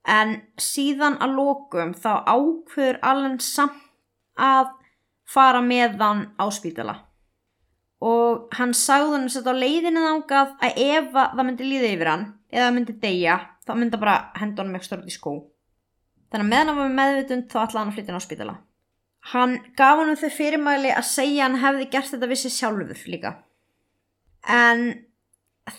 En 0.09 0.35
síðan 0.57 1.17
að 1.19 1.35
lokum 1.35 1.93
þá 1.93 2.11
ákveður 2.29 2.99
Allen 3.03 3.39
samt 3.39 3.85
að 4.39 4.69
fara 5.29 5.61
með 5.61 5.97
hann 5.99 6.27
á 6.39 6.45
spítala. 6.51 6.95
Og 7.99 8.47
hann 8.55 8.73
sagði 8.73 9.17
hann 9.17 9.29
sett 9.29 9.49
á 9.49 9.53
leiðinu 9.53 10.05
þangað 10.05 10.53
að 10.63 10.77
ef 10.85 11.09
að 11.11 11.33
það 11.35 11.45
myndi 11.49 11.67
líða 11.67 11.89
yfir 11.95 12.11
hann 12.13 12.25
eða 12.49 12.67
það 12.67 12.75
myndi 12.77 12.95
deyja 13.01 13.39
þá 13.65 13.73
myndi 13.75 13.97
hann 13.97 14.05
bara 14.05 14.17
henda 14.39 14.63
honum 14.63 14.77
eitthvað 14.77 14.91
stort 14.93 15.09
í 15.09 15.17
skó. 15.17 15.33
Þannig 16.29 16.45
að 16.45 16.51
meðan 16.53 16.69
hann 16.69 16.79
var 16.79 16.89
með 16.89 16.99
meðvitund 17.01 17.49
þá 17.49 17.59
ætlaði 17.65 17.81
hann 17.81 17.91
að 17.91 17.97
flytja 17.97 18.13
hann 18.13 18.23
á 18.23 18.27
spítala 18.29 18.55
hann 19.33 19.57
gaf 19.77 19.99
hann 19.99 20.15
þau 20.17 20.31
fyrirmæli 20.33 20.93
að 20.95 21.07
segja 21.09 21.45
hann 21.45 21.59
hefði 21.61 21.89
gert 21.93 22.11
þetta 22.13 22.29
vissi 22.31 22.51
sjálfur 22.53 23.05
líka. 23.11 23.35
En 24.47 24.85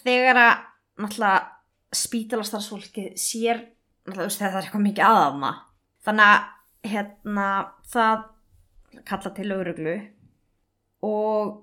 þegar 0.02 0.38
að 0.38 0.54
náttúrulega 1.00 1.96
spítalastarfsfólki 1.96 3.06
sér 3.18 3.64
náttúrulega 4.06 4.36
það 4.36 4.58
er 4.58 4.66
eitthvað 4.66 4.84
mikið 4.86 5.06
aðafna 5.06 5.50
þannig 6.06 6.26
að 6.26 6.90
hérna 6.90 7.48
það 7.90 8.22
kalla 9.08 9.32
til 9.36 9.48
lauruglu 9.50 9.96
og 11.06 11.58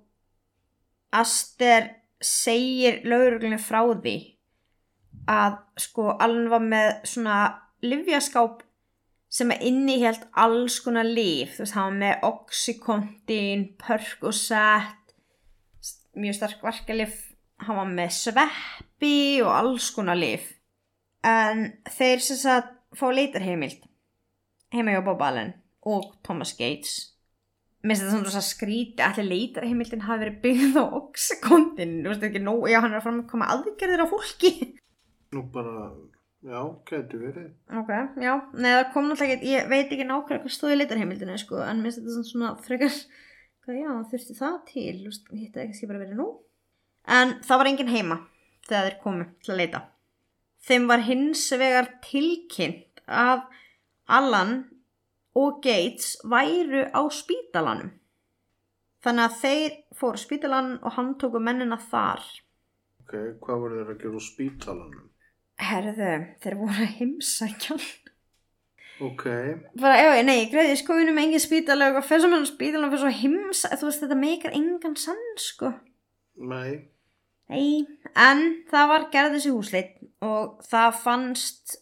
Aster 1.18 1.88
segir 2.22 3.00
lauruglunni 3.08 3.60
frá 3.62 3.80
því 3.88 4.16
að 5.32 5.58
sko 5.80 6.12
alveg 6.24 6.66
með 6.68 6.90
svona 7.08 7.38
livjaskáp 7.86 8.64
sem 9.30 9.52
er 9.52 9.64
innihjalt 9.68 10.28
alls 10.40 10.80
konar 10.84 11.08
líf. 11.08 11.58
Þú 11.58 11.66
veist, 11.66 11.76
var 11.78 11.98
með 11.98 12.30
Oxycontin, 12.30 13.68
Percocet 13.82 14.96
mjög 16.18 16.38
stark 16.38 16.64
verkalif 16.66 17.18
hann 17.66 17.80
var 17.80 17.90
með 17.90 18.14
sveppi 18.18 19.18
og 19.44 19.52
alls 19.54 19.90
konar 19.96 20.18
líf. 20.20 20.50
En 21.26 21.68
þeir 21.90 22.24
sem 22.24 22.40
sagt 22.40 22.74
fá 22.98 23.10
leitarheimild 23.14 23.86
heima 24.74 24.94
hjá 24.94 25.04
Bob 25.06 25.22
Allen 25.24 25.54
og 25.88 26.12
Thomas 26.26 26.54
Gates. 26.58 27.14
Minnst 27.86 28.04
þetta 28.04 28.18
svona 28.18 28.34
svo 28.34 28.44
skríti 28.44 29.04
allir 29.06 29.30
leitarheimildin 29.30 30.06
hafi 30.08 30.26
verið 30.26 30.40
byggð 30.44 30.80
á 30.82 30.86
Oxycontin. 31.00 32.00
Þú 32.04 32.12
veist 32.12 32.28
ekki 32.28 32.42
nóg, 32.44 32.68
já 32.72 32.82
hann 32.82 32.94
er 32.94 33.00
að 33.00 33.06
fara 33.06 33.22
að 33.22 33.30
koma 33.32 33.50
aðgerðir 33.54 34.04
á 34.04 34.08
fólki. 34.12 34.54
Nú 35.36 35.44
bara, 35.54 35.92
já, 36.48 36.60
gæti 36.90 37.22
verið. 37.22 37.54
ok, 37.82 37.94
já, 38.24 38.34
nei 38.56 38.72
það 38.72 38.84
kom 38.94 39.08
náttúrulega 39.12 39.38
ekki 39.38 39.54
ég 39.54 39.72
veit 39.72 39.88
ekki 39.92 40.08
nákvæmlega 40.08 40.44
hvað 40.46 40.56
stóði 40.58 40.78
í 40.78 40.82
leitarheimildinu 40.82 41.40
sko, 41.42 41.62
en 41.68 41.84
minnst 41.84 42.00
þetta 42.02 42.16
svona, 42.16 42.30
svona 42.32 42.52
frekar 42.64 43.00
hvað 43.68 43.82
já, 43.82 43.92
þurfti 44.12 44.38
það 44.38 44.58
til? 44.70 44.96
Hitt 45.36 45.58
eða 45.58 45.68
ekki 45.68 45.90
bara 45.90 46.00
verið 46.06 46.20
nú. 46.22 46.28
En 47.08 47.34
það 47.44 47.60
var 47.60 47.70
enginn 47.72 47.92
heima 47.92 48.18
þegar 48.68 48.88
þeir 48.88 48.98
komu 49.04 49.28
til 49.44 49.54
að 49.54 49.62
leita. 49.62 49.82
Þeim 50.68 50.88
var 50.88 51.04
hins 51.08 51.44
vegar 51.60 51.90
tilkynnt 52.04 53.04
að 53.08 53.44
Allan 54.08 54.54
og 55.38 55.60
Gates 55.64 56.16
væru 56.24 56.88
á 56.92 57.02
spítalanum. 57.12 57.92
Þannig 59.04 59.28
að 59.28 59.38
þeir 59.44 59.76
fóru 60.00 60.20
á 60.20 60.24
spítalan 60.24 60.72
og 60.82 60.96
hann 60.96 61.14
tóku 61.20 61.40
mennina 61.44 61.78
þar. 61.92 62.24
Ok, 63.04 63.14
hvað 63.44 63.62
voru 63.64 63.82
þeir 63.82 63.94
að 63.94 64.02
gera 64.04 64.20
á 64.20 64.24
spítalanum? 64.32 65.06
Herðu, 65.62 66.12
þeir 66.44 66.60
voru 66.60 66.84
að 66.86 66.94
heimsækja. 67.00 67.78
Ok, 69.08 69.24
bara, 69.78 69.98
já, 70.02 70.24
nei, 70.26 70.48
greiði 70.50 70.80
skóinu 70.80 71.14
með 71.14 71.28
engin 71.28 71.44
spítalag 71.44 72.00
og 72.00 72.06
fyrir 72.06 72.24
sem 72.24 72.32
hann 72.34 72.46
á 72.46 72.50
spítalan 72.50 72.90
fyrir 72.90 73.04
svo 73.04 73.12
heimsa 73.14 73.78
þú 73.78 73.92
veist, 73.92 74.02
þetta 74.02 74.18
meikar 74.18 74.56
engan 74.58 74.96
sann, 74.98 75.22
sko 75.38 75.70
nei, 76.42 76.88
Nei, 77.48 77.86
en 78.12 78.42
það 78.68 78.90
var 78.92 79.06
gerð 79.14 79.38
þessi 79.38 79.52
húsleit 79.56 79.94
og 80.26 80.58
það 80.68 80.98
fannst 81.00 81.78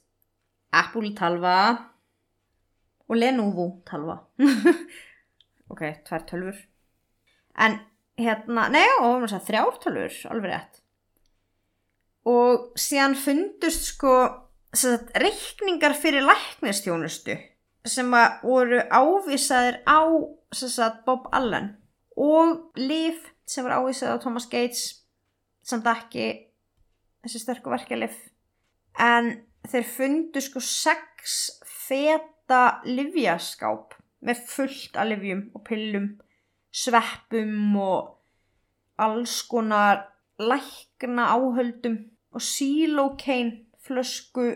Apple 0.76 1.10
talva 1.18 1.58
og 3.10 3.18
Lenovo 3.18 3.68
talva. 3.88 4.20
ok, 5.72 5.82
tvær 6.06 6.26
tölfur. 6.30 6.60
En 7.58 7.80
hérna, 8.20 8.68
nei, 8.74 8.86
og 9.02 9.26
þrjár 9.26 9.80
tölfur, 9.82 10.20
alveg 10.30 10.54
rétt. 10.54 10.82
Og 12.26 12.72
síðan 12.80 13.14
fundust 13.20 13.92
sko 13.92 14.16
sagt, 14.74 15.12
reikningar 15.22 15.94
fyrir 15.98 16.26
læknistjónustu 16.26 17.38
sem 17.86 18.10
voru 18.42 18.82
ávísaðir 18.90 19.82
á 19.86 20.02
sagt, 20.52 21.04
Bob 21.06 21.30
Allen 21.32 21.76
og 22.18 22.72
Liv 22.80 23.20
sem 23.46 23.66
var 23.66 23.78
ávísað 23.78 24.18
á 24.18 24.24
Thomas 24.24 24.48
Gates 24.50 25.06
samt 25.66 25.86
ekki 25.90 26.26
þessi 27.26 27.42
sterku 27.42 27.70
verkjalif 27.74 28.18
en 29.02 29.32
þeir 29.70 29.86
fundu 29.90 30.42
sko 30.42 30.62
sex 30.64 31.38
feta 31.66 32.82
livjaskáp 32.86 33.96
með 34.26 34.42
fullt 34.50 34.98
af 34.98 35.10
livjum 35.10 35.48
og 35.54 35.66
pillum 35.68 36.10
sveppum 36.76 37.78
og 37.82 38.12
alls 39.02 39.42
konar 39.50 40.08
lækna 40.42 41.30
áhöldum 41.36 42.00
og 42.36 42.44
silocaine 42.44 43.66
flösku 43.86 44.48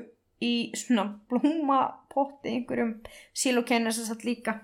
í 0.44 0.54
svona 0.78 1.06
blómapotti 1.30 2.54
einhverjum. 2.54 2.96
Silocaine 3.36 3.90
er 3.90 3.96
sem 3.96 4.08
sagt 4.08 4.26
líka 4.28 4.60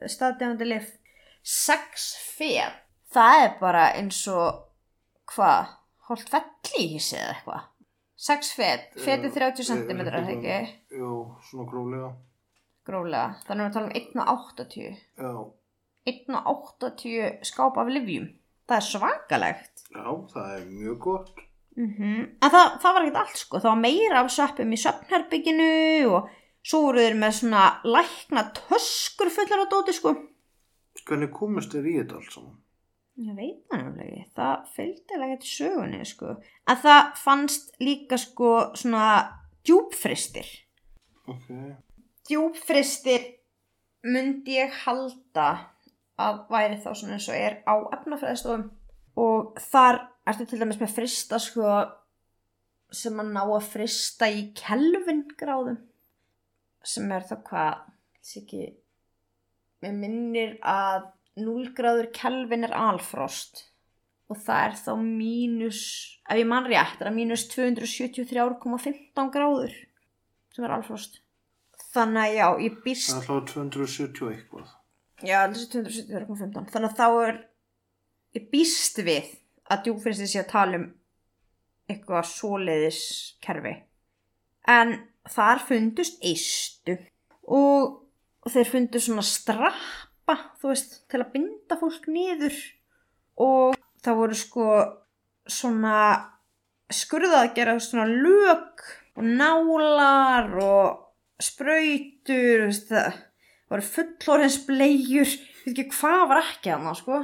staðdegandi 0.00 0.68
lif 0.68 0.94
sex 1.44 2.14
fet 2.36 2.80
það 3.14 3.44
er 3.44 3.52
bara 3.60 3.84
eins 3.98 4.20
og 4.30 4.64
hvað, 5.30 5.76
holt 6.08 6.32
fellís 6.32 7.12
eða 7.16 7.34
eitthvað? 7.34 7.68
Sex 8.20 8.50
fet, 8.52 8.90
fetið 9.00 9.36
30 9.38 9.64
cm 9.64 10.02
er 10.02 10.16
það 10.18 10.34
ekki, 10.34 10.56
jú, 10.98 11.12
svona 11.48 11.64
gróflega. 11.70 12.10
gróflega. 12.84 13.28
Þannig 13.46 13.64
að 13.64 13.70
við 13.70 13.76
tala 13.78 13.86
um 13.86 14.34
1,80 14.44 14.98
Já, 15.22 15.32
1,80 16.10 17.48
skáp 17.48 17.80
af 17.80 17.92
livjum 17.94 18.28
það 18.70 18.76
er 18.76 18.86
svakalegt. 18.86 19.86
Já, 19.90 20.04
það 20.34 20.52
er 20.54 20.66
mjög 20.70 20.98
gott. 21.06 21.40
Mm 21.76 22.18
en 22.42 22.50
það, 22.50 22.66
það 22.82 22.94
var 22.94 23.04
ekkert 23.04 23.20
allt 23.22 23.42
sko 23.42 23.60
það 23.60 23.70
var 23.70 23.82
meira 23.84 24.20
af 24.20 24.32
sveppum 24.34 24.72
í 24.72 24.80
söfnherbygginu 24.80 25.70
og 26.10 26.30
svo 26.62 26.82
voru 26.86 27.04
þeir 27.04 27.20
með 27.20 27.36
svona 27.38 27.64
lækna 27.84 28.42
töskur 28.56 29.30
fullar 29.32 29.64
á 29.64 29.66
dóti 29.70 29.94
sko 29.96 30.16
Hvernig 31.06 31.30
komist 31.34 31.72
þér 31.74 31.86
í 31.88 31.94
þetta 32.00 32.18
allt 32.18 32.34
saman? 32.34 32.56
Ég 33.20 33.36
veit 33.36 33.60
það 33.68 33.82
nefnilega 33.82 34.10
ekki, 34.10 34.30
það 34.38 34.66
fylgdi 34.76 35.16
alveg 35.16 35.32
ekki 35.34 35.50
sögunni 35.50 36.00
sko. 36.08 36.34
Að 36.70 36.82
það 36.84 37.00
fannst 37.20 37.72
líka 37.82 38.18
sko 38.20 38.52
svona 38.78 39.06
djúpfristir. 39.66 40.48
Ok, 41.28 41.48
Djúpfristir 42.30 43.26
myndi 44.06 44.56
ég 44.56 44.78
halda 44.84 45.48
að 46.20 46.40
væri 46.52 46.78
þá 46.80 46.90
svona 46.94 47.18
eins 47.18 47.28
og 47.32 47.36
er 47.36 47.58
á 47.68 47.74
efnafræðistofum 47.98 48.66
og 49.20 49.60
þar 49.70 50.00
ertu 50.32 50.46
til 50.50 50.60
dæmis 50.60 50.80
með 50.80 50.94
frista 50.96 51.40
sko 51.42 51.70
sem 52.90 53.22
að 53.22 53.32
ná 53.36 53.42
að 53.44 53.70
frista 53.70 54.28
í 54.30 54.48
kelvin 54.58 55.24
gráðum 55.38 55.78
sem 56.86 57.10
er 57.12 57.26
þá 57.28 57.34
hvað, 57.46 57.80
ekki, 58.40 58.68
mér 59.84 59.96
minnir 59.96 60.54
að 60.64 61.10
0 61.40 61.72
gráður 61.76 62.08
kelvin 62.16 62.66
er 62.66 62.74
alfrost 62.76 63.66
og 64.30 64.38
það 64.38 64.64
er 64.68 64.76
þá 64.78 64.90
mínus, 65.02 65.82
ef 66.30 66.38
ég 66.38 66.48
mann 66.48 66.68
rétt, 66.70 66.98
er 67.00 67.08
það 67.08 67.16
mínus 67.16 67.46
273,15 67.50 69.32
gráður 69.34 69.74
sem 70.54 70.66
er 70.66 70.74
alfrost. 70.76 71.20
Þannig 71.90 72.22
að 72.22 72.36
já, 72.36 72.46
ég 72.66 72.76
býst, 72.84 73.10
það 73.10 73.20
er 73.20 73.26
þá 73.26 73.52
270 73.52 74.30
eitthvað. 74.30 74.72
já, 75.26 75.38
þessi 75.50 75.68
273,15, 75.74 76.70
þannig 76.70 76.90
að 76.90 76.98
þá 77.00 77.08
er, 77.26 77.40
ég 78.38 78.46
býst 78.52 79.02
við 79.02 79.32
að 79.70 79.86
djúfristi 79.86 80.28
sé 80.28 80.42
að 80.42 80.50
tala 80.52 80.80
um 80.80 80.88
eitthvað 81.90 82.28
svoleiðis 82.30 83.00
kerfi. 83.42 83.74
En 84.70 84.94
þar 85.30 85.62
fundust 85.66 86.20
eistu 86.26 86.96
og, 87.50 88.00
þeir 88.50 88.70
fundu 88.70 89.02
svona 89.02 89.24
strappa 89.26 90.36
þú 90.60 90.72
veist 90.72 91.00
til 91.10 91.22
að 91.22 91.32
binda 91.34 91.78
fólk 91.80 92.08
niður. 92.10 92.56
Og 93.40 93.78
það 94.04 94.20
voru 94.20 94.38
sko 94.38 94.66
svona 95.50 95.96
skurðaðgerða 96.90 97.78
svona 97.82 98.06
lög 98.10 98.84
og 99.16 99.26
nálar 99.26 100.50
og 100.60 101.06
veist, 101.40 102.90
það 102.90 103.20
voru 103.70 103.86
fullorins 103.86 104.58
blegjur 104.66 105.28
ég 105.30 105.66
veit 105.66 105.72
ekki 105.74 106.00
hvað 106.00 106.24
var 106.30 106.42
ekki 106.42 106.72
að 106.74 106.88
sko 106.98 107.20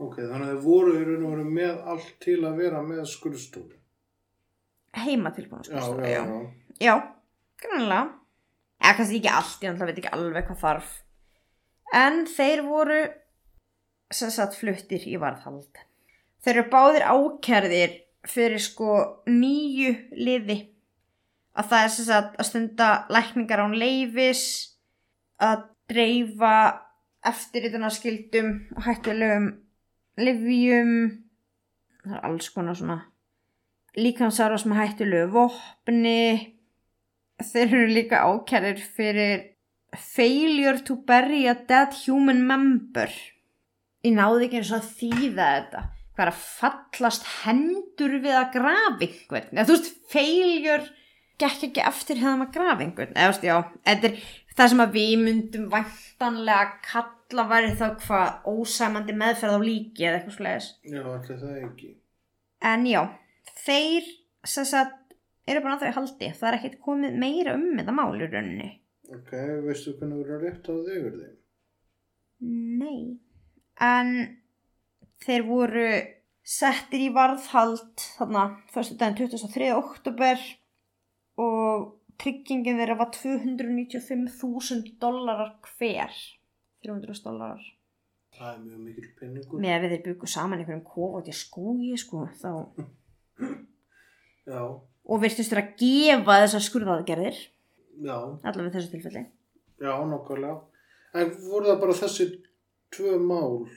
Ok, 0.00 0.16
þannig 0.16 0.46
að 0.46 0.54
þið 0.54 0.64
voru 0.64 0.94
í 0.96 1.04
raun 1.04 1.24
og 1.26 1.34
veru 1.34 1.44
með 1.58 1.80
allt 1.92 2.12
til 2.24 2.38
að 2.48 2.62
vera 2.62 2.80
með 2.84 3.02
skurðstofu. 3.10 3.76
heima 4.96 5.30
tilbúin 5.36 5.66
Já, 5.68 5.82
já, 6.00 6.08
já. 6.08 6.50
Já, 6.80 6.94
grannlega. 7.60 8.16
Eða 8.80 8.96
kannski 8.96 9.20
ekki 9.20 9.32
allt, 9.36 9.58
ég 9.60 9.68
náttúrulega 9.68 9.90
veit 9.90 10.00
ekki 10.00 10.12
alveg 10.16 10.48
hvað 10.48 10.60
þarf. 10.64 10.90
En 12.00 12.22
þeir 12.30 12.62
voru 12.64 13.00
sem 14.10 14.32
sagt 14.32 14.56
fluttir 14.56 15.04
í 15.04 15.18
varðhald. 15.20 15.84
Þeir 16.40 16.54
eru 16.56 16.68
báðir 16.72 17.04
ákjærðir 17.04 17.96
fyrir 18.28 18.62
sko 18.62 18.96
nýju 19.28 19.92
liði. 20.16 20.62
Að 21.60 21.72
það 21.72 21.84
er 21.84 21.92
sem 21.92 22.08
sagt 22.08 22.38
að 22.40 22.48
stunda 22.48 22.90
lækningar 23.12 23.66
án 23.66 23.76
leifis, 23.76 24.44
að 25.36 25.66
dreifa 25.90 26.54
eftirritunarskildum 27.26 28.54
og 28.78 28.86
hættulegum 28.86 29.50
livjum. 30.24 30.92
Það 32.04 32.16
er 32.16 32.26
alls 32.28 32.50
konar 32.54 32.78
svona 32.78 32.98
líkamsáras 33.98 34.66
með 34.68 34.82
hættulegu 34.84 35.30
vopni. 35.34 36.56
Þeir 37.40 37.66
eru 37.66 37.88
líka 37.88 38.22
ákærir 38.28 38.80
fyrir 38.80 39.46
failure 39.96 40.78
to 40.86 40.96
bury 41.06 41.46
a 41.48 41.54
dead 41.54 41.94
human 42.04 42.44
member. 42.46 43.10
Ég 44.04 44.14
náði 44.16 44.46
ekki 44.46 44.60
eins 44.60 44.72
og 44.72 44.80
að 44.80 44.92
þýða 45.00 45.48
þetta. 45.56 45.82
Hvað 46.10 46.24
er 46.24 46.32
að 46.32 46.42
fallast 46.44 47.28
hendur 47.42 48.16
við 48.20 48.36
að 48.36 48.50
grafa 48.56 49.06
einhvern? 49.06 49.52
Eða 49.54 49.66
þú 49.68 49.76
veist, 49.76 49.90
failure 50.12 50.90
gekk 51.40 51.66
ekki 51.70 51.84
eftir 51.88 52.20
hefðum 52.20 52.44
að 52.44 52.52
grafa 52.56 52.84
einhvern. 52.84 53.16
Eða 53.16 53.26
þú 53.26 53.34
veist, 53.34 53.48
já, 53.48 53.56
þetta 53.88 54.10
er 54.10 54.20
það 54.56 54.72
sem 54.72 54.84
að 54.84 54.98
við 54.98 55.14
myndum 55.24 55.66
væntanlega 55.72 56.66
kalla 56.84 57.19
væri 57.50 57.74
þá 57.78 57.86
hvað 58.02 58.48
ósæmandi 58.50 59.16
meðferð 59.16 59.56
á 59.56 59.60
líki 59.62 60.06
eða 60.06 60.18
eitthvað 60.18 60.36
slegis 60.36 60.68
Já, 60.84 61.02
allir 61.02 61.42
það 61.42 61.58
ekki. 61.64 61.90
En 62.70 62.86
já, 62.88 63.02
þeir 63.64 64.08
sem 64.44 64.66
sagt 64.68 65.00
eru 65.50 65.62
bara 65.64 65.76
að 65.78 65.86
þau 65.86 65.96
haldi. 66.00 66.30
Það 66.36 66.48
er 66.48 66.58
ekkert 66.58 66.80
komið 66.84 67.18
meira 67.22 67.56
um 67.56 67.66
þetta 67.78 67.94
mál 67.96 68.12
í 68.16 68.26
rauninni. 68.26 68.70
Ok, 69.10 69.32
veistu 69.66 69.96
hvernig 69.98 70.22
verður 70.22 70.44
rétt 70.44 70.70
á 70.70 70.74
yfir 70.78 71.14
þeim? 71.18 71.36
Nei. 72.80 73.00
En 73.80 74.12
þeir 75.24 75.46
voru 75.48 75.86
settir 76.50 77.06
í 77.06 77.12
varðhald 77.14 78.04
þarna 78.18 78.44
fyrstu 78.72 78.96
daginn 79.00 79.18
23. 79.18 79.70
oktober 79.76 80.44
og 81.40 81.88
tryggingin 82.20 82.78
þeirra 82.80 82.98
var 83.00 83.10
295.000 83.16 84.94
dollarar 85.02 85.56
hver. 85.76 86.12
300 86.84 87.22
dollarar. 87.24 87.66
Það 88.36 88.52
er 88.54 88.60
mjög 88.64 88.82
mikil 88.86 89.08
penningur. 89.18 89.60
Með 89.60 89.74
að 89.74 89.82
við 89.84 89.94
þeir 89.94 90.04
byggu 90.06 90.30
saman 90.30 90.62
einhverjum 90.62 91.14
út 91.18 91.28
í 91.30 91.34
skógi 91.34 91.96
sko 91.98 92.26
þá 92.40 92.52
Já, 94.50 94.62
og 94.80 95.20
virtust 95.22 95.52
þér 95.52 95.60
að 95.62 95.74
gefa 95.80 96.38
þessar 96.44 96.64
skurðaðgerðir 96.66 97.36
já, 98.02 98.16
allavega 98.16 98.72
þessu 98.76 98.90
tilfelli. 98.94 99.22
já, 99.80 99.92
nokkulega. 100.08 100.56
En 101.14 101.30
voru 101.44 101.68
það 101.68 101.80
bara 101.84 101.98
þessi 102.00 102.26
tvö 102.94 103.18
mál? 103.22 103.68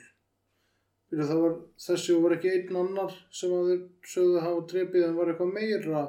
Fyrir 1.09 1.29
það 1.29 1.41
var 1.43 1.55
þessi 1.85 2.15
og 2.15 2.23
var 2.25 2.35
ekki 2.37 2.53
einn 2.53 2.79
annar 2.83 3.15
sem 3.33 3.53
að 3.53 3.69
þeir 3.69 3.81
sögðu 4.13 4.37
að 4.39 4.45
hafa 4.47 4.65
trefið 4.71 5.07
en 5.07 5.17
var 5.19 5.31
eitthvað 5.33 5.53
meira. 5.53 6.03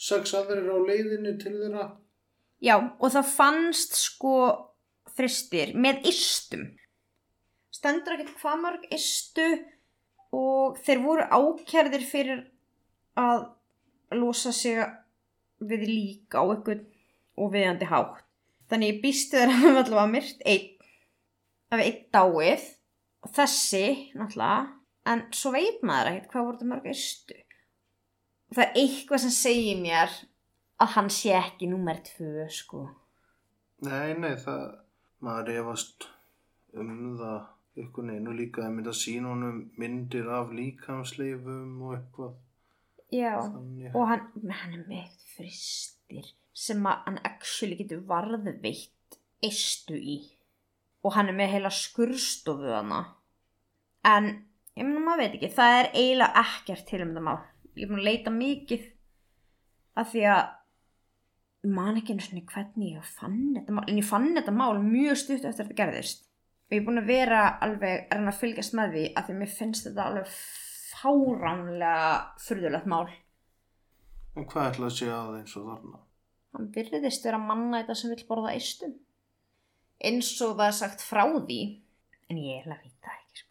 Sex 0.00 0.34
aðrir 0.34 0.70
á 0.72 0.76
leiðinni 0.88 1.36
til 1.38 1.54
þeirra. 1.58 1.86
Já, 2.60 2.74
og 2.80 3.12
það 3.12 3.30
fannst 3.36 3.98
sko 4.00 4.34
fristir 5.18 5.74
með 5.74 6.06
istum. 6.10 6.66
Stendur 7.74 8.16
ekkert 8.16 8.40
hvað 8.42 8.64
mörg 8.64 8.88
istu 8.94 9.46
og 10.36 10.78
þeir 10.84 11.04
voru 11.04 11.26
ákjærðir 11.26 12.06
fyrir 12.06 12.42
að 13.18 13.46
losa 14.18 14.52
sig 14.54 14.80
við 15.60 15.86
lík 15.88 16.34
á 16.34 16.42
einhvern 16.42 16.84
og 17.40 17.54
viðandi 17.54 17.88
hátt. 17.90 18.26
Þannig 18.70 18.92
ég 18.92 19.00
býstu 19.02 19.38
þeir 19.38 19.50
að 19.50 19.62
hafa 19.64 19.82
allavega 19.84 20.12
myrt 20.14 20.44
einn 20.46 20.68
af 21.70 21.82
einn 21.84 22.02
dáið 22.14 22.66
og 23.20 23.32
þessi 23.36 23.84
náttúrulega 24.18 24.60
en 25.10 25.22
svo 25.34 25.52
veit 25.54 25.82
maður 25.86 26.12
ekkert 26.12 26.32
hvað 26.32 26.46
voru 26.46 26.58
þetta 26.58 26.70
mörg 26.70 26.90
istu. 26.92 27.38
Það 28.50 28.64
er 28.64 28.78
eitthvað 28.82 29.22
sem 29.24 29.34
segir 29.34 29.82
mér 29.82 30.14
að 30.80 30.94
hann 30.96 31.10
sé 31.14 31.34
ekki 31.38 31.68
númer 31.70 32.00
tvö 32.06 32.46
sko. 32.50 32.86
Nei, 33.86 34.12
nei, 34.18 34.34
það, 34.40 34.64
maður 35.24 35.56
efast 35.60 36.06
um 36.78 37.16
það 37.18 37.40
ykkur 37.80 38.06
neinu 38.08 38.34
líka 38.36 38.64
að 38.66 38.76
mynda 38.76 38.94
sína 38.96 39.32
honum 39.32 39.60
myndir 39.80 40.28
af 40.32 40.52
líkamsleifum 40.54 41.80
og 41.86 41.96
eitthvað 41.96 42.36
Já. 43.14 43.34
þannig. 43.40 43.94
Og 43.94 44.06
hann, 44.10 44.26
hann 44.50 44.76
er 44.76 44.84
með 44.88 45.16
fristir 45.34 46.28
sem 46.56 46.84
að 46.86 47.06
hann 47.06 47.18
actually 47.26 47.78
getur 47.78 48.04
varðveitt 48.08 49.18
eistu 49.44 49.96
í. 49.96 50.20
Og 51.04 51.14
hann 51.16 51.32
er 51.32 51.36
með 51.36 51.54
heila 51.54 51.72
skurstofu 51.72 52.70
hana. 52.74 53.02
En, 54.06 54.30
ég 54.76 54.86
meina 54.86 55.02
maður 55.04 55.24
veit 55.24 55.36
ekki, 55.38 55.52
það 55.56 55.76
er 55.78 55.90
eiginlega 55.94 56.44
ekkert 56.44 56.86
til 56.88 57.02
um 57.04 57.12
þetta 57.12 57.26
mál. 57.26 57.38
Ég 57.76 57.86
er 57.86 57.92
búin 57.92 58.02
að 58.02 58.08
leita 58.10 58.34
mikið 58.34 58.88
af 60.00 60.10
því 60.12 60.26
að 60.34 60.42
man 61.68 61.98
ekki 62.00 62.14
einu 62.14 62.24
svona 62.24 62.42
hvernig 62.48 62.96
ég 62.96 63.08
fann 63.18 63.40
þetta 63.56 63.74
mál. 63.76 63.84
En 63.86 64.00
ég 64.00 64.06
fann 64.08 64.30
þetta 64.36 64.54
mál 64.56 64.80
mjög 64.84 65.18
stutt 65.20 65.44
eftir 65.44 65.50
að 65.50 65.58
þetta 65.62 65.78
gerðist. 65.82 66.26
Og 66.70 66.76
ég 66.76 66.80
er 66.80 66.86
búin 66.86 67.02
að 67.02 67.10
vera 67.10 67.40
alveg 67.66 68.14
að 68.14 68.30
fylgjast 68.40 68.76
með 68.78 68.94
því 68.94 69.04
að 69.18 69.26
því 69.26 69.36
mér 69.40 69.52
finnst 69.56 69.88
þetta 69.88 70.06
alveg 70.06 70.34
fáránlega 71.00 72.12
furðulegt 72.44 72.88
mál. 72.90 73.10
En 74.38 74.46
hvað 74.48 74.70
ætla 74.70 74.88
að 74.88 74.96
sé 74.96 75.08
að 75.12 75.36
eins 75.40 75.56
og 75.58 75.68
þarna? 75.68 76.02
Hann 76.54 76.68
virðist 76.74 77.26
vera 77.26 77.40
manna 77.42 77.80
þetta 77.80 77.96
sem 77.98 78.12
vill 78.14 78.26
borða 78.28 78.54
eistum. 78.54 78.94
Eins 80.00 80.30
og 80.46 80.54
það 80.56 80.66
er 80.66 80.76
sagt 80.78 81.02
frá 81.04 81.24
því, 81.26 81.58
en 82.30 82.38
ég 82.40 82.62
er 82.62 82.72
að 82.72 82.86
vita 82.86 83.12
ekki. 83.16 83.42
Sko. 83.42 83.50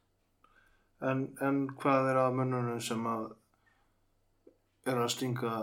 En, 1.11 1.27
en 1.45 1.59
hvað 1.79 2.09
er 2.13 2.21
að 2.23 2.39
mönnunum 2.39 2.81
sem 2.83 3.05
að 3.07 3.27
er 4.89 5.03
að 5.03 5.13
stinga 5.13 5.53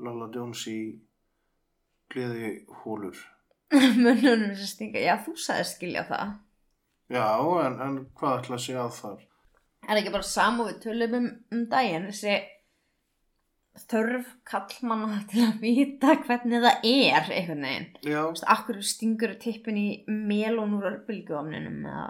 Lalla 0.00 0.26
Jones 0.34 0.64
í 0.72 0.80
gleði 2.12 2.52
hólur? 2.82 3.18
Mönnunum 4.04 4.54
sem 4.58 4.70
stinga, 4.70 5.02
já 5.02 5.16
þú 5.24 5.34
sagði 5.38 5.66
skilja 5.70 6.06
það. 6.08 6.38
Já, 7.10 7.26
en, 7.64 7.76
en 7.82 7.98
hvað 8.18 8.38
ætla 8.38 8.58
að 8.58 8.80
að 8.84 8.96
þar? 9.00 9.26
Er 9.90 9.98
ekki 9.98 10.14
bara 10.14 10.26
samu 10.26 10.66
við 10.68 10.80
tölum 10.84 11.14
um, 11.18 11.28
um 11.54 11.62
daginn, 11.70 12.08
þessi 12.10 12.38
þörf 13.90 14.32
kallmanna 14.48 15.20
til 15.30 15.44
að 15.46 15.62
vita 15.62 16.16
hvernig 16.24 16.64
það 16.64 16.88
er 16.90 17.30
einhvern 17.36 17.66
veginn. 17.66 18.34
Akkur 18.54 18.82
stingur 18.86 19.36
tippin 19.42 19.78
í 19.80 19.88
melón 20.08 20.76
úr 20.78 20.90
örbylgjuofninum 20.92 21.86
eða 21.86 22.08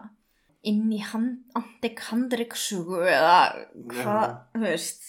inn 0.69 0.91
í 0.93 1.01
handryksugu 1.01 3.01
eða 3.09 3.37
hvað, 3.89 4.35
þú 4.53 4.65
veist. 4.67 5.07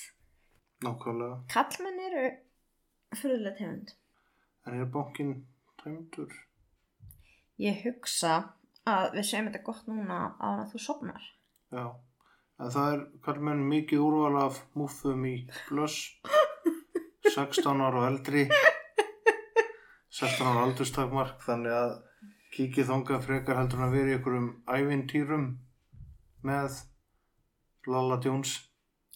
nákvæmlega. 0.86 1.42
Kallmenn 1.52 2.06
eru 2.08 2.28
fyrirlega 3.20 3.58
tegund. 3.58 3.92
En 4.68 4.78
er 4.78 4.89
bankin 4.93 5.34
tæmdur? 5.82 6.34
Ég 7.62 7.82
hugsa 7.86 8.36
að 8.89 9.18
við 9.18 9.28
segjum 9.30 9.49
þetta 9.49 9.66
gott 9.66 9.89
núna 9.89 10.20
að 10.41 10.64
þú 10.74 10.84
sopnar. 10.86 11.26
Já. 11.74 11.86
En 12.62 12.74
það 12.74 12.93
er, 12.93 13.03
hvað 13.26 13.41
menn, 13.47 13.64
mikið 13.70 14.03
úrval 14.05 14.43
af 14.43 14.62
múffum 14.78 15.26
í 15.26 15.36
blöss. 15.70 15.97
16 17.36 17.82
ára 17.82 18.03
og 18.03 18.07
eldri. 18.09 18.45
16 20.12 20.47
ára 20.47 20.66
aldurstakmark, 20.68 21.39
þannig 21.45 21.74
að 21.74 21.93
kíkið 22.51 22.89
þangað 22.89 23.26
frekar 23.28 23.62
heldur 23.62 23.86
að 23.86 23.95
vera 23.95 24.12
í 24.12 24.16
einhverjum 24.18 24.49
ævintýrum 24.68 25.45
með 26.45 26.82
Lalla 27.88 28.20
Jones. 28.24 28.57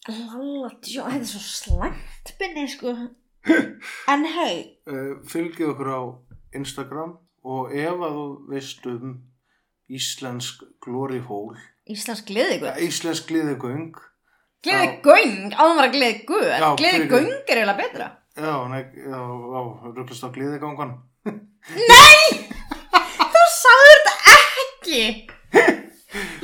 Lalla, 0.07 0.71
tjó, 0.79 1.03
þetta 1.03 1.19
er 1.19 1.29
svo 1.33 1.43
slæmt 1.43 2.33
binni, 2.39 2.65
sko. 2.71 2.93
En 4.13 4.25
hei, 4.25 4.55
Uh, 4.85 5.15
fylgið 5.25 5.71
okkur 5.73 5.89
á 5.89 6.01
Instagram 6.57 7.15
og 7.45 7.71
ef 7.73 8.01
að 8.05 8.13
þú 8.17 8.25
veist 8.51 8.83
um 8.89 9.15
íslensk 9.89 10.63
ja, 12.69 12.75
íslensk 12.85 13.27
gleðigöng, 13.29 13.95
Gleði 14.65 14.85
Já. 14.89 14.93
göng, 15.05 15.51
áðan 15.53 15.77
var 15.77 15.87
að 15.89 15.95
gleði 15.97 16.21
guð. 16.25 16.45
Já, 16.49 16.69
Gleði 16.79 16.95
fyrir 16.95 17.09
göng 17.11 17.27
er 17.33 17.59
eiginlega 17.59 17.77
betra. 17.81 18.07
Já, 18.35 18.53
nei, 18.71 18.81
já, 18.97 19.19
rugglast 19.93 20.25
á 20.25 20.29
gleðigangan. 20.33 20.93
Þú 23.35 23.43
sagður 23.57 23.91
þetta 23.93 24.13
ekki. 24.35 25.03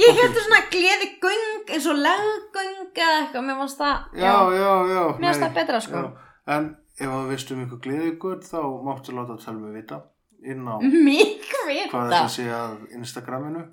Ég 0.01 0.17
heldur 0.17 0.43
svona 0.43 0.61
gleði 0.73 1.07
göng 1.23 1.71
eins 1.71 1.87
og 1.89 1.97
leggöng 2.03 2.77
eða 2.91 3.15
eitthvað. 3.21 3.45
Mér 3.47 3.59
fannst 3.63 3.81
það, 3.81 4.05
Já, 4.21 4.35
já, 4.57 4.71
já. 4.91 5.03
Mér 5.17 5.27
finnst 5.29 5.41
nei, 5.41 5.45
það 5.47 5.57
betra, 5.57 5.81
sko. 5.85 5.97
já. 5.97 6.29
En 6.55 6.69
ef 7.01 7.09
þú 7.11 7.21
veist 7.31 7.53
um 7.53 7.63
ykkur 7.65 7.81
gleðiguð, 7.85 8.43
þá 8.47 8.59
máttu 8.87 9.15
láta 9.17 9.53
mig 9.57 9.73
vita 9.79 10.01
inn 10.41 10.67
á 10.69 10.75
hvað 11.51 11.67
vita. 11.69 12.01
þetta 12.01 12.27
sé 12.33 12.45
að 12.53 12.77
Instagraminu. 12.97 13.63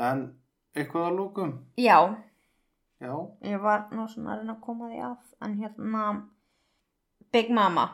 En 0.00 0.26
eitthvað 0.76 1.08
að 1.08 1.16
lókum. 1.18 1.54
Já, 1.80 1.98
Já, 3.00 3.14
ég 3.48 3.60
var 3.64 3.86
nú 3.96 4.04
svona 4.12 4.34
að 4.34 4.42
reyna 4.42 4.54
að 4.58 4.64
koma 4.66 4.88
því 4.90 4.98
að. 5.06 5.18
En 5.40 5.54
hérna, 5.56 6.04
Big 7.32 7.48
Mama 7.56 7.86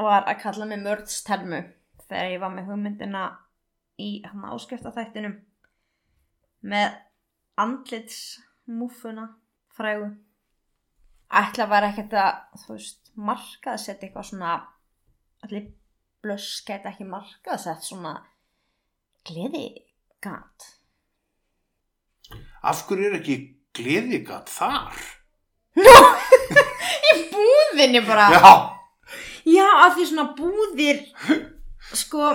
var 0.00 0.24
að 0.24 0.38
kalla 0.40 0.64
mig 0.70 0.80
mördstelmu 0.80 1.58
þegar 2.06 2.30
ég 2.32 2.40
var 2.40 2.54
með 2.54 2.70
hugmyndina 2.70 3.24
í 4.00 4.08
hann 4.24 4.46
áskriftafættinum 4.48 5.34
með 6.72 6.94
andlitsmúfuna 7.60 9.26
frægu 9.76 10.08
ætla 11.42 11.66
var 11.68 11.86
ekkert 11.90 12.16
að 12.16 12.62
þú 12.62 12.76
veist, 12.76 13.01
markaðsett 13.14 14.02
eitthvað 14.02 14.28
svona 14.30 14.52
allir 15.44 15.70
blöss 16.22 16.62
gæti 16.66 16.90
ekki 16.92 17.08
markaðsett 17.08 17.84
svona 17.84 18.14
gleði 19.26 19.66
gat 20.22 20.72
af 22.62 22.84
hverju 22.86 23.08
er 23.10 23.18
ekki 23.18 23.36
gleðigat 23.76 24.50
þar? 24.52 24.98
í 27.12 27.22
búðinni 27.32 28.02
bara. 28.06 28.28
Já, 28.32 28.52
já, 29.48 29.66
af 29.86 29.96
því 29.96 30.08
svona 30.10 30.26
búðir 30.36 31.00
sko, 31.96 32.28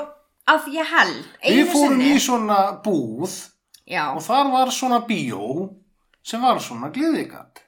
af 0.48 0.66
því 0.66 0.80
ég 0.80 0.92
held 0.94 1.30
við 1.46 1.72
fórum 1.72 2.02
sinni. 2.02 2.10
í 2.16 2.24
svona 2.24 2.60
búð 2.84 3.38
já, 3.88 4.04
og 4.14 4.24
þar 4.26 4.52
var 4.56 4.74
svona 4.74 5.04
bíó 5.08 5.70
sem 6.26 6.44
var 6.44 6.60
svona 6.64 6.92
gleðigat. 6.94 7.64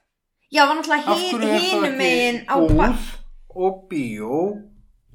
Já, 0.50 0.66
var 0.66 0.76
náttúrulega 0.76 1.16
hinum 1.16 1.96
megin 1.98 2.42
á 2.50 2.54
búð 2.58 3.08
og 3.54 3.82
bíó 3.90 4.40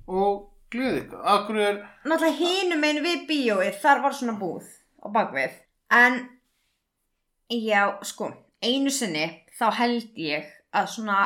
og? 0.07 0.51
Af 0.75 1.47
hverju 1.47 1.61
er, 1.63 1.77
náttúrulega 2.03 2.39
hinum 2.39 2.81
megin 2.83 3.03
við 3.05 3.27
bíóið 3.29 3.79
þar 3.83 4.03
var 4.03 4.15
svona 4.17 4.35
búð 4.39 4.67
á 4.99 5.07
bakvið. 5.13 5.53
En 5.93 6.19
já, 7.49 7.95
sko, 8.03 8.31
einu 8.63 8.91
sinni 8.91 9.27
þá 9.55 9.67
held 9.79 10.19
ég 10.19 10.49
að 10.75 10.89
svona 10.97 11.19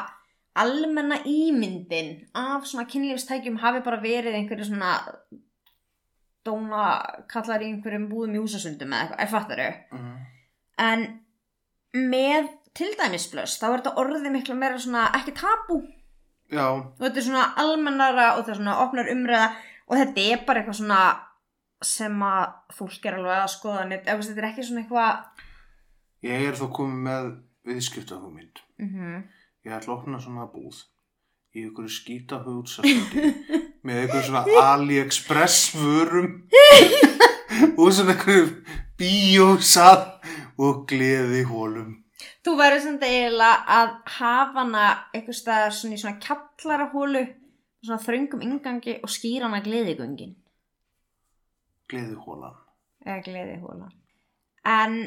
almenna 0.59 1.21
ímyndin 1.25 2.27
af 2.35 2.67
svona 2.67 2.87
kynlífstækjum 2.89 3.61
hafi 3.63 3.81
bara 3.85 4.01
verið 4.03 4.35
einhverju 4.35 4.69
svona 4.69 4.97
dóna 6.45 6.85
kallar 7.31 7.63
í 7.63 7.71
einhverjum 7.71 8.09
búðum 8.11 8.37
í 8.37 8.43
húsasundum 8.43 8.93
eða 8.93 9.01
eitthvað, 9.05 9.23
er 9.23 9.31
fattaru 9.33 9.69
mm, 9.95 10.15
en 10.85 11.05
með 12.09 12.49
til 12.77 12.91
dæmis 12.99 13.29
blöss 13.31 13.59
þá 13.61 13.65
er 13.69 13.77
þetta 13.79 13.95
orðið 14.03 14.29
miklu 14.35 14.57
meira 14.59 14.79
svona 14.79 15.07
ekki 15.17 15.33
tabú 15.39 15.81
já, 16.51 16.65
og 16.67 17.01
þetta 17.01 17.21
er 17.21 17.27
svona 17.29 17.47
almennara 17.63 18.29
og 18.35 18.45
það 18.45 18.53
er 18.53 18.61
svona 18.61 18.77
opnar 18.85 19.11
umræða 19.13 19.49
og 19.89 19.97
þetta 19.97 20.27
er 20.29 20.45
bara 20.47 20.61
eitthvað 20.61 20.79
svona 20.81 21.01
sem 21.85 22.23
að 22.27 22.75
fólk 22.75 23.05
er 23.07 23.17
alveg 23.19 23.37
að 23.39 23.51
skoða 23.55 23.85
neitt, 23.87 24.07
ef 24.07 24.25
þetta 24.27 24.41
er 24.41 24.49
ekki 24.51 24.67
svona 24.67 24.83
eitthvað 24.83 25.45
ég 26.29 26.47
er 26.49 26.57
þó 26.59 26.65
komið 26.75 27.03
með 27.09 27.29
viðskiptahugmynd. 27.69 28.63
mm 28.81 29.19
Ég 29.67 29.73
ætla 29.75 29.91
að 29.91 29.97
opna 29.97 30.19
svona 30.23 30.45
búð 30.47 30.77
í 31.51 31.65
einhverju 31.65 31.91
skýta 31.91 32.37
hugsastundi 32.45 33.33
með 33.85 34.03
einhverju 34.03 34.27
svona 34.29 34.61
AliExpress 34.71 35.73
vörum 35.75 36.29
og 37.79 37.89
svona 37.91 38.15
einhverju 38.15 38.45
bíósað 38.99 40.05
og 40.59 40.85
gleði 40.87 41.43
hólum. 41.49 41.97
Þú 42.45 42.55
verður 42.59 42.83
samt 42.85 43.05
eiginlega 43.07 43.77
að 43.77 43.93
hafa 44.17 44.59
hana 44.63 44.85
eitthvað 45.13 45.39
staðar 45.39 45.75
svona 45.77 45.95
í 45.97 46.01
svona 46.03 46.19
kjallarahólu 46.25 47.23
svona 47.85 48.01
þröngum 48.03 48.43
ingangi 48.47 48.97
og 49.03 49.13
skýra 49.13 49.47
hana 49.49 49.61
gleðigöngin 49.65 50.35
Gleði 51.89 52.17
hólan. 52.25 52.57
eða 53.05 53.21
gleðihóla 53.25 53.87
en 54.69 54.97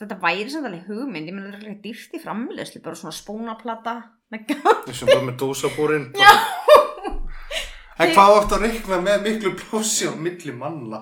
þetta 0.00 0.16
væri 0.22 0.48
samt 0.50 0.66
alveg 0.70 0.88
hugmynd 0.88 1.28
ég 1.28 1.36
meina 1.36 1.50
þetta 1.52 1.60
er 1.66 1.74
ekki 1.74 1.84
dýrt 1.90 2.16
í 2.16 2.22
framleyslu 2.24 2.80
bara 2.84 2.98
svona 3.02 3.14
spónaplata 3.14 3.98
Þessum 4.30 5.08
bara 5.10 5.24
með 5.26 5.40
dósabúrin. 5.40 6.04
Já. 6.22 6.28
En 8.00 8.12
hvað 8.14 8.34
átt 8.36 8.52
að 8.54 8.62
reikna 8.62 8.98
með 9.02 9.24
miklu 9.26 9.50
plósi 9.58 10.06
á 10.06 10.14
milli 10.14 10.52
manna? 10.54 11.00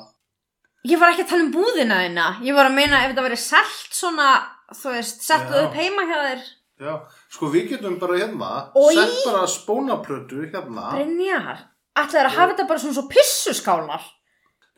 Ég 0.88 0.96
var 0.96 1.12
ekki 1.12 1.26
að 1.26 1.30
tala 1.34 1.44
um 1.44 1.50
búðina 1.52 1.98
þína. 2.06 2.24
Ég 2.46 2.56
var 2.56 2.70
að 2.70 2.78
meina 2.78 3.02
ef 3.04 3.12
þetta 3.12 3.26
verið 3.26 3.42
selt 3.42 3.92
svona, 3.98 4.30
þú 4.74 4.92
veist, 4.96 5.22
settu 5.24 5.54
Já. 5.54 5.64
upp 5.66 5.74
heima 5.78 6.04
hjá 6.08 6.18
þér. 6.28 6.42
Já, 6.78 6.92
sko 7.34 7.48
við 7.50 7.68
getum 7.72 7.98
bara 7.98 8.18
hérna, 8.20 8.50
Oj. 8.78 8.94
sett 8.94 9.24
bara 9.26 9.46
spónaplötu 9.50 10.44
hérna. 10.44 10.90
Brynjar, 10.94 11.58
ætlaður 11.98 12.28
að 12.30 12.36
hafa 12.36 12.52
þetta 12.52 12.68
bara 12.68 12.78
svona 12.84 12.94
svo 12.94 13.08
pissuskálar. 13.10 14.04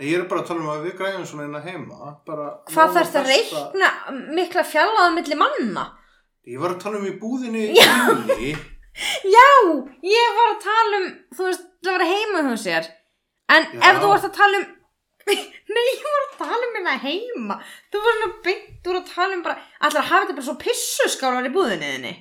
Nei, 0.01 0.07
Ég 0.09 0.19
er 0.23 0.29
bara 0.31 0.41
að 0.41 0.47
tala 0.49 0.61
um 0.61 0.71
að 0.73 0.85
við 0.87 0.95
græðum 0.97 1.27
svona 1.29 1.45
hérna 1.45 1.61
heima. 1.67 2.15
Bara 2.27 2.47
Hvað 2.71 2.95
þarf 2.97 3.11
það 3.13 3.21
að 3.21 3.29
besta- 3.29 3.63
reikna 3.75 3.91
mikla 4.39 4.65
fjallaða 4.65 5.15
milli 5.19 5.37
manna? 5.37 5.85
Ég 6.49 6.59
var 6.63 6.71
að 6.73 6.81
tala 6.81 6.97
um 6.97 7.05
í 7.07 7.19
búðinni 7.21 7.67
Já. 7.77 7.91
inni. 8.15 8.55
Já, 9.37 9.49
ég 10.03 10.33
var 10.39 10.55
að 10.55 10.63
tala 10.65 10.97
um, 11.03 11.11
þú 11.37 11.45
veist, 11.51 11.67
það 11.85 11.99
var 11.99 12.07
heima 12.09 12.43
hjá 12.49 12.57
sér. 12.65 12.89
En 13.51 13.63
Já. 13.77 13.81
ef 13.91 14.01
þú 14.01 14.09
varst 14.15 14.25
að 14.31 14.37
tala 14.41 14.59
um, 14.63 14.67
nei, 15.37 15.85
ég 15.91 16.03
var 16.07 16.25
að 16.25 16.35
tala 16.41 16.59
um 16.69 16.75
hérna 16.79 16.97
heima. 17.05 17.57
Þú 17.93 18.03
var 18.07 18.19
svona 18.19 18.57
þú 18.83 18.91
var 18.91 18.99
að 19.03 19.15
tala 19.15 19.37
um 19.39 19.45
bara, 19.47 19.57
að 19.87 19.99
hafa 20.01 20.21
þetta 20.25 20.37
bara 20.41 20.49
svo 20.49 20.57
pissuskálar 20.65 21.49
í 21.51 21.55
búðinni 21.55 21.93
þinni. 21.95 22.13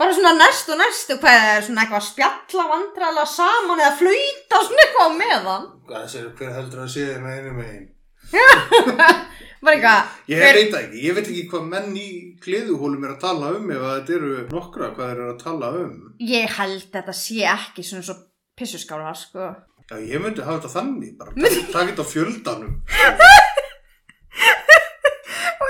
Bara 0.00 0.14
svona 0.16 0.32
næst 0.38 0.70
og 0.72 0.78
næst 0.80 1.10
og 1.12 1.18
hvað 1.20 1.46
er 1.54 1.64
svona 1.66 1.82
eitthvað 1.84 2.00
að 2.00 2.06
spjalla 2.10 2.68
vandrarlega 2.70 3.26
saman 3.34 3.82
eða 3.84 3.96
flauta 4.00 4.60
svona 4.64 4.84
eitthvað 4.86 5.10
á 5.10 5.18
meðan. 5.20 5.66
Hvað 5.90 6.06
segir, 6.14 6.30
hver 6.38 6.54
heldur 6.56 6.84
að 6.86 6.92
sé 6.94 7.08
þér 7.10 7.24
með 7.26 7.40
einu 7.40 7.56
megin? 7.58 7.88
Bara 9.60 9.74
eitthvað, 9.76 10.12
Ég 10.30 10.40
hver- 10.40 10.58
það 10.72 10.78
ekki, 10.86 11.00
ég 11.04 11.16
veit 11.18 11.26
ekki 11.28 11.42
hvað 11.50 11.64
menn 11.68 11.96
í 12.00 12.06
gleðuhólum 12.40 13.02
er 13.04 13.10
að 13.12 13.18
tala 13.26 13.50
um 13.58 13.66
ef 13.74 13.82
þetta 13.84 14.14
eru 14.16 14.30
nokkra 14.54 14.88
hvað 14.94 15.10
þeir 15.10 15.18
eru 15.20 15.32
að 15.34 15.42
tala 15.42 15.68
um. 15.82 15.90
ég 16.30 16.54
held 16.56 16.86
þetta 16.94 17.14
sé 17.20 17.42
ekki 17.50 17.84
svona 17.84 18.06
svo 18.06 18.16
pissuskálar, 18.56 19.18
sko. 19.20 19.50
Já, 19.90 19.96
ég 19.98 20.20
myndi 20.22 20.44
hafa 20.46 20.60
þetta 20.60 20.68
þannig, 20.70 21.14
bara 21.18 21.32
þetta 21.34 21.98
á 21.98 22.06
fjöldanum. 22.06 22.76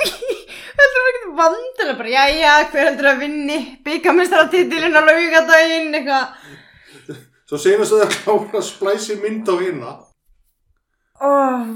Ég 0.00 0.76
heldur 0.76 1.06
ekki 1.10 1.30
vandrarlega 1.36 1.94
bara, 1.98 2.10
já, 2.12 2.24
já, 2.36 2.52
hver 2.70 2.86
heldur 2.88 3.08
að 3.10 3.22
vinni 3.24 3.56
byggamestara-titilinn 3.84 4.96
á 4.96 5.02
laugadaginn, 5.04 5.96
eitthvað. 5.96 7.16
Svo 7.48 7.58
senast 7.60 7.96
að 7.96 8.04
það 8.04 8.14
klára 8.24 8.60
að 8.60 8.66
splæsi 8.68 9.16
mynd 9.20 9.48
á 9.48 9.54
hérna. 9.60 9.92
Ó, 11.20 11.30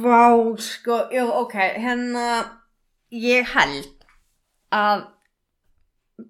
vá, 0.05 0.25
sko, 0.63 1.01
jú, 1.13 1.25
ok, 1.43 1.57
hérna, 1.81 2.27
ég 3.13 3.49
held 3.57 4.07
að 4.73 5.07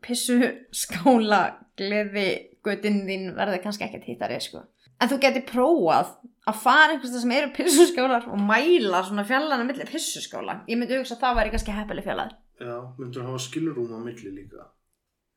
pissu 0.03 0.39
skála 0.75 1.43
gleði 1.79 2.29
guttinn 2.65 3.05
þín 3.07 3.33
verði 3.37 3.61
kannski 3.67 3.87
ekkert 3.87 4.09
hittari, 4.09 4.41
sko. 4.43 4.65
En 5.03 5.11
þú 5.11 5.19
geti 5.23 5.43
prófað 5.49 6.15
að 6.49 6.61
fara 6.61 6.95
einhversta 6.95 7.21
sem 7.23 7.35
eru 7.35 7.53
pissuskálar 7.57 8.29
og 8.31 8.41
mæla 8.41 9.03
svona 9.07 9.25
fjallana 9.27 9.67
milli 9.67 9.87
pissuskála. 9.89 10.61
Ég 10.71 10.79
myndi 10.79 10.99
hugsa 10.99 11.17
að 11.17 11.25
það 11.25 11.39
væri 11.41 11.55
kannski 11.55 11.77
heppileg 11.77 12.07
fjallar. 12.07 12.35
Já, 12.61 12.77
myndur 12.99 13.27
hafa 13.27 13.43
skilrúm 13.43 13.95
á 13.97 13.99
milli 14.05 14.35
líka. 14.35 14.69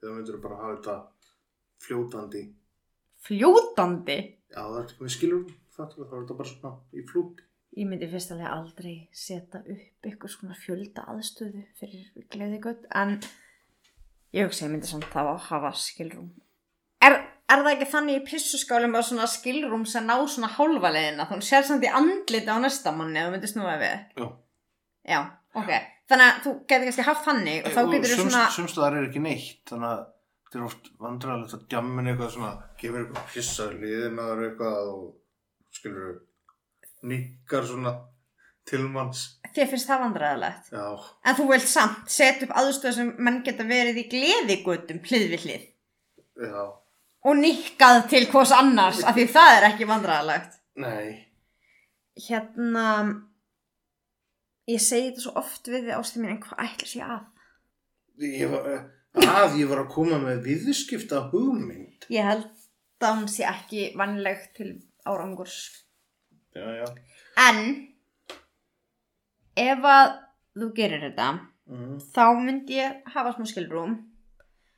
Eða 0.04 0.18
myndur 0.20 0.42
bara 0.44 0.60
hafa 0.62 0.76
þetta 0.78 0.98
fljótandi. 1.88 2.44
Fljótandi? 3.28 4.18
Já, 4.52 4.62
það 4.62 4.78
er 4.82 4.92
ekki 5.08 5.32
með 5.32 5.56
fattur 5.78 6.08
það, 6.08 6.16
er 6.18 6.24
þetta 6.24 6.38
bara 6.40 6.52
svona 6.52 6.74
í 6.94 7.04
flút. 7.08 7.44
Ég 7.78 7.90
myndi 7.90 8.10
fyrst 8.10 8.32
alveg 8.34 8.50
aldrei 8.50 8.94
setja 9.14 9.62
upp 9.62 10.10
ykkur 10.10 10.32
svona 10.34 10.56
fjölda 10.58 11.04
aðstöðu 11.12 11.64
fyrir 11.78 12.26
gleðigöld, 12.34 12.88
en 12.98 13.20
ég 14.34 14.48
hugsa 14.48 14.66
ég 14.66 14.74
myndi 14.74 14.90
samt 14.90 15.14
að 15.14 15.34
hafa 15.50 15.74
skilrúm. 15.78 16.32
Er, 17.48 17.62
það 17.64 17.70
ekki 17.74 17.86
þannig 17.94 18.18
í 18.18 18.24
pissuskálum 18.28 18.98
að 19.00 19.06
svona 19.08 19.28
skilrúm 19.32 19.86
sem 19.88 20.04
ná 20.04 20.16
svona 20.28 20.50
hálfa 20.52 20.90
leiðina, 20.92 21.28
þannig 21.30 21.48
sér 21.48 21.64
samt 21.64 21.86
í 21.88 21.92
andliti 22.00 22.52
á 22.52 22.58
næsta 22.60 22.92
manni 22.92 23.22
að 23.22 23.30
þú 23.30 23.36
myndir 23.38 23.52
snúa 23.54 23.78
við? 23.80 23.94
Já. 24.20 24.28
Já, 25.08 25.20
ok. 25.56 25.72
Þannig 26.12 26.28
að 26.28 26.42
þú 26.44 26.54
getur 26.68 26.90
kannski 26.90 27.06
haft 27.08 27.24
þannig 27.28 27.62
og 27.64 27.78
þá 27.78 27.82
getur 27.94 28.12
þú 28.12 28.18
svona... 28.26 28.44
Sumstaðar 28.58 28.98
er 29.00 29.08
ekki 29.08 29.24
neitt, 29.24 29.62
þannig 29.72 29.94
að 29.94 30.04
þetta 30.48 30.60
er 30.60 30.66
oft 30.68 30.90
vandræðilegt 31.04 31.56
að 31.58 31.64
djammin 31.72 32.12
eitthvað 32.12 32.34
svona, 32.36 32.52
gefur 32.82 33.02
eitthvað 33.02 33.32
pissar 33.34 33.74
liðinaður 33.82 34.44
eitthvað 34.50 34.92
og 34.92 35.08
skilur 35.78 36.14
nikkar 37.08 37.68
svona 37.68 37.94
til 38.68 38.82
manns. 38.92 39.24
Þér 39.56 39.70
finnst 39.72 39.88
það 39.88 40.04
vandræðalegt. 40.04 40.68
Já, 40.76 40.88
En 41.24 41.38
þú 41.38 41.46
vilt 41.52 41.70
samt 41.72 42.12
setja 42.12 42.48
upp 42.48 42.56
aðstöð 42.60 42.98
sem 42.98 43.14
menn 43.24 43.40
geta 43.46 43.64
verið 43.68 44.02
í 44.04 44.06
gleðigutum 44.12 45.00
hlið 45.08 45.28
við 45.32 45.46
hlið. 45.48 45.66
já, 46.44 46.64
Og 47.28 47.36
nikkað 47.42 48.06
til 48.12 48.26
hvers 48.32 48.52
annars, 48.56 49.02
af 49.04 49.16
því 49.18 49.26
það 49.34 49.56
er 49.58 49.66
ekki 49.72 49.88
vandræðalegt. 49.90 50.54
nei, 50.80 51.24
Hérna, 52.18 52.84
ég 54.72 54.82
segi 54.82 55.10
þetta 55.12 55.22
svo 55.26 55.34
oft 55.42 55.68
við 55.70 55.84
þið 55.90 55.98
ástum 55.98 56.24
mín, 56.24 56.32
en 56.36 56.40
hvað 56.42 56.62
ætla 56.66 56.88
sér 56.90 57.12
að? 57.18 57.26
ég 58.26 58.50
var, 58.50 58.70
að 59.22 59.58
ég 59.60 59.68
var 59.70 59.82
að 59.84 59.92
koma 59.94 60.18
með 60.24 60.40
viðskipta 60.48 61.20
hugmynd. 61.32 62.08
Ég 62.10 62.26
held 62.26 62.48
að 63.06 63.20
hún 63.20 63.28
sé 63.30 63.46
ekki 63.46 63.92
vannleg 64.00 64.48
til 64.58 64.72
árangurs. 65.06 65.58
Já, 66.58 66.66
já. 66.80 66.88
En, 67.38 67.62
ef 69.58 69.86
að 69.86 70.16
þú 70.58 70.72
gerir 70.80 71.06
þetta, 71.10 71.30
Mm. 71.68 71.98
þá 72.16 72.24
myndi 72.40 72.78
ég 72.80 73.02
hafa 73.12 73.34
smá 73.36 73.44
skilbrúm 73.50 73.98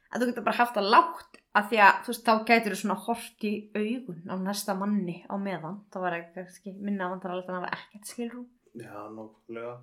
að 0.10 0.24
þú 0.24 0.28
getur 0.32 0.44
bara 0.48 0.58
haft 0.58 0.74
það 0.74 0.88
lágt 0.90 1.36
af 1.58 1.70
því 1.70 1.80
að 1.86 2.02
þú 2.04 2.12
veist 2.14 2.28
þá 2.28 2.34
gætur 2.50 2.76
þú 2.76 2.80
svona 2.82 2.98
hort 3.06 3.46
í 3.48 3.54
augun 3.76 4.22
á 4.30 4.36
næsta 4.42 4.76
manni 4.78 5.18
á 5.26 5.36
meðan. 5.42 5.80
Þá 5.90 5.98
var 6.04 6.18
ekki 6.20 6.76
minna 6.78 7.10
vantar 7.12 7.34
alveg 7.34 7.50
að 7.50 7.60
hafa 7.60 7.80
ekkert 7.80 8.12
skilbrúm 8.14 8.48
Já, 8.78 9.10
nokkulega. 9.10 9.80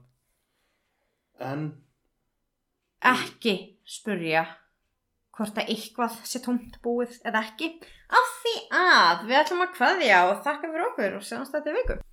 En, 1.42 1.66
ekki 3.02 3.56
spurja 3.84 4.46
hvort 5.36 5.58
að 5.60 5.72
eitthvað 5.74 6.20
sé 6.24 6.40
tómt 6.40 6.78
búið 6.84 7.18
eða 7.26 7.42
ekki. 7.44 7.74
Af 8.06 8.34
því 8.40 8.56
að 8.78 9.24
við 9.26 9.40
ætlum 9.42 9.64
að 9.66 9.72
kveðja 9.76 10.20
og 10.30 10.36
þakka 10.46 10.70
fyrir 10.70 10.90
okkur 10.90 11.18
og 11.18 11.26
sjáumst 11.26 11.56
þetta 11.56 11.72
í 11.72 11.80
viku 11.80 12.04